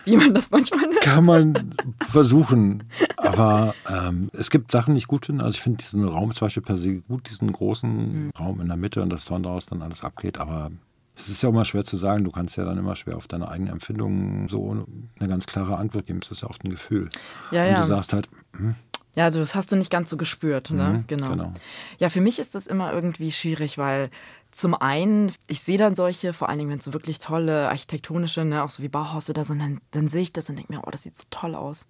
Wie 0.07 0.17
man 0.17 0.33
das 0.33 0.51
manchmal 0.51 0.87
nennt. 0.87 1.01
Kann 1.01 1.25
man 1.25 1.75
versuchen. 2.05 2.83
Aber 3.17 3.75
ähm, 3.89 4.29
es 4.33 4.49
gibt 4.49 4.71
Sachen, 4.71 4.93
die 4.93 4.99
ich 4.99 5.07
gut 5.07 5.25
finde. 5.25 5.43
Also 5.43 5.55
ich 5.55 5.61
finde 5.61 5.83
diesen 5.83 6.03
Raum 6.07 6.33
zum 6.33 6.45
Beispiel 6.45 6.63
per 6.63 6.77
se 6.77 7.01
gut, 7.01 7.29
diesen 7.29 7.51
großen 7.51 8.31
Raum 8.39 8.61
in 8.61 8.67
der 8.67 8.77
Mitte 8.77 9.01
und 9.01 9.09
dass 9.09 9.25
von 9.25 9.43
daraus 9.43 9.65
dann 9.65 9.81
alles 9.81 10.03
abgeht. 10.03 10.37
Aber 10.37 10.71
es 11.17 11.27
ist 11.27 11.41
ja 11.41 11.49
auch 11.49 11.53
mal 11.53 11.65
schwer 11.65 11.83
zu 11.83 11.97
sagen. 11.97 12.23
Du 12.23 12.31
kannst 12.31 12.55
ja 12.57 12.63
dann 12.63 12.77
immer 12.77 12.95
schwer 12.95 13.17
auf 13.17 13.27
deine 13.27 13.49
eigene 13.49 13.71
Empfindung 13.71 14.47
so 14.47 14.85
eine 15.19 15.27
ganz 15.27 15.45
klare 15.45 15.77
Antwort 15.77 16.05
geben. 16.05 16.19
Es 16.21 16.31
ist 16.31 16.41
ja 16.41 16.49
oft 16.49 16.63
ein 16.63 16.69
Gefühl. 16.69 17.09
Ja, 17.51 17.63
und 17.63 17.71
ja. 17.71 17.81
du 17.81 17.87
sagst 17.87 18.13
halt, 18.13 18.29
hm, 18.55 18.75
Ja, 19.17 19.31
das 19.31 19.55
hast 19.55 19.71
du 19.71 19.75
nicht 19.75 19.89
ganz 19.89 20.11
so 20.11 20.15
gespürt, 20.15 20.69
ne? 20.69 20.83
Mhm, 20.99 21.03
genau. 21.07 21.29
genau. 21.31 21.53
Ja, 21.97 22.09
für 22.09 22.21
mich 22.21 22.37
ist 22.37 22.53
das 22.53 22.67
immer 22.67 22.93
irgendwie 22.93 23.31
schwierig, 23.31 23.79
weil 23.79 24.11
zum 24.51 24.75
einen, 24.75 25.31
ich 25.47 25.61
sehe 25.61 25.79
dann 25.79 25.95
solche, 25.95 26.33
vor 26.33 26.49
allen 26.49 26.59
Dingen, 26.59 26.69
wenn 26.69 26.77
es 26.79 26.85
so 26.85 26.93
wirklich 26.93 27.17
tolle 27.17 27.67
architektonische, 27.69 28.45
ne, 28.45 28.63
auch 28.63 28.69
so 28.69 28.83
wie 28.83 28.87
Bauhaus 28.89 29.27
oder 29.29 29.43
so, 29.43 29.55
dann, 29.55 29.81
dann 29.91 30.07
sehe 30.07 30.21
ich 30.21 30.33
das 30.33 30.49
und 30.49 30.57
denke 30.57 30.71
mir, 30.71 30.81
oh, 30.85 30.91
das 30.91 31.01
sieht 31.03 31.17
so 31.17 31.23
toll 31.31 31.55
aus. 31.55 31.87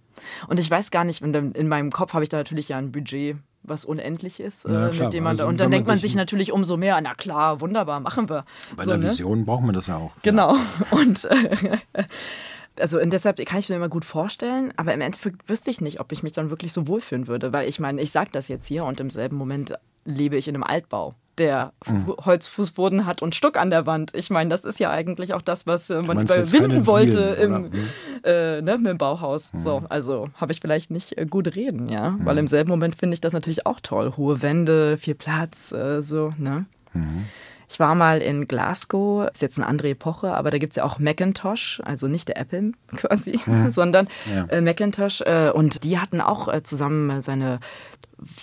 Und 0.47 0.57
ich 0.59 0.71
weiß 0.71 0.89
gar 0.89 1.03
nicht, 1.03 1.21
in, 1.21 1.33
in 1.51 1.67
meinem 1.67 1.91
Kopf 1.91 2.13
habe 2.13 2.23
ich 2.23 2.29
da 2.29 2.37
natürlich 2.37 2.69
ja 2.69 2.77
ein 2.77 2.91
Budget, 2.93 3.35
was 3.63 3.83
unendlich 3.83 4.39
ist, 4.39 4.63
Ja, 4.63 4.87
äh, 4.87 4.91
klar, 4.91 5.07
mit 5.07 5.13
dem 5.13 5.23
man 5.25 5.31
also 5.31 5.43
da, 5.43 5.49
und 5.49 5.59
dann 5.59 5.65
man 5.65 5.71
denkt 5.71 5.87
man 5.89 5.99
sich- 5.99 6.15
natürlich 6.15 6.53
umso 6.53 6.77
mehr, 6.77 6.97
na 7.03 7.13
klar, 7.13 7.59
wunderbar, 7.59 7.99
machen 7.99 8.29
wir. 8.29 8.45
bei 8.77 8.85
so, 8.85 8.91
der 8.91 8.99
ne? 8.99 9.09
Vision 9.09 9.45
braucht 9.45 9.63
man 9.63 9.75
das 9.75 9.87
ja 9.87 9.97
auch. 9.97 10.11
Genau. 10.23 10.55
Und 10.91 11.25
äh, 11.25 11.67
also 12.79 12.99
und 12.99 13.11
deshalb 13.11 13.43
kann 13.45 13.59
ich 13.59 13.69
mir 13.69 13.75
immer 13.75 13.89
gut 13.89 14.05
vorstellen, 14.05 14.73
aber 14.77 14.93
im 14.93 15.01
Endeffekt 15.01 15.47
wüsste 15.49 15.71
ich 15.71 15.81
nicht, 15.81 15.99
ob 15.99 16.11
ich 16.11 16.23
mich 16.23 16.33
dann 16.33 16.49
wirklich 16.49 16.73
so 16.73 16.87
wohlfühlen 16.87 17.27
würde, 17.27 17.53
weil 17.53 17.67
ich 17.67 17.79
meine, 17.79 18.01
ich 18.01 18.11
sage 18.11 18.29
das 18.31 18.47
jetzt 18.47 18.67
hier 18.67 18.85
und 18.85 18.99
im 18.99 19.09
selben 19.09 19.35
Moment 19.37 19.73
lebe 20.05 20.37
ich 20.37 20.47
in 20.47 20.55
einem 20.55 20.63
Altbau, 20.63 21.15
der 21.37 21.73
Fu- 21.83 22.15
Holzfußboden 22.25 23.05
hat 23.05 23.21
und 23.21 23.35
Stuck 23.35 23.57
an 23.57 23.69
der 23.69 23.85
Wand. 23.85 24.11
Ich 24.15 24.29
meine, 24.29 24.49
das 24.49 24.63
ist 24.63 24.79
ja 24.79 24.89
eigentlich 24.89 25.33
auch 25.33 25.41
das, 25.41 25.67
was 25.67 25.89
äh, 25.89 26.01
man 26.01 26.15
überwinden 26.21 26.87
wollte 26.87 27.35
Dielen, 27.35 27.65
im, 27.65 27.71
oder? 28.23 28.57
äh, 28.57 28.61
ne, 28.61 28.77
mit 28.77 28.87
dem 28.87 28.97
Bauhaus. 28.97 29.51
So, 29.55 29.83
also 29.89 30.29
habe 30.35 30.53
ich 30.53 30.61
vielleicht 30.61 30.91
nicht 30.91 31.17
äh, 31.17 31.25
gut 31.25 31.55
reden, 31.55 31.89
ja, 31.89 32.17
weil 32.23 32.37
im 32.37 32.47
selben 32.47 32.69
Moment 32.69 32.95
finde 32.95 33.15
ich 33.15 33.21
das 33.21 33.33
natürlich 33.33 33.65
auch 33.65 33.79
toll. 33.81 34.13
Hohe 34.17 34.41
Wände, 34.41 34.97
viel 34.97 35.15
Platz, 35.15 35.71
äh, 35.73 36.01
so, 36.01 36.33
ne. 36.37 36.65
Ich 37.69 37.79
war 37.79 37.95
mal 37.95 38.21
in 38.21 38.47
Glasgow, 38.47 39.27
ist 39.33 39.41
jetzt 39.41 39.57
eine 39.57 39.67
andere 39.67 39.89
Epoche, 39.89 40.33
aber 40.33 40.51
da 40.51 40.57
gibt's 40.57 40.77
ja 40.77 40.83
auch 40.85 40.99
Macintosh, 40.99 41.81
also 41.83 42.07
nicht 42.07 42.29
der 42.29 42.37
Apple 42.37 42.71
quasi, 42.95 43.39
sondern 43.71 44.07
Ja. 44.33 44.45
äh, 44.45 44.61
Macintosh. 44.61 45.21
Äh, 45.21 45.51
und 45.53 45.83
die 45.83 45.99
hatten 45.99 46.21
auch 46.21 46.47
äh, 46.47 46.63
zusammen 46.63 47.21
seine 47.21 47.59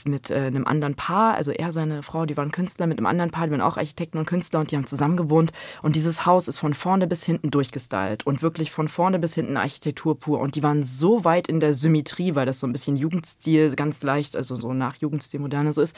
mit 0.04 0.30
einem 0.30 0.66
anderen 0.68 0.94
Paar, 0.94 1.34
also 1.34 1.50
er, 1.50 1.72
seine 1.72 2.04
Frau, 2.04 2.26
die 2.26 2.36
waren 2.36 2.52
Künstler, 2.52 2.86
mit 2.86 2.98
einem 2.98 3.06
anderen 3.06 3.32
Paar, 3.32 3.46
die 3.46 3.50
waren 3.50 3.60
auch 3.60 3.76
Architekten 3.76 4.18
und 4.18 4.26
Künstler 4.26 4.60
und 4.60 4.70
die 4.70 4.76
haben 4.76 4.86
zusammen 4.86 5.16
gewohnt. 5.16 5.52
Und 5.82 5.96
dieses 5.96 6.26
Haus 6.26 6.46
ist 6.46 6.58
von 6.58 6.74
vorne 6.74 7.08
bis 7.08 7.24
hinten 7.24 7.50
durchgestylt 7.50 8.24
und 8.24 8.40
wirklich 8.40 8.70
von 8.70 8.86
vorne 8.86 9.18
bis 9.18 9.34
hinten 9.34 9.56
Architektur 9.56 10.16
pur. 10.16 10.38
Und 10.38 10.54
die 10.54 10.62
waren 10.62 10.84
so 10.84 11.24
weit 11.24 11.48
in 11.48 11.58
der 11.58 11.74
Symmetrie, 11.74 12.36
weil 12.36 12.46
das 12.46 12.60
so 12.60 12.68
ein 12.68 12.72
bisschen 12.72 12.94
Jugendstil, 12.94 13.74
ganz 13.74 14.00
leicht, 14.02 14.36
also 14.36 14.54
so 14.54 14.72
nach 14.72 14.94
Jugendstil 14.96 15.40
moderne 15.40 15.72
so 15.72 15.82
ist. 15.82 15.96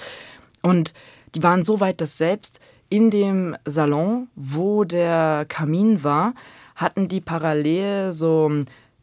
Und 0.63 0.95
die 1.35 1.43
waren 1.43 1.63
so 1.63 1.79
weit, 1.81 2.01
dass 2.01 2.17
selbst 2.17 2.61
in 2.89 3.11
dem 3.11 3.57
Salon, 3.65 4.29
wo 4.37 4.85
der 4.85 5.45
Kamin 5.49 6.05
war, 6.05 6.35
hatten 6.75 7.09
die 7.09 7.21
parallel 7.21 8.13
so 8.13 8.51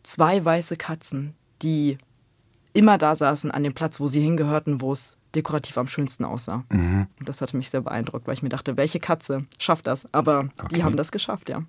zwei 0.04 0.44
weiße 0.44 0.76
Katzen, 0.78 1.34
die 1.62 1.98
immer 2.74 2.98
da 2.98 3.16
saßen 3.16 3.52
an 3.52 3.64
dem 3.64 3.74
Platz, 3.74 4.00
wo 4.00 4.08
sie 4.08 4.22
hingehörten, 4.22 4.82
wo 4.82 4.92
es 4.92 5.18
dekorativ 5.36 5.78
am 5.78 5.88
schönsten 5.88 6.26
aussah. 6.26 6.64
Und 6.72 7.08
das 7.26 7.42
hatte 7.42 7.58
mich 7.58 7.70
sehr 7.70 7.82
beeindruckt, 7.82 8.26
weil 8.28 8.34
ich 8.36 8.44
mir 8.44 8.50
dachte, 8.50 8.78
welche 8.78 9.00
Katze 9.00 9.46
schafft 9.60 9.88
das? 9.88 10.08
Aber 10.14 10.50
Okay. 10.62 10.76
die 10.76 10.84
haben 10.84 10.96
das 10.98 11.12
geschafft, 11.12 11.50
ja. 11.50 11.64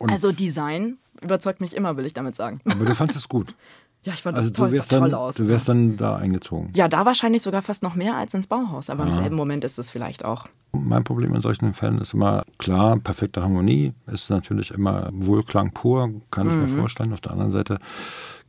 Und- 0.00 0.10
also 0.10 0.32
Design 0.32 0.98
überzeugt 1.20 1.60
mich 1.60 1.74
immer, 1.76 1.96
will 1.96 2.06
ich 2.06 2.14
damit 2.14 2.36
sagen. 2.36 2.60
Aber 2.64 2.84
du 2.84 2.94
fandest 2.94 3.18
es 3.18 3.28
gut. 3.28 3.54
Ja, 4.04 4.12
ich 4.12 4.22
fand 4.22 4.36
Also 4.36 4.50
das 4.50 4.56
toll, 4.58 4.68
du 4.68 4.74
wärst, 4.74 4.90
toll 4.90 5.00
dann, 5.00 5.14
aus. 5.14 5.34
du 5.36 5.48
wärst 5.48 5.68
dann 5.68 5.96
da 5.96 6.16
eingezogen. 6.16 6.70
ja, 6.76 6.88
da 6.88 7.06
wahrscheinlich 7.06 7.42
sogar 7.42 7.62
fast 7.62 7.82
noch 7.82 7.94
mehr 7.94 8.16
als 8.16 8.34
ins 8.34 8.46
Bauhaus, 8.46 8.90
aber 8.90 9.04
im 9.04 9.12
selben 9.12 9.34
Moment 9.36 9.64
ist 9.64 9.78
es 9.78 9.90
vielleicht 9.90 10.24
auch. 10.24 10.46
Mein 10.72 11.04
Problem 11.04 11.34
in 11.34 11.40
solchen 11.40 11.72
Fällen 11.72 12.00
ist 12.00 12.12
immer, 12.14 12.44
klar, 12.58 12.98
perfekte 12.98 13.42
Harmonie 13.42 13.92
ist 14.06 14.28
natürlich 14.28 14.72
immer 14.72 15.08
Wohlklang 15.12 15.72
pur, 15.72 16.10
kann 16.30 16.48
ich 16.48 16.54
Mhm. 16.54 16.60
mir 16.62 16.68
vorstellen. 16.68 17.12
Auf 17.12 17.20
der 17.20 17.32
anderen 17.32 17.50
Seite 17.52 17.78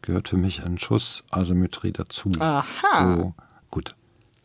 gehört 0.01 0.28
für 0.30 0.38
mich 0.38 0.64
ein 0.66 0.78
Schuss 0.78 1.24
Asymmetrie 1.32 1.91
dazu. 1.93 2.32
Aha. 2.39 2.66
So, 3.18 3.34
gut. 3.72 3.95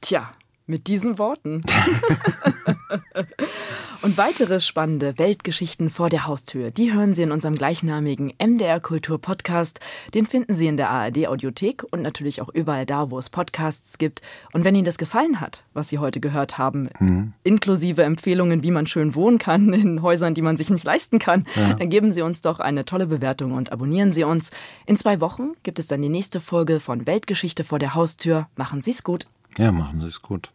Tja, 0.03 0.31
mit 0.67 0.87
diesen 0.87 1.19
Worten. 1.19 1.65
Und 4.03 4.17
weitere 4.17 4.61
spannende 4.61 5.19
Weltgeschichten 5.19 5.91
vor 5.91 6.09
der 6.09 6.27
Haustür, 6.27 6.71
die 6.71 6.93
hören 6.93 7.15
Sie 7.15 7.23
in 7.23 7.33
unserem 7.33 7.55
gleichnamigen 7.55 8.33
MDR 8.43 8.81
Kultur 8.81 9.21
Podcast. 9.21 9.81
Den 10.15 10.27
finden 10.27 10.55
Sie 10.55 10.67
in 10.67 10.77
der 10.77 10.91
ARD 10.91 11.27
Audiothek 11.27 11.85
und 11.91 12.03
natürlich 12.03 12.41
auch 12.41 12.49
überall 12.49 12.87
da, 12.87 13.11
wo 13.11 13.19
es 13.19 13.29
Podcasts 13.29 13.99
gibt. 13.99 14.23
Und 14.53 14.65
wenn 14.65 14.75
Ihnen 14.75 14.85
das 14.85 14.99
gefallen 14.99 15.41
hat, 15.41 15.63
was 15.75 15.89
Sie 15.89 15.99
heute 15.99 16.21
gehört 16.21 16.59
haben, 16.59 16.89
inklusive 17.43 18.03
Empfehlungen, 18.03 18.63
wie 18.63 18.71
man 18.71 18.87
schön 18.87 19.15
wohnen 19.15 19.39
kann 19.39 19.73
in 19.73 20.03
Häusern, 20.03 20.35
die 20.35 20.43
man 20.43 20.57
sich 20.57 20.71
nicht 20.71 20.85
leisten 20.85 21.19
kann, 21.19 21.45
dann 21.79 21.91
geben 21.91 22.13
Sie 22.13 22.23
uns 22.23 22.41
doch 22.41 22.61
eine 22.61 22.85
tolle 22.85 23.07
Bewertung 23.07 23.53
und 23.53 23.73
abonnieren 23.73 24.13
Sie 24.13 24.25
uns. 24.25 24.51
In 24.87 24.97
zwei 24.97 25.21
Wochen 25.21 25.53
gibt 25.63 25.79
es 25.79 25.87
dann 25.87 26.03
die 26.03 26.09
nächste 26.09 26.41
Folge 26.41 26.81
von 26.81 27.07
Weltgeschichte 27.07 27.65
vor 27.65 27.79
der 27.79 27.95
Haustür. 27.95 28.49
Machen 28.57 28.83
Sie 28.83 28.93
es 28.93 29.05
gut. 29.05 29.27
Ja, 29.59 29.73
machen 29.73 30.01
Sie 30.01 30.07
es 30.07 30.23
gut. 30.23 30.51